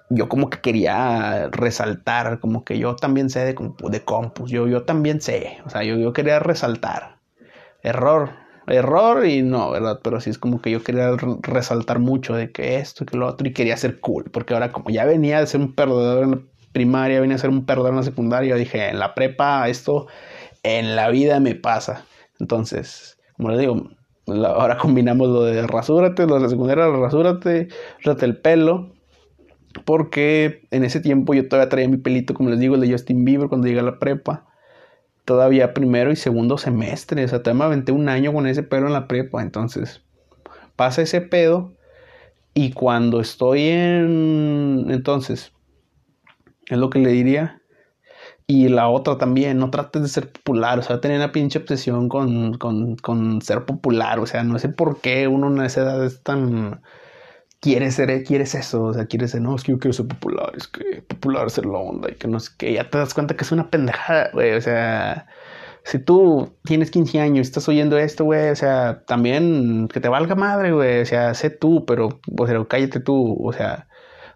yo 0.09 0.29
como 0.29 0.49
que 0.49 0.61
quería 0.61 1.49
resaltar, 1.51 2.39
como 2.39 2.63
que 2.63 2.79
yo 2.79 2.95
también 2.95 3.29
sé 3.29 3.45
de, 3.45 3.55
de 3.89 4.03
compus, 4.03 4.49
yo, 4.49 4.67
yo 4.67 4.83
también 4.83 5.21
sé, 5.21 5.59
o 5.65 5.69
sea, 5.69 5.83
yo, 5.83 5.97
yo 5.97 6.13
quería 6.13 6.39
resaltar. 6.39 7.19
Error, 7.83 8.31
error 8.67 9.25
y 9.25 9.41
no, 9.41 9.71
¿verdad? 9.71 9.99
Pero 10.03 10.19
sí 10.21 10.29
es 10.29 10.37
como 10.37 10.61
que 10.61 10.71
yo 10.71 10.83
quería 10.83 11.11
resaltar 11.41 11.99
mucho 11.99 12.35
de 12.35 12.51
que 12.51 12.77
esto 12.77 13.05
que 13.05 13.17
lo 13.17 13.27
otro 13.27 13.47
y 13.47 13.53
quería 13.53 13.77
ser 13.77 13.99
cool, 13.99 14.25
porque 14.31 14.53
ahora 14.53 14.71
como 14.71 14.89
ya 14.89 15.05
venía 15.05 15.39
de 15.39 15.47
ser 15.47 15.61
un 15.61 15.73
perdedor 15.73 16.23
en 16.23 16.31
la 16.31 16.39
primaria, 16.71 17.21
venía 17.21 17.35
a 17.35 17.39
ser 17.39 17.49
un 17.49 17.65
perdedor 17.65 17.91
en 17.91 17.97
la 17.97 18.03
secundaria, 18.03 18.55
dije, 18.55 18.89
en 18.89 18.99
la 18.99 19.13
prepa 19.13 19.67
esto 19.69 20.07
en 20.65 20.95
la 20.95 21.09
vida 21.09 21.39
me 21.39 21.55
pasa. 21.55 22.05
Entonces, 22.39 23.19
como 23.37 23.51
les 23.51 23.59
digo, 23.59 23.89
ahora 24.27 24.77
combinamos 24.77 25.29
lo 25.29 25.43
de 25.43 25.65
rasúrate, 25.67 26.25
lo 26.25 26.35
de 26.35 26.41
la 26.41 26.49
secundaria, 26.49 26.87
rasúrate, 26.87 27.69
rate 28.03 28.25
el 28.25 28.37
pelo. 28.37 28.91
Porque 29.85 30.65
en 30.71 30.85
ese 30.85 31.01
tiempo 31.01 31.33
yo 31.33 31.47
todavía 31.47 31.69
traía 31.69 31.87
mi 31.89 31.97
pelito, 31.97 32.33
como 32.33 32.49
les 32.49 32.59
digo, 32.59 32.75
el 32.75 32.81
de 32.81 32.91
Justin 32.91 33.25
Bieber 33.25 33.49
cuando 33.49 33.67
llegué 33.67 33.81
a 33.81 33.83
la 33.83 33.99
prepa. 33.99 34.45
Todavía 35.25 35.73
primero 35.73 36.11
y 36.11 36.15
segundo 36.15 36.57
semestre. 36.57 37.25
O 37.25 37.27
sea, 37.27 37.41
todavía 37.41 37.59
me 37.59 37.65
aventé 37.65 37.91
un 37.91 38.09
año 38.09 38.33
con 38.33 38.47
ese 38.47 38.63
pelo 38.63 38.87
en 38.87 38.93
la 38.93 39.07
prepa. 39.07 39.41
Entonces, 39.41 40.03
pasa 40.75 41.01
ese 41.01 41.21
pedo 41.21 41.73
y 42.53 42.71
cuando 42.71 43.19
estoy 43.19 43.67
en... 43.67 44.87
Entonces, 44.89 45.51
es 46.67 46.77
lo 46.77 46.89
que 46.89 46.99
le 46.99 47.09
diría. 47.09 47.61
Y 48.47 48.69
la 48.69 48.89
otra 48.89 49.17
también, 49.17 49.57
no 49.57 49.71
trates 49.71 50.03
de 50.03 50.07
ser 50.07 50.31
popular, 50.31 50.77
o 50.77 50.83
sea, 50.83 51.01
tener 51.01 51.17
una 51.17 51.31
pinche 51.31 51.57
obsesión 51.57 52.09
con, 52.09 52.57
con, 52.59 52.95
con 52.97 53.41
ser 53.41 53.65
popular, 53.65 54.19
o 54.19 54.27
sea, 54.27 54.43
no 54.43 54.59
sé 54.59 54.69
por 54.69 55.01
qué 55.01 55.27
uno 55.27 55.47
en 55.47 55.65
esa 55.65 55.81
edad 55.81 56.05
es 56.05 56.21
tan 56.21 56.83
quiere 57.59 57.91
ser, 57.91 58.23
quieres 58.23 58.55
eso, 58.55 58.83
o 58.83 58.93
sea, 58.93 59.05
quieres 59.05 59.31
ser, 59.31 59.41
no, 59.41 59.55
es 59.55 59.63
que 59.63 59.71
yo 59.71 59.79
quiero 59.79 59.93
ser 59.93 60.07
popular, 60.07 60.51
es 60.55 60.67
que 60.67 61.01
popular 61.01 61.47
es 61.47 61.57
la 61.57 61.77
onda 61.77 62.09
y 62.11 62.15
que 62.15 62.27
no 62.27 62.39
sé 62.39 62.51
qué, 62.57 62.73
ya 62.73 62.89
te 62.89 62.97
das 62.97 63.13
cuenta 63.13 63.35
que 63.35 63.43
es 63.43 63.51
una 63.51 63.69
pendejada, 63.69 64.29
güey, 64.33 64.53
o 64.53 64.61
sea, 64.61 65.27
si 65.83 65.99
tú 65.99 66.53
tienes 66.63 66.91
15 66.91 67.19
años 67.19 67.37
y 67.37 67.41
estás 67.41 67.67
oyendo 67.69 67.97
esto, 67.97 68.23
güey, 68.25 68.49
o 68.49 68.55
sea, 68.55 69.03
también 69.05 69.87
que 69.87 69.99
te 69.99 70.09
valga 70.09 70.35
madre, 70.35 70.71
güey, 70.71 71.01
o 71.01 71.05
sea, 71.05 71.33
sé 71.33 71.49
tú, 71.49 71.85
pero, 71.85 72.19
o 72.37 72.47
sea, 72.47 72.63
cállate 72.67 72.99
tú, 72.99 73.37
o 73.43 73.53
sea, 73.53 73.87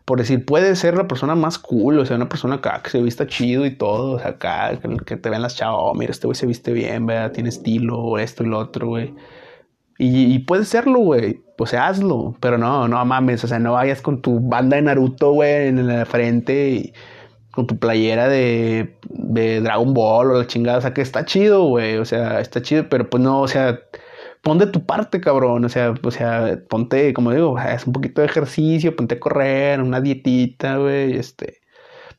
por 0.05 0.17
decir, 0.17 0.43
puedes 0.43 0.80
ser 0.80 0.97
la 0.97 1.07
persona 1.07 1.36
más 1.36 1.59
cool, 1.59 1.99
o 1.99 2.05
sea, 2.05 2.15
una 2.15 2.30
persona 2.30 2.55
acá 2.55 2.82
que 2.84 2.89
se 2.89 3.01
vista 3.01 3.28
chido 3.28 3.65
y 3.65 3.76
todo, 3.76 4.13
o 4.13 4.20
sea, 4.20 4.30
acá, 4.30 4.72
que, 5.05 5.17
te 5.17 5.30
vean 5.30 5.43
las 5.43 5.55
chavas, 5.55 5.78
oh, 5.80 5.93
mira, 5.93 6.11
este 6.11 6.26
güey 6.26 6.36
se 6.36 6.47
viste 6.47 6.74
bien, 6.74 7.05
¿verdad? 7.05 7.32
Tiene 7.32 7.49
estilo, 7.49 8.17
esto 8.17 8.43
y 8.43 8.47
lo 8.47 8.57
otro, 8.57 8.88
güey. 8.88 9.13
Y, 9.99 10.33
y 10.33 10.39
puedes 10.39 10.67
serlo, 10.69 10.99
güey 10.99 11.41
pues 11.59 11.73
hazlo. 11.73 12.37
Pero 12.39 12.57
no, 12.57 12.87
no 12.87 13.03
mames, 13.05 13.43
o 13.43 13.47
sea, 13.47 13.59
no 13.59 13.73
vayas 13.73 14.01
con 14.01 14.21
tu 14.21 14.39
banda 14.39 14.77
de 14.77 14.83
Naruto, 14.83 15.33
güey, 15.33 15.67
en 15.67 15.85
la 15.87 16.05
frente 16.05 16.69
y 16.69 16.93
con 17.51 17.67
tu 17.67 17.77
playera 17.77 18.29
de, 18.29 18.95
de 19.09 19.59
Dragon 19.59 19.93
Ball 19.93 20.31
o 20.31 20.37
la 20.39 20.47
chingada. 20.47 20.77
O 20.77 20.81
sea, 20.81 20.93
que 20.93 21.01
está 21.01 21.25
chido, 21.25 21.65
güey, 21.65 21.97
o 21.97 22.05
sea, 22.05 22.39
está 22.39 22.61
chido, 22.61 22.87
pero 22.89 23.09
pues 23.09 23.21
no, 23.21 23.41
o 23.41 23.47
sea, 23.49 23.81
pon 24.41 24.57
de 24.57 24.67
tu 24.67 24.85
parte, 24.85 25.19
cabrón. 25.19 25.65
O 25.65 25.69
sea, 25.69 25.93
o 26.01 26.11
sea, 26.11 26.61
ponte, 26.69 27.13
como 27.13 27.33
digo, 27.33 27.59
es 27.59 27.85
un 27.85 27.91
poquito 27.91 28.21
de 28.21 28.27
ejercicio, 28.27 28.95
ponte 28.95 29.15
a 29.15 29.19
correr, 29.19 29.81
una 29.81 29.99
dietita, 29.99 30.77
güey, 30.77 31.17
este 31.17 31.59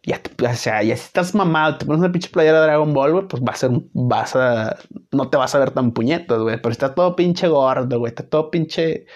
ya, 0.02 0.20
o 0.50 0.54
sea, 0.54 0.82
ya 0.82 0.96
si 0.96 1.04
estás 1.04 1.34
mamado, 1.34 1.78
te 1.78 1.86
pones 1.86 2.00
una 2.00 2.12
pinche 2.12 2.30
playera 2.30 2.60
de 2.60 2.66
Dragon 2.66 2.92
Ball, 2.94 3.12
güey, 3.12 3.28
pues 3.28 3.42
va 3.42 3.52
a 3.52 3.56
ser, 3.56 3.70
vas 3.92 4.34
a, 4.36 4.76
no 5.12 5.28
te 5.28 5.36
vas 5.36 5.54
a 5.54 5.58
ver 5.58 5.72
tan 5.72 5.92
puñetas, 5.92 6.40
güey, 6.40 6.56
pero 6.60 6.72
está 6.72 6.94
todo 6.94 7.16
pinche 7.16 7.48
gordo, 7.48 7.98
güey, 7.98 8.10
está 8.10 8.26
todo 8.28 8.50
pinche 8.50 9.06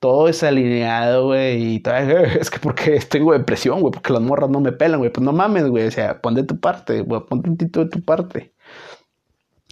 todo 0.00 0.26
desalineado, 0.26 1.26
güey, 1.26 1.76
y 1.76 1.80
todavía, 1.80 2.22
es 2.40 2.50
que 2.50 2.58
porque 2.58 3.00
tengo 3.00 3.32
depresión, 3.32 3.80
güey, 3.80 3.92
porque 3.92 4.12
las 4.12 4.22
morras 4.22 4.50
no 4.50 4.60
me 4.60 4.72
pelan, 4.72 4.98
güey, 5.00 5.12
pues 5.12 5.24
no 5.24 5.32
mames, 5.32 5.66
güey, 5.68 5.86
o 5.86 5.90
sea, 5.90 6.20
pon 6.20 6.34
de 6.34 6.44
tu 6.44 6.58
parte, 6.60 7.02
güey, 7.02 7.22
pon 7.26 7.42
un 7.46 7.56
de 7.56 7.68
tu 7.68 8.02
parte. 8.04 8.54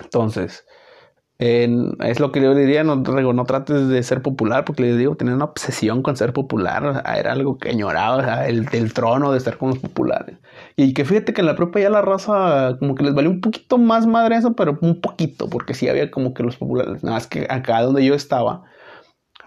Entonces, 0.00 0.64
es 1.44 2.20
lo 2.20 2.30
que 2.30 2.40
yo 2.40 2.54
diría, 2.54 2.84
no, 2.84 2.96
no 2.96 3.44
trates 3.44 3.88
de 3.88 4.02
ser 4.02 4.22
popular, 4.22 4.64
porque 4.64 4.82
le 4.82 4.96
digo, 4.96 5.16
tener 5.16 5.34
una 5.34 5.46
obsesión 5.46 6.02
con 6.02 6.16
ser 6.16 6.32
popular, 6.32 7.02
era 7.16 7.32
algo 7.32 7.58
que 7.58 7.70
añoraba, 7.70 8.46
el, 8.46 8.66
del 8.66 8.92
trono 8.92 9.32
de 9.32 9.38
estar 9.38 9.58
con 9.58 9.70
los 9.70 9.78
populares. 9.78 10.38
Y 10.76 10.94
que 10.94 11.04
fíjate 11.04 11.32
que 11.32 11.40
en 11.40 11.46
la 11.46 11.56
propia 11.56 11.84
ya 11.84 11.90
la 11.90 12.02
raza, 12.02 12.76
como 12.78 12.94
que 12.94 13.02
les 13.04 13.14
valió 13.14 13.30
un 13.30 13.40
poquito 13.40 13.78
más 13.78 14.06
madre 14.06 14.36
eso, 14.36 14.54
pero 14.54 14.78
un 14.82 15.00
poquito, 15.00 15.48
porque 15.48 15.74
sí 15.74 15.88
había 15.88 16.10
como 16.10 16.32
que 16.32 16.44
los 16.44 16.56
populares, 16.56 17.02
nada 17.02 17.16
más 17.16 17.26
que 17.26 17.46
acá 17.50 17.82
donde 17.82 18.04
yo 18.04 18.14
estaba, 18.14 18.62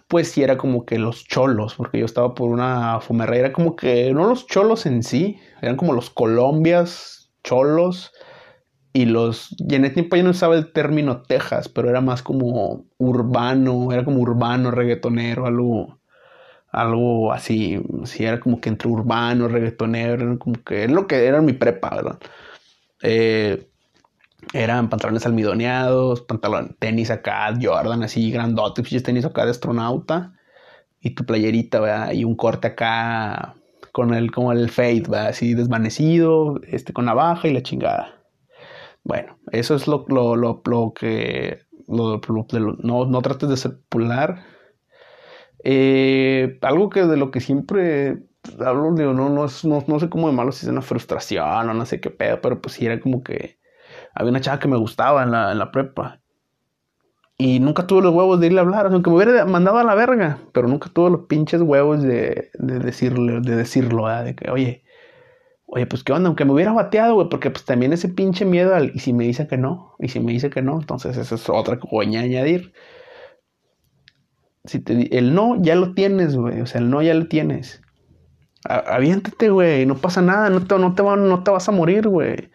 pues 0.07 0.31
sí 0.31 0.43
era 0.43 0.57
como 0.57 0.85
que 0.85 0.99
los 0.99 1.23
cholos, 1.25 1.75
porque 1.75 1.99
yo 1.99 2.05
estaba 2.05 2.35
por 2.35 2.49
una 2.49 2.99
fumerera, 2.99 3.47
era 3.47 3.53
como 3.53 3.75
que 3.75 4.13
no 4.13 4.27
los 4.27 4.47
cholos 4.47 4.85
en 4.85 5.01
sí, 5.01 5.39
eran 5.61 5.77
como 5.77 5.93
los 5.93 6.09
colombias 6.09 7.31
cholos 7.43 8.11
y 8.95 9.03
los, 9.03 9.53
en 9.59 9.83
ese 9.83 9.95
tiempo 9.95 10.15
yo 10.15 10.23
no 10.23 10.29
usaba 10.29 10.55
el 10.55 10.71
término 10.71 11.21
Texas, 11.21 11.67
pero 11.67 11.89
era 11.89 11.99
más 11.99 12.23
como 12.23 12.85
urbano, 12.97 13.91
era 13.91 14.05
como 14.05 14.21
urbano, 14.21 14.71
reggaetonero, 14.71 15.45
algo, 15.45 15.99
algo 16.71 17.33
así, 17.33 17.83
sí, 18.05 18.23
era 18.23 18.39
como 18.39 18.61
que 18.61 18.69
entre 18.69 18.87
urbano, 18.87 19.49
reggaetonero, 19.49 20.39
como 20.39 20.63
que 20.63 20.85
es 20.85 20.91
lo 20.91 21.07
que 21.07 21.25
era 21.25 21.41
mi 21.41 21.51
prepa, 21.51 21.93
¿verdad? 21.93 22.19
Eh, 23.01 23.67
eran 24.53 24.89
pantalones 24.89 25.25
almidoneados, 25.25 26.21
pantalón, 26.21 26.77
tenis 26.79 27.11
acá, 27.11 27.53
Jordan 27.61 28.01
así 28.03 28.31
grandote, 28.31 28.81
tenis 29.01 29.25
acá 29.25 29.43
de 29.43 29.51
astronauta 29.51 30.35
y 31.01 31.15
tu 31.15 31.25
playerita, 31.25 31.81
¿verdad? 31.81 32.13
Y 32.13 32.23
un 32.23 32.37
corte 32.37 32.67
acá 32.67 33.55
con 33.91 34.13
el, 34.13 34.31
como 34.31 34.53
el 34.53 34.69
fade, 34.69 35.01
¿verdad? 35.01 35.27
Así 35.27 35.53
desvanecido, 35.53 36.61
este, 36.69 36.93
con 36.93 37.03
navaja 37.03 37.49
y 37.49 37.53
la 37.53 37.61
chingada. 37.61 38.24
Bueno, 39.05 39.37
eso 39.53 39.75
es 39.75 39.87
lo, 39.87 40.03
lo, 40.09 40.35
lo, 40.35 40.61
lo 40.65 40.93
que, 40.93 41.59
no, 41.87 43.05
no 43.05 43.21
trates 43.21 43.47
de 43.49 43.55
ser 43.57 43.77
popular. 43.79 44.43
Eh, 45.63 46.59
algo 46.61 46.89
que 46.89 47.03
de 47.05 47.17
lo 47.17 47.31
que 47.31 47.39
siempre 47.41 48.19
hablo, 48.59 48.93
digo, 48.93 49.13
no, 49.13 49.29
no, 49.29 49.47
no, 49.63 49.83
no 49.87 49.99
sé 49.99 50.09
cómo 50.09 50.27
de 50.27 50.35
malo 50.35 50.51
si 50.51 50.65
es 50.65 50.71
una 50.71 50.81
frustración 50.81 51.69
o 51.69 51.73
no 51.73 51.85
sé 51.85 51.99
qué 51.99 52.11
pedo, 52.11 52.41
pero 52.41 52.61
pues 52.61 52.75
sí 52.75 52.85
era 52.85 52.99
como 52.99 53.23
que 53.23 53.59
había 54.15 54.31
una 54.31 54.41
chava 54.41 54.59
que 54.59 54.67
me 54.69 54.77
gustaba 54.77 55.23
en 55.23 55.31
la, 55.31 55.51
en 55.53 55.59
la 55.59 55.71
prepa. 55.71 56.21
Y 57.37 57.59
nunca 57.59 57.85
tuve 57.85 58.01
los 58.01 58.13
huevos 58.13 58.39
de 58.39 58.47
irle 58.47 58.59
a 58.59 58.63
hablar, 58.63 58.85
aunque 58.87 59.09
me 59.09 59.17
hubiera 59.17 59.45
mandado 59.45 59.77
a 59.77 59.83
la 59.83 59.93
verga, 59.95 60.39
pero 60.53 60.67
nunca 60.69 60.89
tuve 60.89 61.09
los 61.11 61.21
pinches 61.25 61.61
huevos 61.61 62.01
de, 62.01 62.49
de 62.53 62.79
decirle, 62.79 63.41
de 63.41 63.55
decirlo, 63.57 64.07
de 64.07 64.35
que, 64.35 64.49
oye, 64.51 64.84
oye, 65.67 65.85
pues 65.87 66.03
qué 66.03 66.13
onda, 66.13 66.27
aunque 66.27 66.45
me 66.45 66.53
hubiera 66.53 66.73
bateado, 66.73 67.15
güey, 67.15 67.29
porque 67.29 67.49
pues 67.51 67.65
también 67.65 67.93
ese 67.93 68.09
pinche 68.09 68.45
miedo 68.45 68.75
al, 68.75 68.91
y 68.93 68.99
si 68.99 69.13
me 69.13 69.25
dice 69.25 69.47
que 69.47 69.57
no, 69.57 69.95
y 69.99 70.09
si 70.09 70.19
me 70.19 70.31
dice 70.31 70.49
que 70.49 70.61
no, 70.61 70.79
entonces 70.79 71.17
esa 71.17 71.35
es 71.35 71.49
otra 71.49 71.79
coña 71.79 72.21
añadir. 72.21 72.73
Si 74.65 74.79
te, 74.79 75.17
el 75.17 75.35
no 75.35 75.61
ya 75.61 75.75
lo 75.75 75.93
tienes, 75.93 76.35
güey, 76.35 76.61
o 76.61 76.65
sea, 76.65 76.81
el 76.81 76.89
no 76.89 77.01
ya 77.01 77.13
lo 77.13 77.27
tienes. 77.27 77.81
aviéntate, 78.63 79.49
güey, 79.49 79.85
no 79.85 79.95
pasa 79.97 80.21
nada, 80.21 80.49
no 80.49 80.65
te, 80.65 80.77
no 80.79 80.95
te, 80.95 81.03
no 81.03 81.43
te 81.43 81.51
vas 81.51 81.69
a 81.69 81.71
morir, 81.71 82.07
güey. 82.07 82.51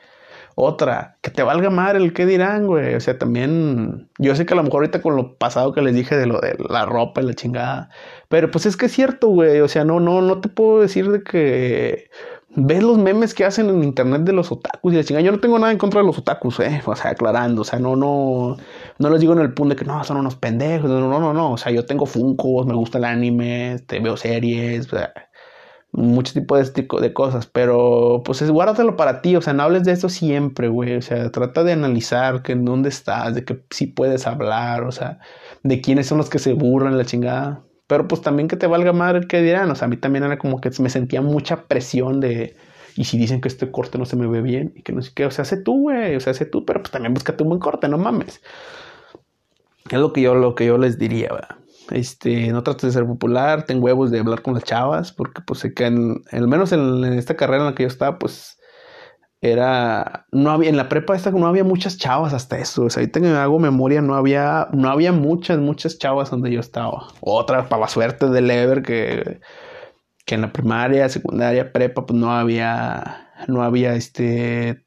Otra, 0.57 1.19
que 1.23 1.31
te 1.31 1.43
valga 1.43 1.71
madre 1.71 1.99
el 1.99 2.13
que 2.13 2.27
dirán, 2.27 2.67
güey. 2.67 2.95
O 2.95 3.01
sea, 3.01 3.19
también, 3.19 4.11
yo 4.19 4.35
sé 4.35 4.45
que 4.45 4.53
a 4.55 4.57
lo 4.57 4.63
mejor 4.63 4.83
ahorita 4.83 5.01
con 5.01 5.17
lo 5.17 5.37
pasado 5.39 5.73
que 5.73 5.81
les 5.81 5.95
dije 5.95 6.17
de 6.17 6.27
lo 6.27 6.41
de 6.41 6.57
la 6.69 6.85
ropa 6.85 7.23
y 7.23 7.27
la 7.27 7.35
chingada, 7.35 7.89
pero 8.29 8.51
pues 8.51 8.67
es 8.67 8.77
que 8.77 8.87
es 8.87 8.93
cierto, 8.93 9.29
güey. 9.29 9.61
O 9.61 9.69
sea, 9.69 9.85
no, 9.85 10.01
no, 10.01 10.21
no 10.21 10.41
te 10.41 10.49
puedo 10.49 10.81
decir 10.81 11.11
de 11.11 11.23
que 11.23 12.11
ves 12.57 12.83
los 12.83 12.99
memes 12.99 13.35
que 13.35 13.45
hacen 13.45 13.69
en 13.69 13.85
internet 13.85 14.23
de 14.23 14.33
los 14.33 14.51
otakus 14.53 14.93
y 14.93 14.97
la 14.97 15.05
chingada. 15.05 15.25
Yo 15.25 15.33
no 15.33 15.41
tengo 15.41 15.59
nada 15.59 15.73
en 15.73 15.79
contra 15.79 16.01
de 16.01 16.07
los 16.07 16.19
otakus, 16.19 16.61
eh. 16.61 16.83
O 16.87 16.97
sea, 16.97 17.13
aclarando, 17.13 17.63
o 17.63 17.65
sea, 17.65 17.79
no, 17.79 17.97
no, 17.97 18.57
no 18.99 19.11
les 19.11 19.21
digo 19.21 19.33
en 19.33 19.41
el 19.41 19.55
punto 19.55 19.75
de 19.75 19.79
que 19.79 19.85
no, 19.85 20.03
son 20.05 20.17
unos 20.19 20.37
pendejos. 20.37 20.91
No, 20.91 21.21
no, 21.21 21.33
no. 21.33 21.53
O 21.53 21.57
sea, 21.59 21.73
yo 21.73 21.87
tengo 21.87 22.07
funcos, 22.07 22.67
me 22.67 22.75
gusta 22.75 22.99
el 22.99 23.05
anime, 23.05 23.77
te 23.87 23.97
este, 23.97 24.01
veo 24.01 24.17
series, 24.17 24.93
o 24.93 24.99
sea 24.99 25.13
mucho 25.93 26.33
tipo 26.33 26.57
de, 26.57 26.65
de 27.01 27.13
cosas, 27.13 27.47
pero 27.47 28.23
pues 28.25 28.43
es 28.43 28.51
guárdatelo 28.51 28.97
para 28.97 29.23
ti, 29.23 29.37
o 29.37 29.43
sea, 29.43 29.53
no 29.53 29.65
hables 29.65 29.85
de 29.85 29.93
esto 29.93 30.09
siempre, 30.09 30.69
güey, 30.69 30.97
o 30.97 31.03
sea, 31.03 31.31
trata 31.33 31.65
de 31.65 31.73
analizar 31.73 32.43
que 32.43 32.53
en 32.53 32.65
dónde 32.65 32.89
estás, 32.89 33.35
de 33.35 33.45
que 33.45 33.65
sí 33.71 33.87
puedes 33.87 34.27
hablar, 34.27 34.85
o 34.85 34.93
sea, 34.93 35.19
de 35.63 35.81
quiénes 35.81 36.07
son 36.07 36.19
los 36.19 36.31
que 36.31 36.39
se 36.39 36.53
burlan 36.53 36.97
la 36.97 37.05
chingada, 37.05 37.65
pero 37.91 38.07
pues 38.07 38.23
también 38.23 38.47
que 38.47 38.57
te 38.57 38.69
valga 38.69 38.93
madre 38.93 39.27
que 39.27 39.43
dirán, 39.43 39.69
o 39.69 39.75
sea, 39.75 39.87
a 39.87 39.89
mí 39.89 39.97
también 39.97 40.23
era 40.23 40.39
como 40.39 40.61
que 40.61 40.71
me 40.79 40.89
sentía 40.89 41.23
mucha 41.23 41.65
presión 41.65 42.21
de, 42.21 42.57
y 42.95 43.03
si 43.03 43.19
dicen 43.19 43.41
que 43.41 43.49
este 43.49 43.73
corte 43.73 43.99
no 43.99 44.05
se 44.05 44.15
me 44.15 44.29
ve 44.29 44.43
bien, 44.43 44.73
y 44.77 44.83
que 44.83 44.93
no 44.93 45.03
sé 45.03 45.11
qué, 45.13 45.27
o 45.27 45.31
sea, 45.33 45.45
sé 45.45 45.57
tú, 45.57 45.73
güey, 45.81 46.15
o 46.15 46.21
sea, 46.21 46.33
sé 46.33 46.47
tú, 46.47 46.65
pero 46.65 46.83
pues 46.83 46.93
también 46.93 47.15
búscate 47.15 47.43
un 47.43 47.49
buen 47.49 47.59
corte, 47.59 47.89
no 47.89 47.99
mames. 47.99 48.43
Es 49.91 49.99
lo 49.99 50.13
que 50.13 50.21
yo, 50.21 50.37
lo 50.37 50.55
que 50.55 50.67
yo 50.67 50.79
les 50.79 51.01
diría, 51.01 51.33
¿verdad? 51.33 51.57
Este, 51.91 52.53
no 52.53 52.63
trates 52.63 52.83
de 52.83 52.93
ser 52.93 53.07
popular, 53.07 53.65
ten 53.65 53.83
huevos 53.83 54.13
de 54.13 54.21
hablar 54.21 54.43
con 54.43 54.55
las 54.55 54.63
chavas, 54.63 55.11
porque 55.11 55.43
pues 55.45 55.59
sé 55.59 55.75
que 55.75 55.87
en, 55.87 56.23
al 56.31 56.47
menos 56.47 56.71
en, 56.71 57.03
esta 57.03 57.35
carrera 57.35 57.65
en 57.65 57.71
la 57.71 57.75
que 57.75 57.83
yo 57.83 57.89
estaba, 57.89 58.21
pues 58.21 58.60
era, 59.43 60.27
no 60.33 60.51
había, 60.51 60.69
en 60.69 60.77
la 60.77 60.89
prepa 60.89 61.17
esta 61.17 61.31
no 61.31 61.47
había 61.47 61.65
muchas 61.65 61.97
chavas 61.97 62.35
hasta 62.35 62.59
eso, 62.59 62.85
o 62.85 62.91
sea, 62.91 63.01
ahorita 63.01 63.21
que 63.21 63.27
me 63.27 63.37
hago 63.37 63.59
memoria, 63.59 64.03
no 64.03 64.15
había, 64.15 64.69
no 64.73 64.91
había 64.91 65.13
muchas, 65.13 65.59
muchas 65.59 65.99
chavas 65.99 66.31
donde 66.31 66.51
yo 66.53 66.61
estaba. 66.61 67.09
Otra, 67.21 67.69
para 67.69 67.83
la 67.83 67.89
suerte 67.89 68.29
del 68.29 68.51
Ever, 68.51 68.83
que, 68.83 69.41
que 70.27 70.35
en 70.35 70.43
la 70.43 70.53
primaria, 70.53 71.09
secundaria, 71.09 71.73
prepa, 71.73 72.05
pues 72.07 72.19
no 72.19 72.33
había, 72.33 73.31
no 73.49 73.63
había 73.63 73.95
este, 73.95 74.85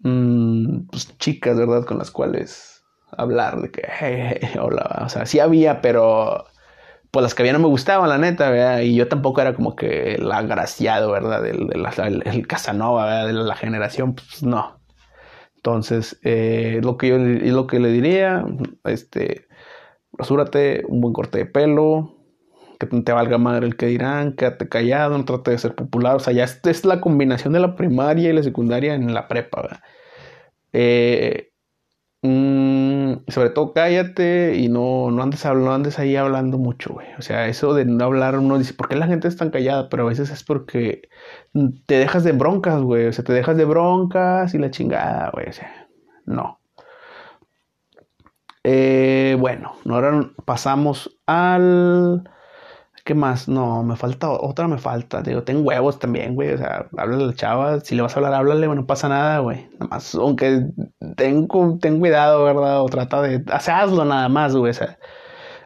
mmm, 0.00 0.86
pues 0.90 1.16
chicas, 1.18 1.56
¿verdad? 1.58 1.84
Con 1.84 1.98
las 1.98 2.10
cuales 2.10 2.82
hablar 3.10 3.60
de 3.60 3.70
que, 3.70 4.58
hola, 4.60 5.02
o 5.04 5.08
sea, 5.10 5.26
sí 5.26 5.40
había, 5.40 5.82
pero 5.82 6.46
pues 7.12 7.22
las 7.22 7.34
que 7.34 7.42
había 7.42 7.52
no 7.52 7.58
me 7.58 7.66
gustaban, 7.68 8.08
la 8.08 8.18
neta, 8.18 8.50
¿verdad? 8.50 8.80
Y 8.80 8.94
yo 8.94 9.06
tampoco 9.06 9.42
era 9.42 9.54
como 9.54 9.76
que 9.76 10.14
el 10.14 10.32
agraciado, 10.32 11.12
¿verdad? 11.12 11.46
El, 11.46 11.68
el, 12.24 12.46
Casanova, 12.46 13.04
¿verdad? 13.04 13.26
De 13.26 13.32
la 13.34 13.54
generación, 13.54 14.14
pues 14.14 14.42
no. 14.42 14.80
Entonces, 15.56 16.18
eh, 16.22 16.80
lo 16.82 16.96
que 16.96 17.08
yo 17.08 17.18
lo 17.18 17.66
que 17.66 17.80
le 17.80 17.90
diría, 17.90 18.44
este, 18.84 19.46
rasúrate, 20.14 20.84
un 20.88 21.02
buen 21.02 21.12
corte 21.12 21.38
de 21.38 21.46
pelo, 21.46 22.16
que 22.78 22.86
te 22.86 23.12
valga 23.12 23.38
madre 23.38 23.66
el 23.66 23.76
que 23.76 23.86
dirán, 23.86 24.32
quédate 24.34 24.68
callado, 24.68 25.18
no 25.18 25.24
trate 25.26 25.50
de 25.52 25.58
ser 25.58 25.74
popular, 25.74 26.16
o 26.16 26.20
sea, 26.20 26.32
ya 26.32 26.44
esta 26.44 26.70
es 26.70 26.84
la 26.86 27.00
combinación 27.00 27.52
de 27.52 27.60
la 27.60 27.76
primaria 27.76 28.30
y 28.30 28.32
la 28.32 28.42
secundaria 28.42 28.94
en 28.94 29.12
la 29.12 29.28
prepa, 29.28 29.62
¿verdad? 29.62 29.80
Eh, 30.72 31.52
mmm, 32.22 32.71
sobre 33.28 33.50
todo 33.50 33.72
cállate 33.72 34.56
y 34.56 34.68
no, 34.68 35.10
no, 35.10 35.22
andes, 35.22 35.44
andes 35.46 35.98
ahí 35.98 36.16
hablando 36.16 36.58
mucho, 36.58 36.94
güey. 36.94 37.06
O 37.18 37.22
sea, 37.22 37.48
eso 37.48 37.74
de 37.74 37.84
no 37.84 38.04
hablar, 38.04 38.38
uno 38.38 38.58
dice, 38.58 38.74
¿por 38.74 38.88
qué 38.88 38.96
la 38.96 39.06
gente 39.06 39.28
es 39.28 39.36
tan 39.36 39.50
callada? 39.50 39.88
Pero 39.88 40.04
a 40.04 40.08
veces 40.08 40.30
es 40.30 40.42
porque 40.44 41.08
te 41.86 41.98
dejas 41.98 42.24
de 42.24 42.32
broncas, 42.32 42.80
güey. 42.82 43.06
O 43.06 43.12
sea, 43.12 43.24
te 43.24 43.32
dejas 43.32 43.56
de 43.56 43.64
broncas 43.64 44.54
y 44.54 44.58
la 44.58 44.70
chingada, 44.70 45.30
güey. 45.32 45.48
O 45.48 45.52
sea, 45.52 45.88
no. 46.26 46.60
Eh, 48.64 49.36
bueno, 49.40 49.74
ahora 49.88 50.30
pasamos 50.44 51.18
al 51.26 52.24
¿Qué 53.04 53.14
más? 53.14 53.48
No, 53.48 53.82
me 53.82 53.96
falta 53.96 54.30
otra, 54.30 54.68
me 54.68 54.78
falta. 54.78 55.22
Digo, 55.22 55.42
tengo 55.42 55.62
huevos 55.62 55.98
también, 55.98 56.36
güey. 56.36 56.52
O 56.52 56.58
sea, 56.58 56.88
háblale 56.96 57.24
a 57.24 57.26
la 57.26 57.34
chava. 57.34 57.80
Si 57.80 57.96
le 57.96 58.02
vas 58.02 58.14
a 58.14 58.20
hablar, 58.20 58.34
háblale, 58.34 58.66
bueno, 58.68 58.82
no 58.82 58.86
pasa 58.86 59.08
nada, 59.08 59.40
güey. 59.40 59.66
Nada 59.72 59.86
más, 59.90 60.14
aunque 60.14 60.66
ten, 61.16 61.48
ten 61.80 61.98
cuidado, 61.98 62.44
¿verdad? 62.44 62.82
O 62.82 62.86
trata 62.86 63.20
de. 63.22 63.42
Hazlo 63.50 64.04
nada 64.04 64.28
más, 64.28 64.54
güey. 64.54 64.70
O 64.70 64.74
sea, 64.74 64.98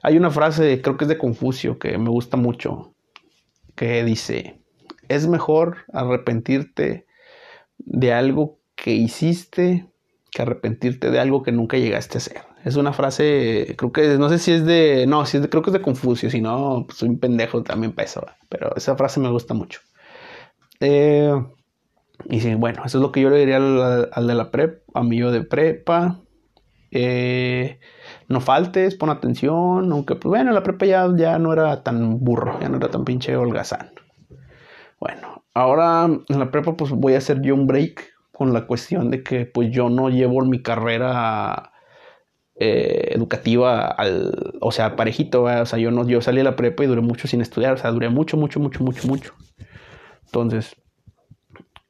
hay 0.03 0.17
una 0.17 0.31
frase, 0.31 0.81
creo 0.81 0.97
que 0.97 1.05
es 1.05 1.09
de 1.09 1.19
Confucio, 1.19 1.79
que 1.79 1.99
me 1.99 2.09
gusta 2.09 2.39
mucho. 2.39 2.95
Que 3.75 4.03
dice: 4.03 4.63
Es 5.09 5.27
mejor 5.27 5.85
arrepentirte 5.93 7.07
de 7.79 8.13
algo 8.15 8.61
que 8.77 8.93
hiciste 8.93 9.91
que 10.31 10.43
arrepentirte 10.43 11.11
de 11.11 11.19
algo 11.19 11.43
que 11.43 11.53
nunca 11.53 11.77
llegaste 11.77 12.17
a 12.17 12.21
hacer. 12.21 12.43
Es 12.67 12.75
una 12.75 12.93
frase, 12.93 13.77
creo 13.79 13.93
que, 13.93 14.19
no 14.19 14.29
sé 14.29 14.41
si 14.41 14.51
es 14.51 14.67
de, 14.67 15.07
no, 15.07 15.25
si 15.25 15.37
es 15.37 15.43
de, 15.45 15.49
creo 15.49 15.63
que 15.63 15.71
es 15.71 15.75
de 15.75 15.81
Confucio, 15.81 16.29
si 16.31 16.41
no, 16.41 16.83
pues 16.85 16.99
soy 16.99 17.09
un 17.09 17.21
pendejo 17.21 17.63
también 17.63 17.93
peso, 17.93 18.27
pero 18.49 18.75
esa 18.75 18.97
frase 18.97 19.21
me 19.21 19.31
gusta 19.31 19.55
mucho. 19.55 19.79
Eh, 20.81 21.33
y 22.29 22.41
sí, 22.41 22.57
bueno, 22.57 22.83
eso 22.85 22.99
es 22.99 23.03
lo 23.03 23.13
que 23.13 23.21
yo 23.21 23.31
le 23.31 23.39
diría 23.39 23.59
al, 23.59 24.27
de 24.27 24.35
la 24.35 24.51
prep, 24.51 24.83
a 24.95 25.05
mí 25.05 25.17
yo 25.17 25.31
de 25.31 25.43
prepa. 25.43 26.19
Eh, 26.91 27.79
no 28.27 28.41
faltes, 28.41 28.97
pon 28.97 29.11
atención, 29.11 29.93
aunque 29.93 30.17
pues 30.17 30.29
bueno, 30.31 30.51
la 30.51 30.65
prepa 30.65 30.87
ya, 30.87 31.07
ya 31.17 31.39
no 31.39 31.53
era 31.53 31.85
tan 31.85 32.19
burro, 32.19 32.59
ya 32.61 32.69
no 32.69 32.79
era 32.79 32.91
tan 32.91 33.05
pinche 33.05 33.37
holgazán. 33.37 33.93
Bueno, 34.99 35.45
ahora 35.55 36.07
en 36.07 36.39
la 36.41 36.51
prepa 36.51 36.77
pues 36.77 36.91
voy 36.91 37.15
a 37.15 37.19
hacer 37.19 37.43
yo 37.43 37.55
un 37.55 37.69
break 37.69 38.13
con 38.33 38.53
la 38.53 38.67
cuestión 38.67 39.13
de 39.13 39.23
que 39.23 39.47
pues 39.47 39.71
yo 39.71 39.89
no 39.89 40.09
llevo 40.11 40.45
mi 40.45 40.63
carrera 40.63 41.71
eh, 42.59 43.11
educativa 43.13 43.87
al, 43.87 44.55
o 44.61 44.73
sea, 44.73 44.97
parejito, 44.97 45.43
o 45.45 45.67
sea, 45.67 45.79
yo 45.79 45.91
no, 45.91 46.07
yo 46.09 46.23
salí 46.23 46.41
a 46.41 46.45
la 46.45 46.57
prepa 46.57 46.85
y 46.85 46.87
duré 46.87 47.03
mucho 47.03 47.29
sin 47.29 47.43
estudiar, 47.43 47.75
o 47.75 47.77
sea, 47.77 47.91
duré 47.91 48.09
mucho, 48.09 48.37
mucho, 48.37 48.61
mucho, 48.61 48.83
mucho, 48.83 49.07
mucho. 49.07 49.35
Entonces, 50.25 50.75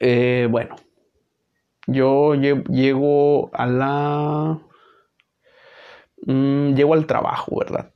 eh, 0.00 0.48
bueno, 0.50 0.76
yo 1.86 2.34
llego 2.34 3.50
a 3.54 3.66
la, 3.66 4.58
mm, 6.26 6.74
llego 6.74 6.94
al 6.94 7.06
trabajo, 7.06 7.58
¿verdad? 7.60 7.90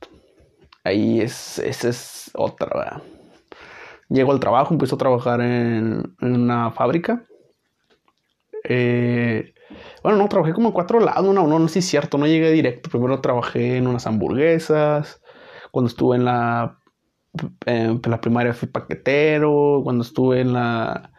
Ahí 0.83 1.21
es, 1.21 1.59
esa 1.59 1.89
es 1.89 2.31
otra, 2.33 2.69
¿verdad? 2.73 3.03
Llego 4.09 4.31
al 4.31 4.39
trabajo, 4.39 4.73
empiezo 4.73 4.95
a 4.95 4.99
trabajar 4.99 5.41
en, 5.41 6.15
en 6.21 6.35
una 6.35 6.71
fábrica. 6.71 7.23
Eh, 8.63 9.53
bueno, 10.03 10.17
no, 10.17 10.27
trabajé 10.29 10.53
como 10.53 10.69
en 10.69 10.73
cuatro 10.73 10.99
lados. 10.99 11.23
No, 11.23 11.47
no, 11.47 11.59
no, 11.59 11.67
sí 11.67 11.79
es 11.79 11.85
cierto, 11.85 12.17
no 12.17 12.27
llegué 12.27 12.51
directo. 12.51 12.89
Primero 12.89 13.21
trabajé 13.21 13.77
en 13.77 13.87
unas 13.87 14.07
hamburguesas. 14.07 15.21
Cuando 15.71 15.87
estuve 15.89 16.17
en 16.17 16.25
la, 16.25 16.79
en 17.65 18.01
la 18.03 18.21
primaria 18.21 18.53
fui 18.53 18.67
paquetero. 18.67 19.81
Cuando 19.83 20.03
estuve 20.03 20.41
en 20.41 20.53
la, 20.53 21.11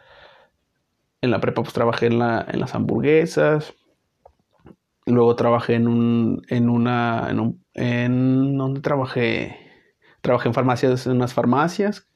en 1.21 1.31
la 1.31 1.41
prepa, 1.41 1.63
pues 1.63 1.75
trabajé 1.75 2.07
en, 2.07 2.19
la, 2.19 2.45
en 2.49 2.61
las 2.61 2.75
hamburguesas. 2.75 3.75
Luego 5.07 5.35
trabajé 5.37 5.75
en 5.75 5.89
un, 5.89 6.43
en 6.49 6.69
una, 6.69 7.29
en 7.31 7.41
un, 7.41 7.65
en 7.75 8.57
donde 8.57 8.81
trabajé, 8.81 9.57
trabajé 10.21 10.49
en 10.49 10.55
farmacias, 10.55 11.07
en 11.07 11.17
unas 11.17 11.35
farmacias 11.35 12.12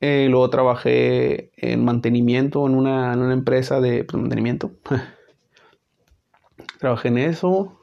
eh, 0.00 0.26
luego 0.28 0.50
trabajé 0.50 1.50
en 1.56 1.84
mantenimiento 1.84 2.66
en 2.66 2.74
una, 2.74 3.12
en 3.12 3.20
una 3.20 3.32
empresa 3.32 3.80
de 3.80 4.04
pues, 4.04 4.20
mantenimiento. 4.20 4.72
trabajé 6.78 7.08
en 7.08 7.18
eso. 7.18 7.78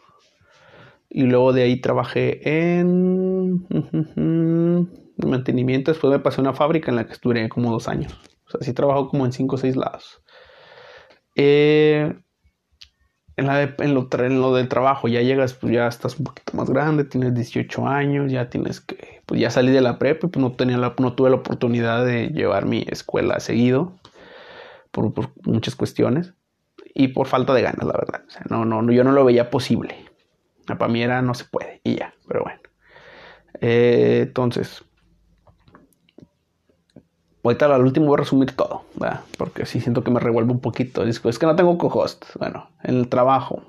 Y 1.10 1.24
luego 1.24 1.52
de 1.52 1.64
ahí 1.64 1.82
trabajé 1.82 2.40
en 2.80 3.66
mantenimiento. 5.18 5.92
Después 5.92 6.12
me 6.12 6.20
pasé 6.20 6.40
a 6.40 6.44
una 6.44 6.54
fábrica 6.54 6.90
en 6.90 6.98
la 6.98 7.06
que 7.06 7.14
estuve 7.14 7.50
como 7.50 7.72
dos 7.72 7.88
años. 7.88 8.14
O 8.48 8.52
sea, 8.52 8.62
sí 8.62 8.74
trabajado 8.74 9.10
como 9.10 9.26
en 9.26 9.32
cinco 9.32 9.56
o 9.56 9.58
seis 9.58 9.76
lados. 9.76 10.22
Eh, 11.36 12.14
en, 13.42 13.94
lo, 13.94 14.08
en, 14.12 14.42
lo, 14.42 14.56
del 14.56 14.68
trabajo 14.68 15.08
ya 15.08 15.22
llegas, 15.22 15.54
pues 15.54 15.74
ya 15.74 15.88
estás 15.88 16.18
un 16.18 16.26
poquito 16.26 16.56
más 16.56 16.70
grande, 16.70 17.04
tienes 17.04 17.34
18 17.34 17.88
años, 17.88 18.32
ya 18.32 18.50
tienes 18.50 18.82
que 18.82 19.22
pues 19.26 19.40
ya 19.40 19.50
salí 19.50 19.72
de 19.72 19.82
la 19.82 19.98
prepa 19.98 20.28
y 20.28 20.30
pues 20.30 20.42
no, 20.42 20.52
tenía 20.52 20.78
no 20.78 21.14
tuve 21.14 21.30
la 21.30 21.38
oportunidad 21.38 22.06
de 22.06 22.28
llevar 22.30 22.66
mi 22.66 22.86
escuela 22.90 23.40
seguido 23.40 23.94
por, 24.92 25.14
muchas 25.44 25.76
cuestiones 25.76 26.34
y 26.94 27.10
por 27.10 27.28
falta 27.28 27.54
de 27.54 27.62
ganas, 27.62 27.86
la 27.86 27.94
verdad. 27.94 28.24
No, 28.50 28.66
no, 28.66 28.92
yo 28.92 29.04
no 29.04 29.12
lo 29.12 29.24
veía 29.24 29.50
posible. 29.50 29.96
Para 30.66 30.88
mí 30.88 31.02
era 31.02 31.22
no 31.22 31.34
se 31.34 31.46
puede 31.46 31.82
y 31.84 31.96
ya, 31.96 32.14
pero 32.28 32.44
bueno. 32.44 32.60
Eh, 33.62 34.24
entonces, 34.28 34.84
ahorita 37.44 37.74
al 37.74 37.84
último 37.84 38.08
voy 38.08 38.16
a 38.16 38.18
resumir 38.18 38.52
todo, 38.56 38.84
porque 39.38 39.66
sí 39.66 39.82
siento 39.82 40.04
que 40.04 40.12
me 40.12 40.20
revuelve 40.20 40.52
un 40.52 40.60
poquito. 40.60 41.04
Es 41.04 41.20
que 41.20 41.46
no 41.46 41.56
tengo 41.56 41.78
co-host. 41.78 42.26
Bueno, 42.40 42.70
en 42.84 42.98
el 42.98 43.08
trabajo. 43.08 43.64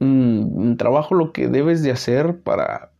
Mm, 0.00 0.62
en 0.62 0.76
trabajo 0.76 1.14
lo 1.14 1.32
que 1.32 1.48
debes 1.48 1.82
de 1.82 1.90
hacer 1.90 2.40
para 2.40 2.92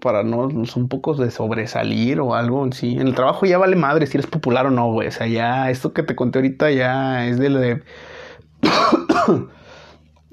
para 0.00 0.22
no, 0.22 0.46
un 0.46 0.88
pocos 0.88 1.18
de 1.18 1.30
sobresalir 1.30 2.20
o 2.20 2.34
algo, 2.34 2.70
sí. 2.72 2.92
En 2.92 3.08
el 3.08 3.14
trabajo 3.14 3.46
ya 3.46 3.58
vale 3.58 3.76
madre 3.76 4.06
si 4.06 4.16
eres 4.16 4.30
popular 4.30 4.66
o 4.66 4.70
no, 4.70 4.92
güey. 4.92 5.08
O 5.08 5.10
sea, 5.10 5.26
ya 5.26 5.70
esto 5.70 5.92
que 5.92 6.02
te 6.02 6.14
conté 6.14 6.38
ahorita 6.38 6.70
ya 6.70 7.26
es 7.26 7.38
de 7.38 7.50
lo 7.50 7.58
de 7.58 7.82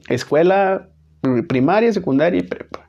escuela, 0.07 0.89
primaria, 1.47 1.91
secundaria 1.93 2.39
y 2.39 2.43
prepa. 2.43 2.82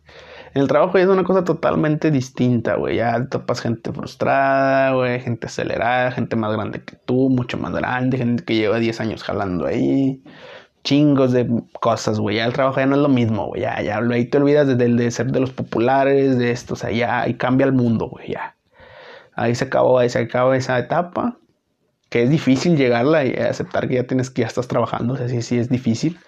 El 0.55 0.69
trabajo 0.69 0.99
ya 0.99 1.05
es 1.05 1.11
una 1.11 1.25
cosa 1.25 1.45
totalmente 1.45 2.11
distinta, 2.11 2.77
güey. 2.77 2.97
Ya 2.97 3.29
topas 3.29 3.61
gente 3.61 3.93
frustrada, 3.93 4.93
güey, 4.93 5.21
gente 5.21 5.47
acelerada, 5.49 6.13
gente 6.13 6.37
más 6.37 6.53
grande 6.53 6.83
que 6.85 6.97
tú, 6.97 7.29
mucho 7.29 7.59
más 7.59 7.73
grande, 7.73 8.19
gente 8.19 8.45
que 8.45 8.55
lleva 8.55 8.79
10 8.79 9.01
años 9.01 9.23
jalando 9.25 9.67
ahí 9.67 10.23
chingos 10.85 11.33
de 11.33 11.49
cosas, 11.81 12.21
güey. 12.21 12.37
Ya 12.37 12.45
el 12.45 12.53
trabajo 12.53 12.79
ya 12.79 12.87
no 12.87 12.95
es 12.95 13.03
lo 13.03 13.09
mismo, 13.09 13.47
güey. 13.49 13.63
Ya, 13.63 13.77
ahí 13.77 14.25
te 14.27 14.39
olvidas 14.39 14.69
de, 14.69 14.77
de, 14.77 15.11
ser 15.11 15.33
de 15.33 15.41
los 15.41 15.51
populares, 15.51 16.39
de 16.39 16.53
esto, 16.53 16.75
o 16.75 16.77
sea, 16.77 16.93
ya 16.93 17.23
ahí 17.23 17.35
cambia 17.35 17.67
el 17.67 17.73
mundo, 17.73 18.09
güey, 18.09 18.33
ya. 18.33 18.57
Ahí 19.35 19.55
se 19.57 19.65
acabó, 19.65 19.99
ahí 19.99 20.11
se 20.11 20.29
esa 20.55 20.79
etapa, 20.79 21.39
que 22.09 22.23
es 22.23 22.31
difícil 22.31 22.77
llegarla 22.77 23.25
y 23.25 23.35
aceptar 23.35 23.89
que 23.89 23.95
ya 23.97 24.05
tienes 24.07 24.31
que 24.31 24.43
ya 24.43 24.47
estás 24.47 24.69
trabajando, 24.69 25.15
o 25.15 25.17
sea, 25.17 25.29
sí, 25.29 25.43
sí 25.43 25.59
es 25.59 25.69
difícil. 25.69 26.19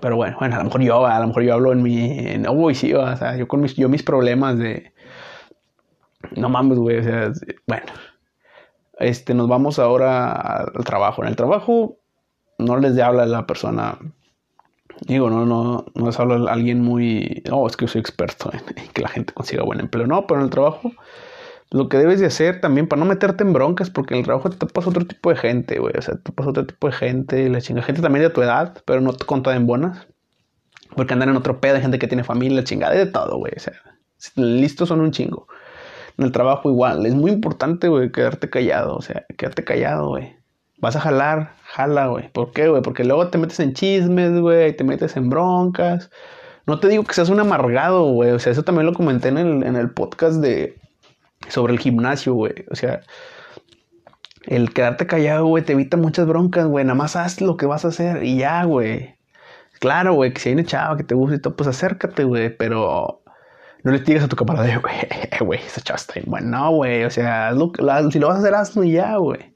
Pero 0.00 0.16
bueno, 0.16 0.36
bueno, 0.38 0.54
a 0.56 0.58
lo 0.58 0.64
mejor 0.64 0.82
yo, 0.82 1.06
a 1.06 1.20
lo 1.20 1.28
mejor 1.28 1.42
yo 1.42 1.54
hablo 1.54 1.72
en 1.72 1.82
mi, 1.82 2.18
en, 2.18 2.48
uy, 2.48 2.74
sí, 2.74 2.92
o 2.92 3.16
sea, 3.16 3.36
yo 3.36 3.48
con 3.48 3.60
mis, 3.60 3.74
yo 3.74 3.88
mis 3.88 4.02
problemas 4.02 4.58
de, 4.58 4.92
no 6.36 6.48
mames, 6.48 6.78
güey, 6.78 6.98
o 6.98 7.02
sea, 7.02 7.32
bueno, 7.66 7.86
este, 8.98 9.34
nos 9.34 9.48
vamos 9.48 9.78
ahora 9.78 10.32
al 10.32 10.84
trabajo. 10.84 11.22
En 11.22 11.28
el 11.28 11.36
trabajo 11.36 11.98
no 12.58 12.76
les 12.78 12.98
habla 12.98 13.26
la 13.26 13.46
persona. 13.46 13.98
Digo, 15.02 15.30
no, 15.30 15.46
no, 15.46 15.86
no 15.94 16.06
les 16.06 16.18
habla 16.18 16.50
alguien 16.52 16.82
muy. 16.82 17.42
Oh, 17.50 17.66
es 17.66 17.76
que 17.76 17.86
soy 17.86 18.00
experto 18.00 18.50
en, 18.52 18.88
que 18.92 19.02
la 19.02 19.08
gente 19.08 19.32
consiga 19.32 19.62
buen 19.62 19.80
empleo. 19.80 20.06
No, 20.06 20.26
pero 20.26 20.40
en 20.40 20.44
el 20.44 20.50
trabajo, 20.50 20.92
lo 21.70 21.88
que 21.88 21.98
debes 21.98 22.20
de 22.20 22.26
hacer 22.26 22.60
también 22.60 22.88
para 22.88 23.00
no 23.00 23.06
meterte 23.06 23.44
en 23.44 23.52
broncas, 23.52 23.90
porque 23.90 24.14
en 24.14 24.20
el 24.20 24.24
trabajo 24.24 24.48
te 24.50 24.66
pasa 24.66 24.88
otro 24.88 25.06
tipo 25.06 25.30
de 25.30 25.36
gente, 25.36 25.78
güey. 25.78 25.92
O 25.98 26.02
sea, 26.02 26.16
te 26.16 26.32
pasa 26.32 26.50
otro 26.50 26.66
tipo 26.66 26.86
de 26.86 26.94
gente, 26.94 27.48
la 27.48 27.60
chinga. 27.60 27.82
Gente 27.82 28.00
también 28.00 28.22
de 28.22 28.30
tu 28.30 28.42
edad, 28.42 28.82
pero 28.86 29.00
no 29.00 29.12
con 29.14 29.42
toda 29.42 29.56
en 29.56 29.66
buenas. 29.66 30.06
Porque 30.96 31.12
andan 31.12 31.28
en 31.28 31.36
otro 31.36 31.60
pedo, 31.60 31.74
de 31.74 31.82
gente 31.82 31.98
que 31.98 32.08
tiene 32.08 32.24
familia, 32.24 32.64
chingada, 32.64 32.94
de 32.94 33.06
todo, 33.06 33.36
güey. 33.36 33.52
O 33.54 33.60
sea, 33.60 33.74
listos 34.36 34.88
son 34.88 35.00
un 35.00 35.10
chingo. 35.10 35.46
En 36.16 36.24
el 36.24 36.32
trabajo 36.32 36.70
igual. 36.70 37.04
Es 37.04 37.14
muy 37.14 37.30
importante, 37.30 37.88
güey, 37.88 38.10
quedarte 38.10 38.48
callado. 38.48 38.96
O 38.96 39.02
sea, 39.02 39.26
quedarte 39.36 39.62
callado, 39.62 40.08
güey. 40.08 40.36
Vas 40.78 40.96
a 40.96 41.00
jalar, 41.00 41.54
jala, 41.64 42.06
güey. 42.06 42.30
¿Por 42.32 42.52
qué, 42.52 42.68
güey? 42.68 42.82
Porque 42.82 43.04
luego 43.04 43.28
te 43.28 43.36
metes 43.36 43.60
en 43.60 43.74
chismes, 43.74 44.40
güey, 44.40 44.74
te 44.74 44.84
metes 44.84 45.16
en 45.16 45.28
broncas. 45.28 46.10
No 46.66 46.80
te 46.80 46.88
digo 46.88 47.04
que 47.04 47.14
seas 47.14 47.28
un 47.28 47.40
amargado, 47.40 48.04
güey. 48.12 48.30
O 48.30 48.38
sea, 48.38 48.52
eso 48.52 48.62
también 48.62 48.86
lo 48.86 48.94
comenté 48.94 49.28
en 49.28 49.38
el, 49.38 49.62
en 49.64 49.76
el 49.76 49.90
podcast 49.90 50.36
de 50.36 50.78
sobre 51.48 51.72
el 51.72 51.78
gimnasio, 51.78 52.34
güey. 52.34 52.64
O 52.70 52.74
sea, 52.76 53.00
el 54.46 54.72
quedarte 54.72 55.06
callado, 55.06 55.46
güey, 55.46 55.64
te 55.64 55.72
evita 55.74 55.96
muchas 55.96 56.26
broncas, 56.26 56.66
güey. 56.66 56.84
Nada 56.84 56.94
más 56.96 57.16
haz 57.16 57.40
lo 57.40 57.56
que 57.56 57.66
vas 57.66 57.84
a 57.84 57.88
hacer 57.88 58.24
y 58.24 58.38
ya, 58.38 58.64
güey. 58.64 59.16
Claro, 59.80 60.14
güey, 60.14 60.32
que 60.32 60.40
si 60.40 60.48
hay 60.48 60.54
una 60.54 60.64
chava 60.64 60.96
que 60.96 61.04
te 61.04 61.14
gusta 61.14 61.36
y 61.36 61.40
todo, 61.40 61.56
pues 61.56 61.68
acércate, 61.68 62.24
güey. 62.24 62.56
Pero 62.56 63.22
no 63.84 63.92
le 63.92 64.00
digas 64.00 64.24
a 64.24 64.28
tu 64.28 64.36
camarada, 64.36 64.78
güey, 64.80 64.94
güey, 65.40 65.60
esa 65.60 65.80
chava 65.80 65.96
está 65.96 66.14
bien. 66.14 66.26
Bueno, 66.28 66.48
no, 66.48 66.70
güey. 66.72 67.04
O 67.04 67.10
sea, 67.10 67.52
si 68.10 68.18
lo 68.18 68.28
vas 68.28 68.36
a 68.36 68.40
hacer, 68.40 68.54
hazlo 68.54 68.84
y 68.84 68.92
ya, 68.92 69.16
güey. 69.16 69.54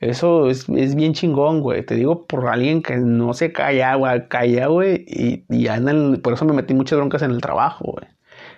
Eso 0.00 0.50
es, 0.50 0.68
es 0.68 0.94
bien 0.94 1.14
chingón, 1.14 1.60
güey. 1.60 1.84
Te 1.84 1.94
digo 1.94 2.26
por 2.26 2.48
alguien 2.48 2.82
que 2.82 2.96
no 2.96 3.32
se 3.34 3.52
calla, 3.52 3.94
güey, 3.94 4.28
calla, 4.28 4.66
güey. 4.66 5.04
Y, 5.08 5.44
y 5.48 5.66
el, 5.66 6.20
por 6.22 6.34
eso 6.34 6.44
me 6.44 6.52
metí 6.52 6.74
muchas 6.74 6.98
broncas 6.98 7.22
en 7.22 7.30
el 7.30 7.40
trabajo, 7.40 7.92
güey. 7.92 8.06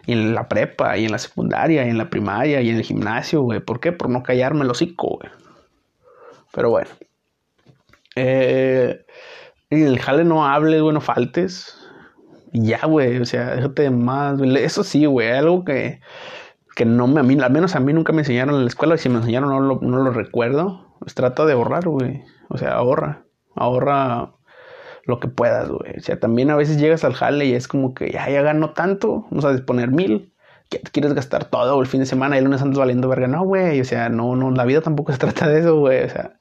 Y 0.07 0.12
en 0.12 0.34
la 0.34 0.48
prepa, 0.48 0.96
y 0.96 1.04
en 1.04 1.12
la 1.12 1.18
secundaria, 1.18 1.84
y 1.84 1.90
en 1.90 1.98
la 1.98 2.09
primaria, 2.09 2.61
y 2.61 2.70
en 2.70 2.76
el 2.76 2.82
gimnasio, 2.82 3.42
güey. 3.42 3.61
¿Por 3.61 3.80
qué? 3.80 3.92
Por 3.92 4.09
no 4.09 4.22
callarme 4.22 4.64
el 4.64 4.70
hocico, 4.70 5.18
güey. 5.18 5.30
Pero 6.52 6.70
bueno. 6.70 6.90
Eh, 8.14 9.04
y 9.70 9.82
el 9.82 9.98
jale 9.98 10.24
no 10.24 10.46
hables, 10.46 10.80
güey, 10.80 10.94
no 10.94 11.00
faltes. 11.00 11.76
Y 12.52 12.68
ya, 12.68 12.86
güey, 12.86 13.18
o 13.18 13.24
sea, 13.24 13.57
déjate 13.57 13.90
más. 13.90 14.40
Eso 14.40 14.84
sí, 14.84 15.07
güey, 15.07 15.28
algo 15.30 15.64
que, 15.64 16.00
que 16.76 16.84
no 16.84 17.09
me, 17.09 17.20
a 17.20 17.22
mí, 17.24 17.38
al 17.40 17.52
menos 17.52 17.74
a 17.74 17.80
mí 17.80 17.92
nunca 17.92 18.12
me 18.12 18.20
enseñaron 18.20 18.54
en 18.54 18.62
la 18.62 18.68
escuela. 18.68 18.94
Y 18.94 18.98
si 18.98 19.09
me 19.09 19.16
enseñaron, 19.16 19.50
no 19.50 19.61
lo, 19.61 19.80
no 19.82 19.98
lo 19.98 20.11
recuerdo. 20.12 20.94
Pues 21.00 21.14
trata 21.14 21.44
de 21.44 21.54
ahorrar, 21.54 21.88
güey. 21.88 22.22
O 22.48 22.59
sea, 22.59 22.74
ahorra. 22.74 23.24
Ahorra 23.57 24.36
lo 25.07 25.20
que 25.20 25.28
puedas, 25.28 25.68
güey. 25.68 25.96
O 25.98 26.00
sea, 26.00 26.18
también 26.20 26.50
a 26.50 26.57
veces 26.57 26.78
llegas 26.78 27.04
al 27.04 27.14
jale 27.14 27.46
y 27.46 27.54
es 27.54 27.68
como 27.68 27.94
que 27.94 28.11
ya, 28.11 28.28
ya 28.30 28.42
ganó 28.42 28.72
tanto, 28.72 29.26
no 29.30 29.40
sabes 29.40 29.61
poner 29.61 29.90
mil, 29.90 30.32
quieres 30.68 31.14
gastar 31.14 31.46
todo 31.46 31.80
el 31.80 31.86
fin 31.86 32.00
de 32.00 32.07
semana 32.07 32.36
y 32.36 32.38
el 32.38 32.44
lunes 32.44 32.62
andas 32.62 32.78
valiendo 32.78 33.09
verga. 33.09 33.28
No, 33.28 33.44
güey, 33.44 33.80
o 33.80 33.84
sea, 33.84 34.09
no, 34.09 34.36
no, 34.36 34.50
la 34.50 34.64
vida 34.64 34.80
tampoco 34.80 35.12
se 35.12 35.18
trata 35.18 35.48
de 35.48 35.61
eso, 35.61 35.78
güey. 35.78 36.04
O 36.04 36.09
sea, 36.09 36.38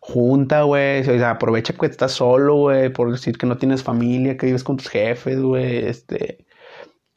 junta, 0.00 0.62
güey. 0.62 1.00
O 1.00 1.04
sea, 1.04 1.30
aprovecha 1.32 1.74
que 1.74 1.86
estás 1.86 2.12
solo, 2.12 2.56
güey, 2.56 2.90
por 2.90 3.10
decir 3.12 3.38
que 3.38 3.46
no 3.46 3.58
tienes 3.58 3.82
familia, 3.82 4.36
que 4.36 4.46
vives 4.46 4.64
con 4.64 4.76
tus 4.76 4.88
jefes, 4.88 5.40
güey, 5.40 5.86
este, 5.86 6.46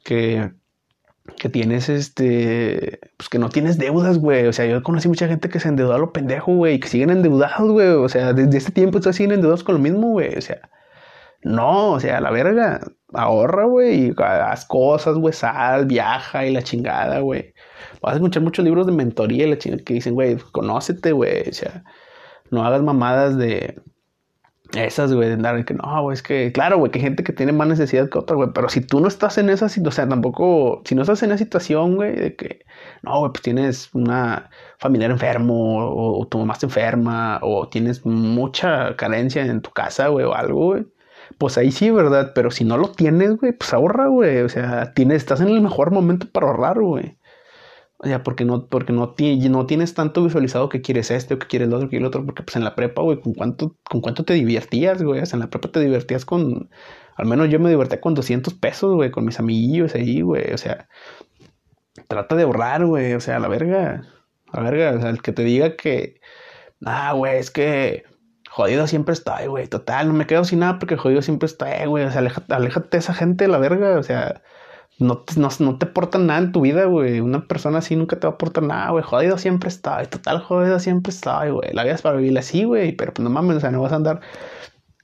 que, 0.04 0.52
que 1.38 1.48
tienes, 1.48 1.88
este, 1.88 3.00
pues 3.16 3.28
que 3.28 3.38
no 3.38 3.48
tienes 3.50 3.78
deudas, 3.78 4.18
güey. 4.18 4.46
O 4.46 4.52
sea, 4.52 4.66
yo 4.66 4.82
conocí 4.82 5.08
mucha 5.08 5.28
gente 5.28 5.48
que 5.48 5.60
se 5.60 5.68
endeudó 5.68 5.94
a 5.94 5.98
lo 5.98 6.12
pendejo, 6.12 6.54
güey, 6.54 6.80
que 6.80 6.88
siguen 6.88 7.10
endeudados, 7.10 7.70
güey. 7.70 7.88
O 7.88 8.08
sea, 8.08 8.32
desde 8.32 8.58
este 8.58 8.72
tiempo 8.72 8.98
estás 8.98 9.16
siguen 9.16 9.32
endeudados 9.32 9.64
con 9.64 9.76
lo 9.76 9.80
mismo, 9.80 10.10
güey. 10.10 10.36
O 10.36 10.40
sea, 10.40 10.70
no, 11.42 11.92
o 11.92 12.00
sea, 12.00 12.20
la 12.20 12.30
verga, 12.30 12.80
ahorra, 13.12 13.64
güey, 13.66 14.08
y 14.08 14.14
haz 14.18 14.64
cosas, 14.64 15.16
güey, 15.16 15.32
sal, 15.34 15.86
viaja 15.86 16.46
y 16.46 16.52
la 16.52 16.62
chingada, 16.62 17.20
güey. 17.20 17.54
Vas 18.00 18.12
a 18.14 18.16
escuchar 18.16 18.42
muchos 18.42 18.64
libros 18.64 18.86
de 18.86 18.92
mentoría 18.92 19.46
y 19.46 19.50
la 19.50 19.58
chingada 19.58 19.82
que 19.84 19.94
dicen, 19.94 20.14
güey, 20.14 20.36
conócete, 20.52 21.12
güey, 21.12 21.48
o 21.48 21.52
sea, 21.52 21.84
no 22.50 22.64
hagas 22.64 22.82
mamadas 22.82 23.36
de 23.38 23.80
esas, 24.74 25.12
güey, 25.12 25.28
de 25.28 25.34
andar 25.34 25.64
que 25.64 25.74
no, 25.74 26.02
güey, 26.02 26.14
es 26.14 26.22
que, 26.22 26.52
claro, 26.52 26.78
güey, 26.78 26.92
que 26.92 26.98
hay 27.00 27.04
gente 27.04 27.24
que 27.24 27.32
tiene 27.32 27.52
más 27.52 27.68
necesidad 27.68 28.08
que 28.08 28.18
otra, 28.18 28.36
güey, 28.36 28.50
pero 28.54 28.68
si 28.68 28.80
tú 28.80 29.00
no 29.00 29.08
estás 29.08 29.36
en 29.38 29.50
esa 29.50 29.68
situación, 29.68 29.88
o 29.88 29.92
sea, 29.92 30.08
tampoco, 30.08 30.82
si 30.84 30.94
no 30.94 31.02
estás 31.02 31.22
en 31.24 31.30
esa 31.32 31.38
situación, 31.38 31.96
güey, 31.96 32.14
de 32.14 32.36
que, 32.36 32.64
no, 33.02 33.18
güey, 33.18 33.32
pues 33.32 33.42
tienes 33.42 33.90
una 33.94 34.50
familiar 34.78 35.10
enfermo, 35.10 35.84
o, 35.88 36.20
o 36.20 36.26
tu 36.28 36.38
mamá 36.38 36.54
está 36.54 36.66
enferma, 36.66 37.40
o 37.42 37.68
tienes 37.68 38.06
mucha 38.06 38.96
carencia 38.96 39.44
en 39.44 39.60
tu 39.60 39.70
casa, 39.72 40.08
güey, 40.08 40.24
o 40.24 40.34
algo, 40.34 40.66
güey 40.66 40.86
pues 41.38 41.58
ahí 41.58 41.72
sí, 41.72 41.90
¿verdad? 41.90 42.32
Pero 42.34 42.50
si 42.50 42.64
no 42.64 42.76
lo 42.76 42.90
tienes, 42.92 43.36
güey, 43.36 43.52
pues 43.52 43.72
ahorra, 43.72 44.08
güey. 44.08 44.38
O 44.42 44.48
sea, 44.48 44.92
tienes, 44.94 45.18
estás 45.18 45.40
en 45.40 45.48
el 45.48 45.60
mejor 45.60 45.90
momento 45.90 46.28
para 46.30 46.48
ahorrar, 46.48 46.80
güey. 46.80 47.18
O 47.98 48.06
sea, 48.06 48.24
porque 48.24 48.44
no, 48.44 48.66
porque 48.66 48.92
no, 48.92 49.14
no 49.16 49.66
tienes 49.66 49.94
tanto 49.94 50.24
visualizado 50.24 50.68
que 50.68 50.82
quieres 50.82 51.10
este 51.12 51.34
o 51.34 51.38
que 51.38 51.46
quieres 51.46 51.68
lo 51.68 51.76
otro 51.76 51.88
que 51.88 51.98
el 51.98 52.04
otro, 52.04 52.26
porque 52.26 52.42
pues 52.42 52.56
en 52.56 52.64
la 52.64 52.74
prepa, 52.74 53.02
güey, 53.02 53.20
¿con 53.20 53.32
cuánto, 53.32 53.76
con 53.84 54.00
cuánto 54.00 54.24
te 54.24 54.34
divertías, 54.34 55.02
güey? 55.02 55.20
O 55.20 55.26
sea, 55.26 55.36
en 55.36 55.40
la 55.40 55.50
prepa 55.50 55.70
te 55.70 55.80
divertías 55.80 56.24
con, 56.24 56.68
al 57.16 57.26
menos 57.26 57.48
yo 57.48 57.60
me 57.60 57.70
divertía 57.70 58.00
con 58.00 58.14
200 58.14 58.54
pesos, 58.54 58.94
güey, 58.94 59.12
con 59.12 59.24
mis 59.24 59.38
amiguillos 59.38 59.94
ahí, 59.94 60.20
güey. 60.22 60.52
O 60.52 60.58
sea, 60.58 60.88
trata 62.08 62.34
de 62.36 62.42
ahorrar, 62.42 62.86
güey. 62.86 63.14
O 63.14 63.20
sea, 63.20 63.38
la 63.38 63.48
verga, 63.48 64.02
la 64.52 64.60
verga, 64.62 64.96
o 64.98 65.00
sea, 65.00 65.10
el 65.10 65.22
que 65.22 65.32
te 65.32 65.44
diga 65.44 65.76
que, 65.76 66.20
ah, 66.84 67.12
güey, 67.12 67.38
es 67.38 67.50
que 67.52 68.04
jodido 68.52 68.86
siempre 68.86 69.14
estoy, 69.14 69.46
güey. 69.46 69.66
Total, 69.66 70.06
no 70.08 70.14
me 70.14 70.26
quedo 70.26 70.44
sin 70.44 70.58
nada 70.60 70.78
porque 70.78 70.96
jodido 70.98 71.22
siempre 71.22 71.46
estoy, 71.46 71.86
güey. 71.86 72.04
O 72.04 72.10
sea, 72.10 72.20
aléjate, 72.50 72.88
de 72.90 72.98
esa 72.98 73.14
gente 73.14 73.44
de 73.44 73.48
la 73.48 73.58
verga. 73.58 73.98
O 73.98 74.02
sea, 74.02 74.42
no 74.98 75.18
te, 75.18 75.40
no, 75.40 75.48
no 75.58 75.78
te 75.78 75.86
aportan 75.86 76.26
nada 76.26 76.40
en 76.40 76.52
tu 76.52 76.60
vida, 76.60 76.84
güey. 76.84 77.20
Una 77.20 77.46
persona 77.48 77.78
así 77.78 77.96
nunca 77.96 78.20
te 78.20 78.26
va 78.26 78.32
a 78.32 78.34
aportar 78.34 78.64
nada, 78.64 78.90
güey. 78.90 79.02
Jodido 79.02 79.38
siempre 79.38 79.70
estoy. 79.70 80.06
Total, 80.06 80.40
jodido 80.40 80.78
siempre 80.80 81.12
estoy, 81.12 81.50
güey. 81.50 81.72
La 81.72 81.84
vida 81.84 81.94
es 81.94 82.02
para 82.02 82.16
vivir 82.16 82.38
así, 82.38 82.64
güey. 82.64 82.92
Pero 82.92 83.14
pues 83.14 83.24
no 83.24 83.30
mames, 83.30 83.56
o 83.56 83.60
sea, 83.60 83.70
no 83.70 83.80
vas 83.80 83.92
a 83.92 83.96
andar 83.96 84.20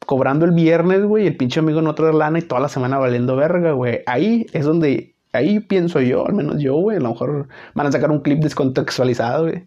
cobrando 0.06 0.44
el 0.44 0.52
viernes, 0.52 1.02
güey. 1.04 1.24
Y 1.24 1.28
el 1.28 1.36
pinche 1.38 1.60
amigo 1.60 1.80
no 1.80 1.94
trae 1.94 2.12
lana 2.12 2.38
y 2.40 2.42
toda 2.42 2.60
la 2.60 2.68
semana 2.68 2.98
valiendo 2.98 3.34
verga, 3.34 3.72
güey. 3.72 4.00
Ahí 4.06 4.46
es 4.52 4.66
donde 4.66 5.16
ahí 5.32 5.60
pienso 5.60 6.00
yo, 6.00 6.26
al 6.26 6.34
menos 6.34 6.60
yo, 6.60 6.74
güey, 6.76 6.96
a 6.96 7.00
lo 7.00 7.10
mejor 7.10 7.48
van 7.74 7.86
a 7.86 7.92
sacar 7.92 8.10
un 8.10 8.20
clip 8.20 8.40
descontextualizado, 8.40 9.44
güey. 9.44 9.66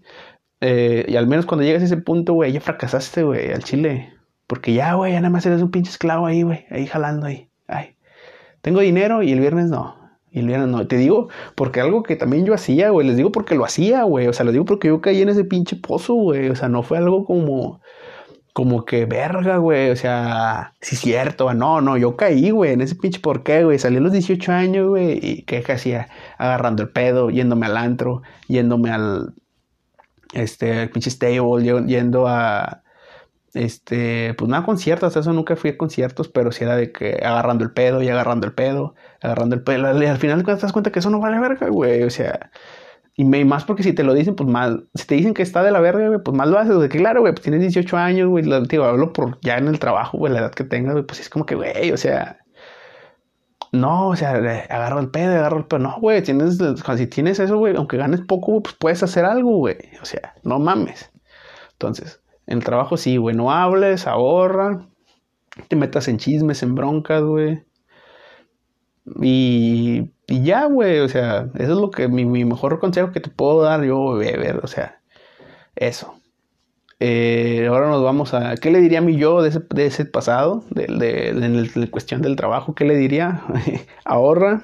Eh, 0.61 1.05
y 1.07 1.15
al 1.15 1.27
menos 1.27 1.45
cuando 1.45 1.63
llegas 1.65 1.81
a 1.81 1.85
ese 1.85 1.97
punto, 1.97 2.33
güey, 2.33 2.51
ya 2.51 2.61
fracasaste, 2.61 3.23
güey, 3.23 3.51
al 3.51 3.63
chile. 3.63 4.13
Porque 4.47 4.73
ya, 4.73 4.93
güey, 4.93 5.13
ya 5.13 5.19
nada 5.21 5.31
más 5.31 5.45
eres 5.45 5.61
un 5.61 5.71
pinche 5.71 5.91
esclavo 5.91 6.27
ahí, 6.27 6.43
güey, 6.43 6.65
ahí 6.69 6.85
jalando 6.85 7.25
ahí. 7.27 7.49
Ay, 7.67 7.95
tengo 8.61 8.81
dinero 8.81 9.23
y 9.23 9.31
el 9.31 9.39
viernes 9.39 9.67
no. 9.69 9.95
Y 10.31 10.39
el 10.39 10.47
viernes 10.47 10.69
no. 10.69 10.87
Te 10.87 10.97
digo, 10.97 11.29
porque 11.55 11.81
algo 11.81 12.03
que 12.03 12.15
también 12.15 12.45
yo 12.45 12.53
hacía, 12.53 12.89
güey, 12.89 13.07
les 13.07 13.17
digo 13.17 13.31
porque 13.31 13.55
lo 13.55 13.65
hacía, 13.65 14.03
güey. 14.03 14.27
O 14.27 14.33
sea, 14.33 14.45
les 14.45 14.53
digo 14.53 14.65
porque 14.65 14.87
yo 14.89 15.01
caí 15.01 15.21
en 15.21 15.29
ese 15.29 15.43
pinche 15.43 15.75
pozo, 15.75 16.13
güey. 16.13 16.49
O 16.49 16.55
sea, 16.55 16.69
no 16.69 16.83
fue 16.83 16.97
algo 16.97 17.25
como, 17.25 17.81
como 18.53 18.85
que 18.85 19.05
verga, 19.05 19.57
güey. 19.57 19.89
O 19.91 19.95
sea, 19.95 20.73
sí 20.81 20.95
es 20.95 21.01
cierto, 21.01 21.53
no, 21.53 21.81
no, 21.81 21.97
yo 21.97 22.15
caí, 22.17 22.51
güey, 22.51 22.73
en 22.73 22.81
ese 22.81 22.95
pinche 22.95 23.19
por 23.19 23.43
qué, 23.43 23.63
güey. 23.63 23.79
Salí 23.79 23.97
a 23.97 24.01
los 24.01 24.11
18 24.11 24.51
años, 24.51 24.89
güey, 24.89 25.19
y 25.21 25.43
qué 25.43 25.63
hacía, 25.67 26.09
agarrando 26.37 26.83
el 26.83 26.89
pedo, 26.89 27.29
yéndome 27.29 27.65
al 27.65 27.77
antro, 27.77 28.21
yéndome 28.47 28.91
al, 28.91 29.33
este, 30.33 30.87
pinche 30.87 31.09
stable, 31.09 31.85
yendo 31.87 32.27
a, 32.27 32.83
este, 33.53 34.33
pues 34.35 34.49
nada, 34.49 34.65
conciertos, 34.65 35.15
eso 35.15 35.33
nunca 35.33 35.55
fui 35.55 35.71
a 35.71 35.77
conciertos, 35.77 36.29
pero 36.29 36.51
sí 36.51 36.63
era 36.63 36.75
de 36.75 36.91
que 36.91 37.19
agarrando 37.23 37.63
el 37.63 37.71
pedo 37.71 38.01
y 38.01 38.09
agarrando 38.09 38.47
el 38.47 38.53
pedo, 38.53 38.95
agarrando 39.21 39.55
el 39.55 39.63
pedo, 39.63 40.01
y 40.01 40.05
al 40.05 40.17
final 40.17 40.43
te 40.43 40.55
das 40.55 40.71
cuenta 40.71 40.91
que 40.91 40.99
eso 40.99 41.09
no 41.09 41.19
vale 41.19 41.39
verga, 41.39 41.67
güey, 41.69 42.03
o 42.03 42.09
sea, 42.09 42.51
y 43.15 43.25
más 43.25 43.65
porque 43.65 43.83
si 43.83 43.93
te 43.93 44.03
lo 44.03 44.13
dicen, 44.13 44.35
pues 44.35 44.49
más, 44.49 44.77
si 44.95 45.05
te 45.05 45.15
dicen 45.15 45.33
que 45.33 45.43
está 45.43 45.63
de 45.63 45.71
la 45.71 45.81
verga, 45.81 46.07
güey, 46.07 46.21
pues 46.23 46.35
más 46.35 46.47
lo 46.47 46.57
haces, 46.59 46.79
de 46.79 46.89
que 46.89 46.97
claro, 46.99 47.21
güey, 47.21 47.33
pues 47.33 47.43
tienes 47.43 47.61
18 47.61 47.97
años, 47.97 48.29
güey, 48.29 48.45
digo, 48.67 48.85
hablo 48.85 49.13
por 49.13 49.39
ya 49.41 49.57
en 49.57 49.67
el 49.67 49.79
trabajo, 49.79 50.17
güey, 50.17 50.33
la 50.33 50.39
edad 50.39 50.51
que 50.53 50.63
tengas, 50.63 50.93
güey, 50.93 51.05
pues 51.05 51.19
es 51.19 51.29
como 51.29 51.45
que, 51.45 51.55
güey, 51.55 51.91
o 51.91 51.97
sea, 51.97 52.40
no, 53.71 54.09
o 54.09 54.15
sea, 54.15 54.31
agarro 54.31 54.99
el 54.99 55.09
pedo, 55.11 55.31
agarro 55.33 55.59
el 55.59 55.65
pedo. 55.65 55.79
No, 55.79 55.99
güey, 55.99 56.21
tienes, 56.21 56.57
si 56.97 57.07
tienes 57.07 57.39
eso, 57.39 57.57
güey, 57.57 57.75
aunque 57.75 57.97
ganes 57.97 58.21
poco, 58.21 58.61
pues 58.61 58.75
puedes 58.75 59.01
hacer 59.03 59.25
algo, 59.25 59.57
güey. 59.57 59.77
O 60.01 60.05
sea, 60.05 60.35
no 60.43 60.59
mames. 60.59 61.11
Entonces, 61.73 62.21
en 62.47 62.59
el 62.59 62.63
trabajo 62.63 62.97
sí, 62.97 63.17
güey, 63.17 63.35
no 63.35 63.51
hables, 63.51 64.07
ahorra, 64.07 64.87
te 65.69 65.75
metas 65.75 66.07
en 66.07 66.17
chismes, 66.17 66.63
en 66.63 66.75
broncas, 66.75 67.23
güey. 67.23 67.63
Y, 69.21 70.11
y 70.27 70.43
ya, 70.43 70.65
güey, 70.65 70.99
o 70.99 71.09
sea, 71.09 71.49
eso 71.55 71.73
es 71.73 71.79
lo 71.79 71.91
que 71.91 72.07
mi, 72.07 72.25
mi 72.25 72.45
mejor 72.45 72.79
consejo 72.79 73.11
que 73.11 73.19
te 73.21 73.29
puedo 73.29 73.61
dar 73.63 73.83
yo, 73.83 74.13
ver, 74.15 74.59
o 74.63 74.67
sea, 74.67 75.01
eso. 75.75 76.20
Eh, 77.03 77.65
ahora 77.67 77.89
nos 77.89 78.03
vamos 78.03 78.35
a. 78.35 78.55
¿Qué 78.57 78.69
le 78.69 78.79
diría 78.79 78.99
a 78.99 79.01
mi 79.01 79.17
yo 79.17 79.41
de 79.41 79.49
ese, 79.87 80.05
pasado? 80.05 80.63
De, 80.69 80.87
la 81.73 81.87
cuestión 81.87 82.21
del 82.21 82.35
trabajo. 82.35 82.75
¿Qué 82.75 82.85
le 82.85 82.95
diría? 82.95 83.41
Ahorra. 84.05 84.61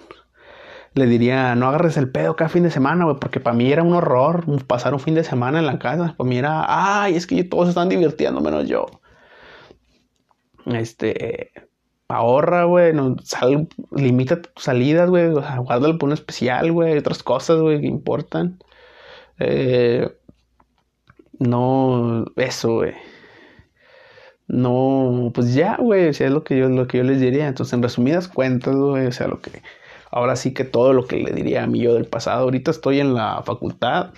Le 0.94 1.08
diría, 1.08 1.56
no 1.56 1.68
agarres 1.68 1.98
el 1.98 2.12
pedo 2.12 2.36
cada 2.36 2.50
fin 2.50 2.62
de 2.62 2.70
semana, 2.70 3.06
güey, 3.06 3.18
porque 3.20 3.40
para 3.40 3.56
mí 3.56 3.72
era 3.72 3.82
un 3.84 3.94
horror 3.94 4.46
pasar 4.68 4.94
un 4.94 5.00
fin 5.00 5.16
de 5.16 5.24
semana 5.24 5.58
en 5.58 5.66
la 5.66 5.80
casa. 5.80 6.14
Para 6.16 6.30
mí 6.30 6.38
era, 6.38 6.66
ay, 7.04 7.16
es 7.16 7.26
que 7.26 7.44
todos 7.44 7.70
están 7.70 7.90
divirtiendo 7.90 8.40
menos 8.40 8.68
yo. 8.68 8.86
Este. 10.68 11.52
Ahorra, 12.08 12.66
güey, 12.66 12.94
no, 12.94 13.16
limita 13.92 14.42
tus 14.44 14.64
salidas, 14.64 15.10
güey, 15.10 15.26
o 15.28 15.42
sea, 15.42 15.62
por 15.64 16.04
un 16.04 16.14
especial, 16.14 16.72
güey, 16.72 16.98
otras 16.98 17.24
cosas, 17.24 17.60
güey, 17.60 17.82
que 17.82 17.88
importan. 17.88 18.60
Eh, 19.40 20.08
no, 21.40 22.26
eso, 22.36 22.76
güey. 22.76 22.94
No, 24.48 25.32
pues 25.34 25.54
ya, 25.54 25.76
güey, 25.78 26.08
o 26.08 26.10
es 26.10 26.22
lo 26.22 26.44
que 26.44 26.58
yo, 26.58 26.70
lo 26.70 26.88
que 26.88 27.00
yo 27.00 27.04
les 27.04 27.20
diría. 27.20 27.48
Entonces, 27.48 27.74
en 27.74 27.84
resumidas 27.84 28.28
cuentas, 28.28 28.76
güey, 28.76 29.08
o 29.08 29.12
sea, 29.12 29.28
lo 29.28 29.42
que, 29.42 29.62
ahora 30.12 30.36
sí 30.36 30.54
que 30.54 30.64
todo 30.64 30.94
lo 30.94 31.06
que 31.06 31.18
le 31.18 31.32
diría 31.32 31.64
a 31.64 31.68
mí 31.68 31.80
yo 31.82 31.94
del 31.94 32.06
pasado. 32.06 32.44
Ahorita 32.44 32.72
estoy 32.72 33.00
en 33.00 33.14
la 33.14 33.42
facultad, 33.44 34.14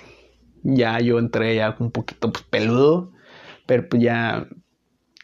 ya 0.63 0.99
yo 0.99 1.19
entré 1.19 1.55
ya 1.55 1.75
un 1.79 1.91
poquito 1.91 2.31
pues, 2.31 2.43
peludo, 2.45 3.11
pero 3.65 3.89
pues 3.89 4.01
ya, 4.03 4.47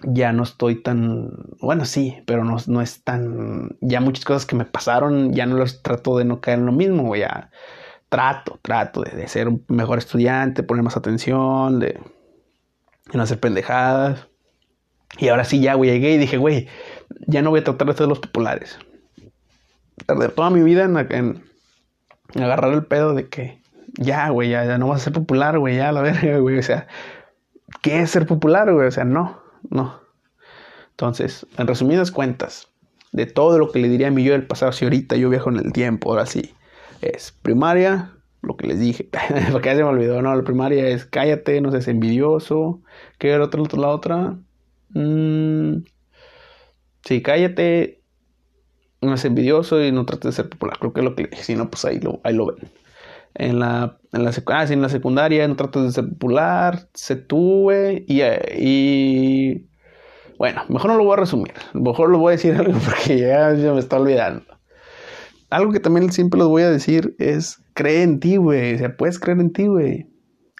ya 0.04 0.34
no 0.34 0.44
estoy 0.44 0.82
tan, 0.82 1.32
bueno, 1.62 1.86
sí, 1.86 2.18
pero 2.26 2.44
no, 2.44 2.58
no 2.68 2.82
es 2.82 3.04
tan, 3.04 3.78
ya 3.82 4.02
muchas 4.02 4.26
cosas 4.26 4.46
que 4.46 4.56
me 4.56 4.66
pasaron, 4.66 5.34
ya 5.34 5.46
no 5.46 5.56
los 5.58 5.84
trato 5.84 6.18
de 6.18 6.26
no 6.26 6.42
caer 6.42 6.60
en 6.60 6.66
lo 6.66 6.72
mismo, 6.72 7.04
güey, 7.04 7.22
ya 7.22 7.52
trato, 8.10 8.60
trato 8.62 9.02
de, 9.02 9.28
ser 9.28 9.48
un 9.48 9.64
mejor 9.68 9.98
estudiante, 9.98 10.64
poner 10.64 10.84
más 10.84 10.98
atención, 10.98 11.80
de, 11.80 12.00
no 13.14 13.24
hacer 13.24 13.40
pendejadas. 13.40 14.28
Y 15.18 15.30
ahora 15.30 15.46
sí, 15.46 15.62
ya, 15.62 15.76
güey, 15.76 15.92
llegué 15.92 16.14
y 16.14 16.18
dije, 16.18 16.38
güey, 16.38 16.68
ya 17.28 17.42
no 17.42 17.50
voy 17.50 17.62
a 17.62 17.64
tratar 17.64 17.88
de 17.88 17.94
ser 17.94 18.08
los 18.08 18.20
populares. 18.20 18.78
Tardé 20.06 20.30
toda 20.30 20.50
mi 20.50 20.62
vida 20.62 20.84
en, 20.84 21.44
agarrar 22.36 22.74
el 22.74 22.86
pedo 22.86 23.14
de 23.14 23.30
que 23.30 23.62
ya, 23.98 24.30
güey, 24.30 24.50
ya, 24.50 24.78
no 24.78 24.90
vas 24.90 25.02
a 25.02 25.04
ser 25.06 25.14
popular, 25.14 25.58
güey, 25.58 25.78
ya, 25.78 25.92
la 25.92 26.02
verga, 26.02 26.38
güey, 26.40 26.60
o 26.60 26.64
sea, 26.64 26.88
¿qué 27.82 28.02
es 28.02 28.12
ser 28.12 28.26
popular, 28.26 28.72
güey? 28.74 28.88
O 28.88 28.92
sea, 28.92 29.06
no, 29.06 29.42
no. 29.70 30.00
Entonces, 30.92 31.46
en 31.58 31.68
resumidas 31.68 32.12
cuentas, 32.12 32.68
de 33.12 33.26
todo 33.26 33.58
lo 33.58 33.72
que 33.72 33.80
le 33.80 33.88
diría 33.88 34.10
a 34.10 34.12
mi 34.12 34.24
yo 34.24 34.34
del 34.34 34.46
pasado, 34.46 34.74
si 34.74 34.84
ahorita 34.84 35.16
yo 35.16 35.30
viajo 35.30 35.50
en 35.50 35.58
el 35.58 35.72
tiempo, 35.72 36.10
ahora 36.10 36.26
sí, 36.26 36.54
es 37.02 37.32
primaria, 37.42 38.14
lo 38.42 38.58
que 38.58 38.68
les 38.68 38.80
dije, 38.80 39.10
porque 39.52 39.70
ya 39.70 39.76
se 39.76 39.84
me 39.84 39.90
olvidó, 39.90 40.22
no, 40.22 40.36
la 40.36 40.44
primaria 40.44 40.88
es 40.88 41.06
cállate, 41.06 41.62
no 41.62 41.72
seas 41.72 41.88
envidioso, 41.88 42.82
¿qué 43.18 43.32
era 43.32 43.46
otra, 43.46 43.62
la 43.78 43.90
otra? 43.90 44.38
Mm, 44.90 45.84
sí, 47.04 47.22
cállate, 47.22 48.02
no 49.02 49.10
seas 49.10 49.26
envidioso 49.26 49.84
y 49.84 49.92
no 49.92 50.06
trates 50.06 50.32
de 50.32 50.44
ser 50.44 50.50
popular, 50.50 50.78
creo 50.80 50.94
que 50.94 51.02
es 51.02 51.04
lo 51.04 51.16
que 51.16 51.24
le 51.24 51.30
dije, 51.30 51.44
si 51.44 51.56
no, 51.56 51.70
pues 51.70 51.86
ahí 51.86 52.00
lo, 52.00 52.22
ahí 52.24 52.34
lo 52.34 52.48
ven. 52.48 52.70
En 53.38 53.60
la, 53.60 53.98
en 54.14 54.24
la, 54.24 54.30
ah, 54.30 54.90
secundaria 54.90 55.48
no 55.48 55.56
trates 55.58 55.84
de 55.84 55.92
ser 55.92 56.10
popular, 56.10 56.88
se 56.94 57.18
tuve 57.18 58.06
y, 58.08 58.22
y 58.58 59.68
bueno, 60.38 60.64
mejor 60.70 60.92
no 60.92 60.98
lo 60.98 61.04
voy 61.06 61.14
a 61.14 61.18
resumir. 61.18 61.54
Mejor 61.74 62.10
lo 62.10 62.20
voy 62.20 62.30
a 62.30 62.36
decir 62.36 62.56
algo 62.60 62.78
porque 62.80 63.20
ya, 63.20 63.54
ya 63.54 63.74
me 63.74 63.80
está 63.80 63.98
olvidando. 63.98 64.55
Algo 65.56 65.72
que 65.72 65.80
también 65.80 66.12
siempre 66.12 66.38
les 66.38 66.50
voy 66.50 66.64
a 66.64 66.70
decir 66.70 67.16
es 67.18 67.64
cree 67.76 68.04
en 68.04 68.20
ti, 68.20 68.36
güey. 68.36 68.76
O 68.76 68.78
sea, 68.78 68.98
puedes 68.98 69.18
creer 69.18 69.40
en 69.40 69.54
ti, 69.54 69.68
güey. 69.68 70.06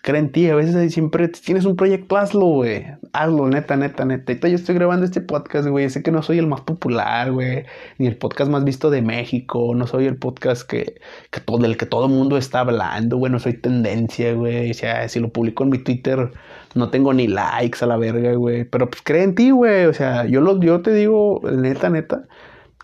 Cree 0.04 0.20
en 0.20 0.32
ti. 0.32 0.48
A 0.48 0.56
veces 0.56 0.94
siempre 0.94 1.28
tienes 1.28 1.66
un 1.66 1.76
proyecto, 1.76 2.16
hazlo, 2.16 2.46
güey. 2.46 2.86
Hazlo, 3.12 3.50
neta, 3.50 3.76
neta, 3.76 4.06
neta. 4.06 4.32
Y 4.48 4.52
yo 4.52 4.56
estoy 4.56 4.74
grabando 4.76 5.04
este 5.04 5.20
podcast, 5.20 5.68
güey. 5.68 5.90
Sé 5.90 6.02
que 6.02 6.12
no 6.12 6.24
soy 6.24 6.40
el 6.40 6.48
más 6.48 6.62
popular, 6.62 7.34
güey. 7.34 7.66
Ni 7.98 8.08
el 8.08 8.16
podcast 8.16 8.50
más 8.50 8.64
visto 8.64 8.90
de 8.90 9.02
México. 9.02 9.74
No 9.76 9.86
soy 9.86 10.06
el 10.06 10.16
podcast 10.16 10.66
que, 10.66 10.96
que 11.30 11.42
todo, 11.42 11.58
del 11.58 11.76
que 11.76 11.86
todo 11.86 12.06
el 12.06 12.14
mundo 12.14 12.38
está 12.38 12.62
hablando, 12.62 13.18
güey. 13.18 13.30
No 13.34 13.40
soy 13.40 13.60
tendencia, 13.60 14.34
güey. 14.34 14.72
O 14.72 14.74
sea, 14.74 15.10
si 15.10 15.20
lo 15.20 15.28
publico 15.28 15.66
en 15.66 15.72
mi 15.72 15.80
Twitter 15.80 16.32
no 16.74 16.90
tengo 16.90 17.14
ni 17.14 17.28
likes 17.28 17.80
a 17.82 17.88
la 17.88 17.98
verga, 17.98 18.34
güey. 18.36 18.64
Pero 18.64 18.90
pues 18.90 19.02
cree 19.02 19.24
en 19.24 19.36
ti, 19.36 19.52
güey. 19.52 19.88
O 19.88 19.94
sea, 19.94 20.26
yo, 20.26 20.40
lo, 20.40 20.58
yo 20.62 20.82
te 20.82 20.94
digo, 20.94 21.42
neta, 21.52 21.90
neta, 21.90 22.28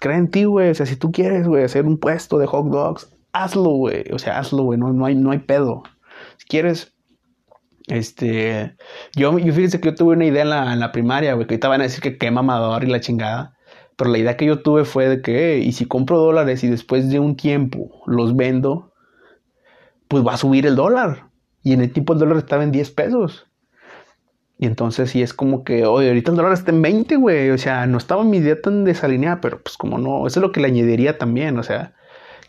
cree 0.02 0.18
en 0.18 0.30
ti, 0.30 0.44
güey. 0.44 0.72
O 0.72 0.76
sea, 0.76 0.86
si 0.86 0.98
tú 0.98 1.12
quieres, 1.12 1.48
güey, 1.48 1.64
hacer 1.64 1.86
un 1.86 1.98
puesto 1.98 2.38
de 2.40 2.48
hot 2.48 2.68
dogs, 2.68 3.16
hazlo, 3.32 3.70
güey. 3.70 4.04
O 4.12 4.20
sea, 4.20 4.40
hazlo, 4.40 4.64
güey. 4.64 4.78
No, 4.80 4.92
no, 4.92 5.06
hay, 5.06 5.16
no 5.16 5.32
hay 5.32 5.40
pedo. 5.40 5.84
Si 6.38 6.48
quieres, 6.48 6.94
este, 7.88 8.76
yo, 9.16 9.38
yo 9.40 9.54
fíjense 9.54 9.80
que 9.80 9.90
yo 9.90 9.96
tuve 9.96 10.16
una 10.16 10.26
idea 10.26 10.44
en 10.74 10.80
la, 10.80 10.92
primaria, 10.92 11.36
güey, 11.36 11.48
que 11.48 11.54
ahorita 11.54 11.70
van 11.70 11.82
a 11.82 11.86
decir 11.86 12.02
que 12.02 12.18
qué 12.18 12.32
mamador 12.32 12.84
y 12.84 12.88
la 12.88 13.00
chingada. 13.00 13.56
Pero 13.96 14.10
la 14.10 14.18
idea 14.18 14.38
que 14.38 14.46
yo 14.46 14.62
tuve 14.62 14.86
fue 14.86 15.08
de 15.08 15.22
que, 15.22 15.60
y 15.60 15.72
si 15.74 15.86
compro 15.86 16.18
dólares 16.18 16.64
y 16.64 16.68
después 16.68 17.10
de 17.10 17.20
un 17.20 17.36
tiempo 17.36 18.02
los 18.08 18.36
vendo, 18.36 18.92
pues 20.08 20.26
va 20.26 20.34
a 20.34 20.38
subir 20.38 20.66
el 20.66 20.76
dólar. 20.76 21.28
Y 21.64 21.74
en 21.74 21.82
el 21.82 21.94
tipo 21.94 22.14
el 22.14 22.20
dólar 22.20 22.38
estaba 22.38 22.64
en 22.64 22.72
10 22.72 22.92
pesos. 22.92 23.51
Y 24.62 24.68
entonces 24.68 25.10
sí 25.10 25.24
es 25.24 25.34
como 25.34 25.64
que, 25.64 25.88
oye, 25.88 26.10
ahorita 26.10 26.30
el 26.30 26.38
dólar 26.38 26.54
está 26.54 26.70
en 26.70 26.84
20, 26.84 27.16
güey. 27.16 27.50
O 27.50 27.58
sea, 27.58 27.88
no 27.88 27.98
estaba 27.98 28.24
mi 28.24 28.38
idea 28.38 28.62
tan 28.62 28.84
desalineada, 28.84 29.42
pero 29.42 29.60
pues 29.60 29.76
como 29.76 29.98
no, 29.98 30.28
eso 30.28 30.40
es 30.40 30.44
lo 30.44 30.52
que 30.52 30.60
le 30.60 30.68
añadiría 30.68 31.18
también. 31.18 31.58
O 31.58 31.64
sea, 31.64 31.96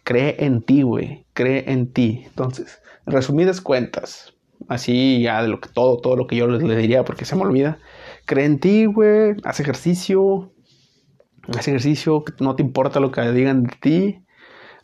cree 0.05 0.37
en 0.45 0.61
ti, 0.61 0.83
güey. 0.83 1.25
Cree 1.33 1.73
en 1.73 1.91
ti. 1.91 2.25
Entonces, 2.27 2.83
resumidas 3.07 3.63
cuentas, 3.63 4.35
así 4.69 5.23
ya 5.23 5.41
de 5.41 5.49
lo 5.49 5.59
que 5.59 5.71
todo, 5.71 6.03
todo 6.03 6.17
lo 6.17 6.27
que 6.27 6.37
yo 6.37 6.47
les, 6.49 6.61
diría 6.61 7.03
porque 7.03 7.25
se 7.25 7.35
me 7.35 7.45
olvida. 7.45 7.79
Cree 8.27 8.45
en 8.45 8.61
ti, 8.61 8.85
güey. 8.85 9.35
Haz 9.43 9.61
ejercicio. 9.61 10.53
Haz 11.57 11.67
ejercicio, 11.67 12.25
que 12.25 12.35
no 12.45 12.57
te 12.57 12.63
importa 12.63 13.01
lo 13.01 13.11
que 13.11 13.23
digan 13.33 13.63
de 13.63 13.75
ti. 13.81 14.25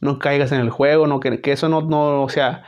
No 0.00 0.18
caigas 0.18 0.50
en 0.52 0.60
el 0.60 0.70
juego, 0.70 1.06
no 1.06 1.20
que, 1.20 1.42
que 1.42 1.52
eso 1.52 1.68
no, 1.68 1.82
no, 1.82 2.22
o 2.22 2.28
sea, 2.30 2.64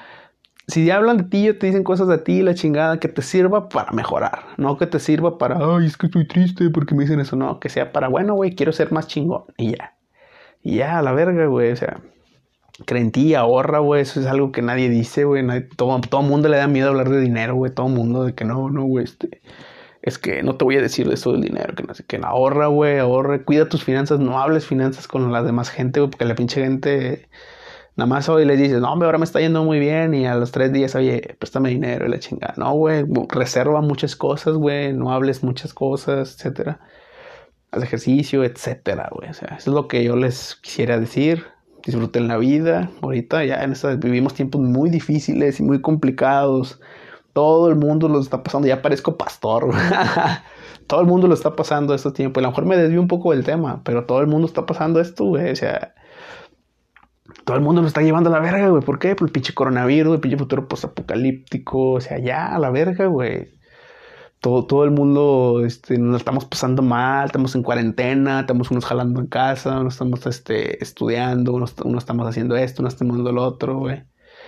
si 0.67 0.91
hablan 0.91 1.19
de 1.19 1.25
ti, 1.25 1.53
te 1.59 1.67
dicen 1.67 1.85
cosas 1.85 2.09
de 2.09 2.19
ti, 2.19 2.43
la 2.43 2.55
chingada, 2.55 3.01
que 3.01 3.09
te 3.09 3.23
sirva 3.23 3.69
para 3.69 3.93
mejorar, 3.93 4.45
no 4.57 4.79
que 4.79 4.87
te 4.87 5.01
sirva 5.01 5.39
para, 5.39 5.59
ay, 5.59 5.87
es 5.87 5.97
que 5.97 6.07
estoy 6.07 6.27
triste 6.27 6.71
porque 6.71 6.95
me 6.95 7.03
dicen 7.05 7.21
eso, 7.21 7.37
no, 7.37 7.61
que 7.61 7.69
sea 7.69 7.93
para, 7.93 8.09
bueno, 8.09 8.35
güey, 8.35 8.55
quiero 8.55 8.73
ser 8.73 8.93
más 8.93 9.07
chingón, 9.07 9.45
y 9.57 9.73
ya. 9.77 9.97
Y 10.63 10.77
ya, 10.77 10.99
a 10.99 11.03
la 11.03 11.13
verga, 11.13 11.47
güey, 11.47 11.73
o 11.73 11.77
sea, 11.77 12.01
cree 12.87 13.03
en 13.03 13.13
ti, 13.13 13.35
ahorra, 13.35 13.79
güey, 13.81 14.03
eso 14.03 14.21
es 14.21 14.27
algo 14.27 14.53
que 14.53 14.63
nadie 14.63 14.89
dice, 14.89 15.25
güey, 15.25 15.45
todo, 15.77 16.01
todo 16.03 16.23
mundo 16.23 16.49
le 16.49 16.57
da 16.59 16.67
miedo 16.69 16.91
hablar 16.91 17.09
de 17.09 17.21
dinero, 17.21 17.55
güey, 17.55 17.73
todo 17.73 17.89
mundo 17.89 18.25
de 18.25 18.35
que 18.35 18.45
no, 18.45 18.71
no, 18.71 18.85
güey, 18.85 19.05
este, 19.05 19.41
es 20.03 20.19
que 20.19 20.43
no 20.43 20.57
te 20.57 20.65
voy 20.65 20.77
a 20.77 20.83
decir 20.83 21.09
eso 21.11 21.33
del 21.33 21.43
dinero, 21.43 21.75
que 21.75 21.83
no 21.83 21.95
sé, 21.95 22.05
que 22.05 22.21
ahorra, 22.23 22.69
güey, 22.69 22.99
ahorra, 22.99 23.45
cuida 23.45 23.69
tus 23.69 23.85
finanzas, 23.85 24.21
no 24.21 24.41
hables 24.41 24.67
finanzas 24.67 25.09
con 25.09 25.31
la 25.33 25.43
demás 25.43 25.71
gente, 25.71 26.01
güey, 26.01 26.11
porque 26.11 26.25
la 26.25 26.35
pinche 26.35 26.63
gente 26.63 27.29
Nada 27.97 28.09
más 28.09 28.28
hoy 28.28 28.45
le 28.45 28.57
dices, 28.57 28.80
no, 28.80 28.93
hombre, 28.93 29.07
ahora 29.07 29.18
me 29.18 29.24
está 29.24 29.41
yendo 29.41 29.64
muy 29.64 29.78
bien. 29.78 30.14
Y 30.14 30.26
a 30.26 30.34
los 30.34 30.53
tres 30.53 30.72
días, 30.72 30.95
oye, 30.95 31.36
préstame 31.38 31.70
dinero 31.70 32.07
y 32.07 32.11
la 32.11 32.18
chingada. 32.18 32.55
No, 32.57 32.72
güey, 32.72 33.05
reserva 33.28 33.80
muchas 33.80 34.16
cosas, 34.16 34.55
güey. 34.55 34.93
No 34.93 35.12
hables 35.12 35.43
muchas 35.43 35.74
cosas, 35.74 36.36
etcétera. 36.36 36.80
Haz 37.72 37.82
ejercicio, 37.82 38.45
etcétera, 38.45 39.09
güey. 39.12 39.30
O 39.30 39.34
sea, 39.34 39.49
eso 39.59 39.70
es 39.70 39.74
lo 39.74 39.88
que 39.88 40.05
yo 40.05 40.16
les 40.16 40.57
quisiera 40.57 40.99
decir. 40.99 41.45
Disfruten 41.84 42.28
la 42.28 42.36
vida. 42.36 42.91
Ahorita 43.03 43.45
ya 43.45 43.62
en 43.62 43.72
esta, 43.72 43.95
vivimos 43.97 44.34
tiempos 44.34 44.61
muy 44.61 44.91
difíciles 44.91 45.61
y 45.61 45.62
muy 45.62 45.80
complicados. 45.80 46.80
Todo 47.32 47.68
el 47.68 47.76
mundo 47.76 48.09
lo 48.09 48.20
está 48.20 48.43
pasando. 48.43 48.68
Ya 48.68 48.82
parezco 48.82 49.16
pastor. 49.16 49.70
todo 50.86 51.01
el 51.01 51.07
mundo 51.07 51.28
lo 51.28 51.34
está 51.34 51.55
pasando 51.55 51.95
estos 51.95 52.14
tiempos. 52.14 52.41
A 52.41 52.43
lo 52.43 52.49
mejor 52.51 52.66
me 52.66 52.76
desvío 52.76 53.01
un 53.01 53.09
poco 53.09 53.32
del 53.32 53.45
tema, 53.45 53.82
pero 53.84 54.07
todo 54.07 54.20
el 54.20 54.26
mundo 54.26 54.47
está 54.47 54.66
pasando 54.66 55.01
esto, 55.01 55.24
güey. 55.24 55.51
O 55.51 55.57
sea, 55.57 55.95
todo 57.51 57.59
el 57.59 57.64
mundo 57.64 57.82
nos 57.82 57.88
está 57.88 58.01
llevando 58.01 58.30
a 58.30 58.32
la 58.32 58.38
verga, 58.38 58.68
güey. 58.68 58.80
¿Por 58.80 59.01
qué? 59.01 59.16
Por 59.16 59.26
el 59.26 59.32
pinche 59.32 59.53
coronavirus, 59.53 60.14
el 60.14 60.20
pinche 60.20 60.36
futuro 60.36 60.68
postapocalíptico. 60.68 61.94
O 61.94 62.01
sea, 62.01 62.20
ya, 62.20 62.46
a 62.55 62.61
la 62.61 62.70
verga, 62.70 63.07
güey. 63.07 63.48
Todo, 64.38 64.66
todo 64.68 64.84
el 64.84 64.92
mundo 64.92 65.64
este, 65.66 65.98
nos 65.98 66.18
estamos 66.18 66.44
pasando 66.44 66.80
mal, 66.80 67.26
estamos 67.26 67.57
en 67.57 67.64
cuarentena, 67.64 68.40
estamos 68.42 68.70
unos 68.70 68.84
jalando 68.84 69.18
en 69.20 69.26
casa, 69.26 69.80
unos 69.80 69.94
estamos 69.94 70.24
este, 70.26 70.80
estudiando, 70.80 71.53
unos, 71.53 71.74
estamos 71.98 72.28
haciendo 72.28 72.55
esto, 72.55 72.82
unos 72.82 72.94
estamos 72.94 73.14
haciendo 73.14 73.32
lo 73.32 73.42
otro, 73.42 73.78
güey. 73.78 74.05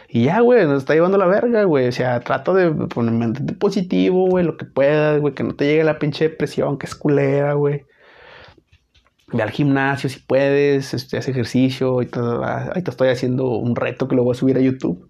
Y 0.09 0.27
ya, 0.27 0.39
güey, 0.39 0.65
nos 0.67 0.79
está 0.79 0.95
llevando 0.95 1.19
la 1.19 1.27
verga, 1.27 1.65
güey. 1.65 1.89
O 1.89 1.93
sea, 1.93 2.21
trato 2.21 2.55
de 2.55 2.71
ponerme 2.87 3.33
positivo, 3.59 4.29
güey, 4.29 4.45
lo 4.45 4.57
que 4.57 4.65
puedas, 4.65 5.21
güey, 5.21 5.35
que 5.35 5.43
no 5.43 5.57
te 5.57 5.65
llegue 5.67 5.83
la 5.83 5.99
pinche 5.99 6.29
depresión, 6.29 6.79
que 6.79 6.87
es 6.87 6.95
culera, 6.95 7.55
güey. 7.55 7.85
Ve 9.33 9.43
al 9.43 9.51
gimnasio 9.51 10.11
si 10.11 10.21
puedes, 10.21 10.93
este, 10.95 11.17
haz 11.17 11.29
ejercicio. 11.29 11.93
Ahorita, 11.93 12.73
estoy 12.75 13.09
haciendo 13.09 13.49
un 13.51 13.75
reto 13.77 14.07
que 14.07 14.15
lo 14.15 14.25
voy 14.25 14.33
a 14.33 14.39
subir 14.39 14.57
a 14.57 14.61
YouTube. 14.61 15.09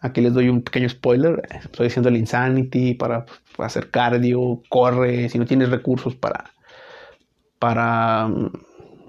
Aquí 0.00 0.20
les 0.20 0.32
doy 0.32 0.48
un 0.48 0.62
pequeño 0.62 0.88
spoiler. 0.88 1.42
Estoy 1.64 1.88
haciendo 1.88 2.08
el 2.08 2.16
Insanity 2.16 2.94
para, 2.94 3.26
hacer 3.58 3.90
cardio, 3.90 4.62
corre. 4.68 5.28
Si 5.28 5.38
no 5.38 5.44
tienes 5.44 5.70
recursos 5.70 6.14
para, 6.14 6.52
para, 7.58 8.28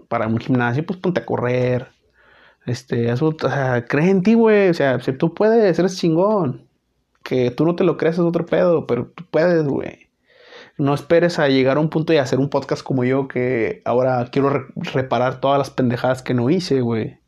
para 0.10 0.28
un 0.28 0.38
gimnasio, 0.40 0.86
pues 0.86 1.00
ponte 1.00 1.22
a 1.22 1.26
correr. 1.26 1.88
Este, 2.66 3.12
eso, 3.12 3.28
o 3.42 3.50
sea, 3.50 3.86
cree 3.86 4.10
en 4.10 4.24
ti, 4.24 4.34
güey. 4.34 4.70
O 4.70 4.74
sea, 4.74 5.00
si 5.00 5.14
tú 5.14 5.34
puedes, 5.34 5.80
eres 5.80 5.98
chingón. 5.98 6.68
Que 7.24 7.52
tú 7.52 7.66
no 7.66 7.76
te 7.76 7.84
lo 7.84 7.98
crees 7.98 8.16
es 8.16 8.20
otro 8.22 8.46
pedo, 8.46 8.88
pero 8.88 9.08
tú 9.16 9.24
puedes, 9.30 9.66
güey. 9.66 10.09
No 10.80 10.94
esperes 10.94 11.40
a 11.40 11.50
llegar 11.50 11.78
a 11.78 11.82
un 11.82 11.90
punto 11.90 12.14
y 12.14 12.18
hacer 12.18 12.40
un 12.40 12.50
podcast 12.50 12.84
como 12.84 13.04
yo 13.04 13.28
que 13.28 13.82
ahora 13.86 14.26
quiero 14.32 14.68
reparar 14.76 15.42
todas 15.42 15.60
las 15.60 15.70
pendejadas 15.70 16.24
que 16.24 16.34
no 16.34 16.50
hice, 16.50 16.82
güey. 16.82 17.20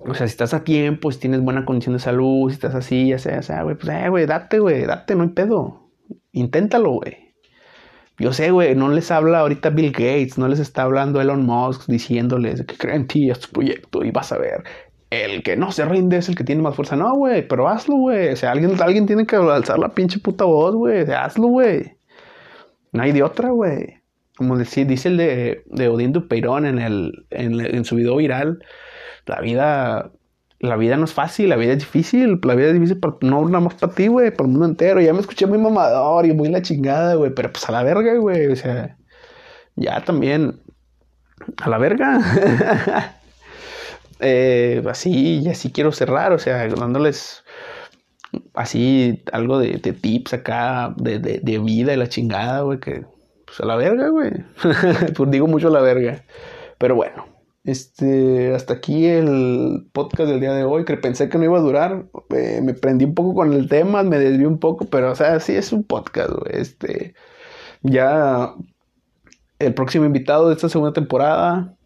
O 0.00 0.14
sea, 0.14 0.26
si 0.26 0.32
estás 0.32 0.54
a 0.54 0.64
tiempo, 0.64 1.12
si 1.12 1.18
tienes 1.18 1.40
buena 1.40 1.64
condición 1.64 1.94
de 1.94 2.00
salud, 2.00 2.48
si 2.48 2.54
estás 2.54 2.74
así, 2.74 3.08
ya 3.08 3.18
sea, 3.18 3.36
ya 3.36 3.42
sea, 3.42 3.62
güey, 3.62 3.76
pues, 3.76 3.88
eh, 3.88 4.08
güey, 4.08 4.26
date, 4.26 4.58
güey, 4.58 4.84
date, 4.86 5.14
no 5.14 5.24
hay 5.24 5.30
pedo. 5.30 5.90
Inténtalo, 6.32 6.92
güey. 6.92 7.34
Yo 8.18 8.32
sé, 8.32 8.50
güey, 8.50 8.74
no 8.74 8.88
les 8.88 9.10
habla 9.10 9.40
ahorita 9.40 9.70
Bill 9.70 9.92
Gates, 9.92 10.38
no 10.38 10.48
les 10.48 10.58
está 10.58 10.84
hablando 10.84 11.20
Elon 11.20 11.44
Musk 11.44 11.86
diciéndoles 11.86 12.64
que 12.64 12.76
creen 12.76 13.02
en 13.02 13.06
ti, 13.08 13.30
es 13.30 13.40
tu 13.40 13.48
proyecto 13.50 14.04
y 14.04 14.10
vas 14.10 14.32
a 14.32 14.38
ver. 14.38 14.64
El 15.10 15.42
que 15.42 15.56
no 15.56 15.70
se 15.70 15.84
rinde 15.84 16.16
es 16.16 16.28
el 16.28 16.34
que 16.34 16.44
tiene 16.44 16.62
más 16.62 16.74
fuerza. 16.74 16.96
No, 16.96 17.14
güey, 17.14 17.46
pero 17.46 17.68
hazlo, 17.68 17.96
güey. 17.96 18.32
O 18.32 18.36
sea, 18.36 18.52
alguien, 18.52 18.80
alguien 18.80 19.06
tiene 19.06 19.26
que 19.26 19.36
alzar 19.36 19.78
la 19.78 19.90
pinche 19.90 20.18
puta 20.18 20.44
voz, 20.44 20.74
güey. 20.74 21.10
Hazlo, 21.12 21.48
güey. 21.48 21.95
No 22.92 23.02
hay 23.02 23.12
de 23.12 23.22
otra, 23.22 23.50
güey. 23.50 24.02
Como 24.36 24.58
dice, 24.58 24.84
dice 24.84 25.08
el 25.08 25.16
de, 25.16 25.62
de 25.66 25.88
Odín 25.88 26.12
Dupeirón 26.12 26.66
en, 26.66 26.78
el, 26.78 27.26
en, 27.30 27.84
su 27.84 27.96
video 27.96 28.16
viral, 28.16 28.62
la 29.24 29.40
vida, 29.40 30.12
la 30.58 30.76
vida 30.76 30.98
no 30.98 31.06
es 31.06 31.14
fácil, 31.14 31.48
la 31.48 31.56
vida 31.56 31.72
es 31.72 31.78
difícil, 31.78 32.38
la 32.42 32.54
vida 32.54 32.68
es 32.68 32.74
difícil 32.74 32.98
para, 32.98 33.16
no 33.22 33.46
nada 33.46 33.60
más 33.60 33.74
para 33.74 33.94
ti, 33.94 34.08
güey, 34.08 34.30
para 34.30 34.44
el 34.44 34.52
mundo 34.52 34.66
entero. 34.66 35.00
Ya 35.00 35.14
me 35.14 35.20
escuché 35.20 35.46
muy 35.46 35.56
mamador 35.56 36.26
y 36.26 36.34
muy 36.34 36.50
la 36.50 36.60
chingada, 36.60 37.14
güey, 37.14 37.32
pero 37.34 37.50
pues 37.50 37.66
a 37.68 37.72
la 37.72 37.82
verga, 37.82 38.14
güey, 38.16 38.46
o 38.48 38.56
sea, 38.56 38.98
ya 39.74 40.04
también, 40.04 40.60
a 41.56 41.70
la 41.70 41.78
verga. 41.78 42.20
eh, 44.20 44.82
así, 44.86 45.38
y 45.38 45.48
así 45.48 45.72
quiero 45.72 45.92
cerrar, 45.92 46.34
o 46.34 46.38
sea, 46.38 46.68
dándoles 46.68 47.42
así 48.54 49.22
algo 49.32 49.58
de, 49.58 49.78
tips 49.78 50.34
acá, 50.34 50.94
de, 50.96 51.18
de, 51.18 51.58
vida 51.58 51.92
y 51.92 51.96
la 51.96 52.08
chingada, 52.08 52.62
güey, 52.62 52.80
que 52.80 53.04
pues 53.46 53.60
a 53.60 53.66
la 53.66 53.76
verga, 53.76 54.08
güey. 54.08 54.32
pues 55.16 55.30
digo 55.30 55.46
mucho 55.46 55.68
a 55.68 55.70
la 55.70 55.80
verga. 55.80 56.24
Pero 56.78 56.94
bueno, 56.94 57.26
Este, 57.64 58.54
hasta 58.54 58.74
aquí 58.74 59.06
el 59.06 59.88
podcast 59.92 60.30
del 60.30 60.40
día 60.40 60.52
de 60.52 60.64
hoy, 60.64 60.84
que 60.84 60.96
pensé 60.96 61.28
que 61.28 61.38
no 61.38 61.44
iba 61.44 61.58
a 61.58 61.62
durar. 61.62 62.06
Eh, 62.30 62.60
me 62.62 62.74
prendí 62.74 63.04
un 63.04 63.14
poco 63.14 63.34
con 63.34 63.52
el 63.52 63.68
tema, 63.68 64.02
me 64.02 64.18
desvié 64.18 64.46
un 64.46 64.58
poco, 64.58 64.86
pero 64.86 65.12
o 65.12 65.14
sea, 65.16 65.40
sí 65.40 65.54
es 65.56 65.72
un 65.72 65.84
podcast, 65.84 66.32
Este, 66.50 67.14
ya 67.82 68.54
el 69.58 69.74
próximo 69.74 70.04
invitado 70.04 70.48
de 70.48 70.54
esta 70.54 70.68
segunda 70.68 70.92
temporada, 70.92 71.76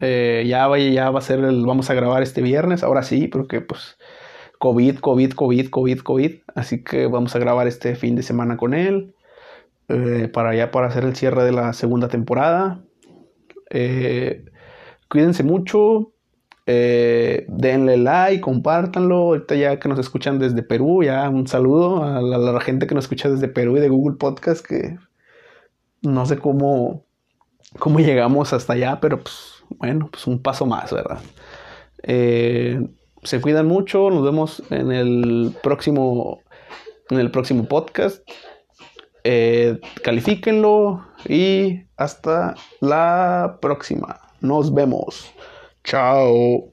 eh, 0.00 0.44
ya, 0.46 0.66
vaya, 0.66 0.90
ya 0.90 1.10
va 1.10 1.18
a 1.18 1.22
ser 1.22 1.40
el, 1.40 1.64
vamos 1.66 1.90
a 1.90 1.94
grabar 1.94 2.22
este 2.22 2.42
viernes, 2.42 2.82
ahora 2.82 3.02
sí, 3.02 3.28
porque 3.28 3.60
pues 3.60 3.98
COVID, 4.60 4.98
COVID, 4.98 5.32
COVID, 5.32 5.70
COVID, 5.70 6.00
COVID, 6.00 6.32
así 6.54 6.84
que 6.84 7.06
vamos 7.06 7.34
a 7.34 7.38
grabar 7.38 7.66
este 7.66 7.96
fin 7.96 8.14
de 8.14 8.22
semana 8.22 8.58
con 8.58 8.74
él, 8.74 9.14
eh, 9.88 10.28
para 10.30 10.54
ya 10.54 10.70
para 10.70 10.88
hacer 10.88 11.04
el 11.04 11.16
cierre 11.16 11.44
de 11.44 11.52
la 11.52 11.72
segunda 11.72 12.08
temporada. 12.08 12.84
Eh, 13.70 14.44
cuídense 15.08 15.44
mucho, 15.44 16.12
denle 16.66 17.96
like, 17.96 18.42
compártanlo. 18.42 19.16
Ahorita 19.16 19.54
ya 19.54 19.80
que 19.80 19.88
nos 19.88 19.98
escuchan 19.98 20.38
desde 20.38 20.62
Perú, 20.62 21.02
ya 21.02 21.26
un 21.30 21.46
saludo 21.46 22.04
a 22.04 22.20
la, 22.20 22.36
a 22.36 22.52
la, 22.52 22.60
gente 22.60 22.86
que 22.86 22.94
nos 22.94 23.04
escucha 23.04 23.30
desde 23.30 23.48
Perú 23.48 23.78
y 23.78 23.80
de 23.80 23.88
Google 23.88 24.18
Podcast, 24.18 24.64
que 24.64 24.98
no 26.02 26.26
sé 26.26 26.36
cómo, 26.36 27.06
cómo 27.78 27.98
llegamos 27.98 28.52
hasta 28.52 28.74
allá, 28.74 29.00
pero 29.00 29.22
pues 29.22 29.64
bueno, 29.78 30.10
pues 30.12 30.26
un 30.26 30.42
paso 30.42 30.66
más, 30.66 30.92
¿verdad? 30.92 31.20
Eh, 32.02 32.86
se 33.22 33.40
cuidan 33.40 33.66
mucho, 33.66 34.10
nos 34.10 34.22
vemos 34.24 34.62
en 34.70 34.92
el 34.92 35.54
próximo, 35.62 36.42
en 37.10 37.18
el 37.18 37.30
próximo 37.30 37.64
podcast. 37.66 38.22
Eh, 39.24 39.78
califíquenlo 40.02 41.04
y 41.28 41.82
hasta 41.96 42.54
la 42.80 43.58
próxima. 43.60 44.20
Nos 44.40 44.72
vemos. 44.72 45.30
Chao. 45.84 46.72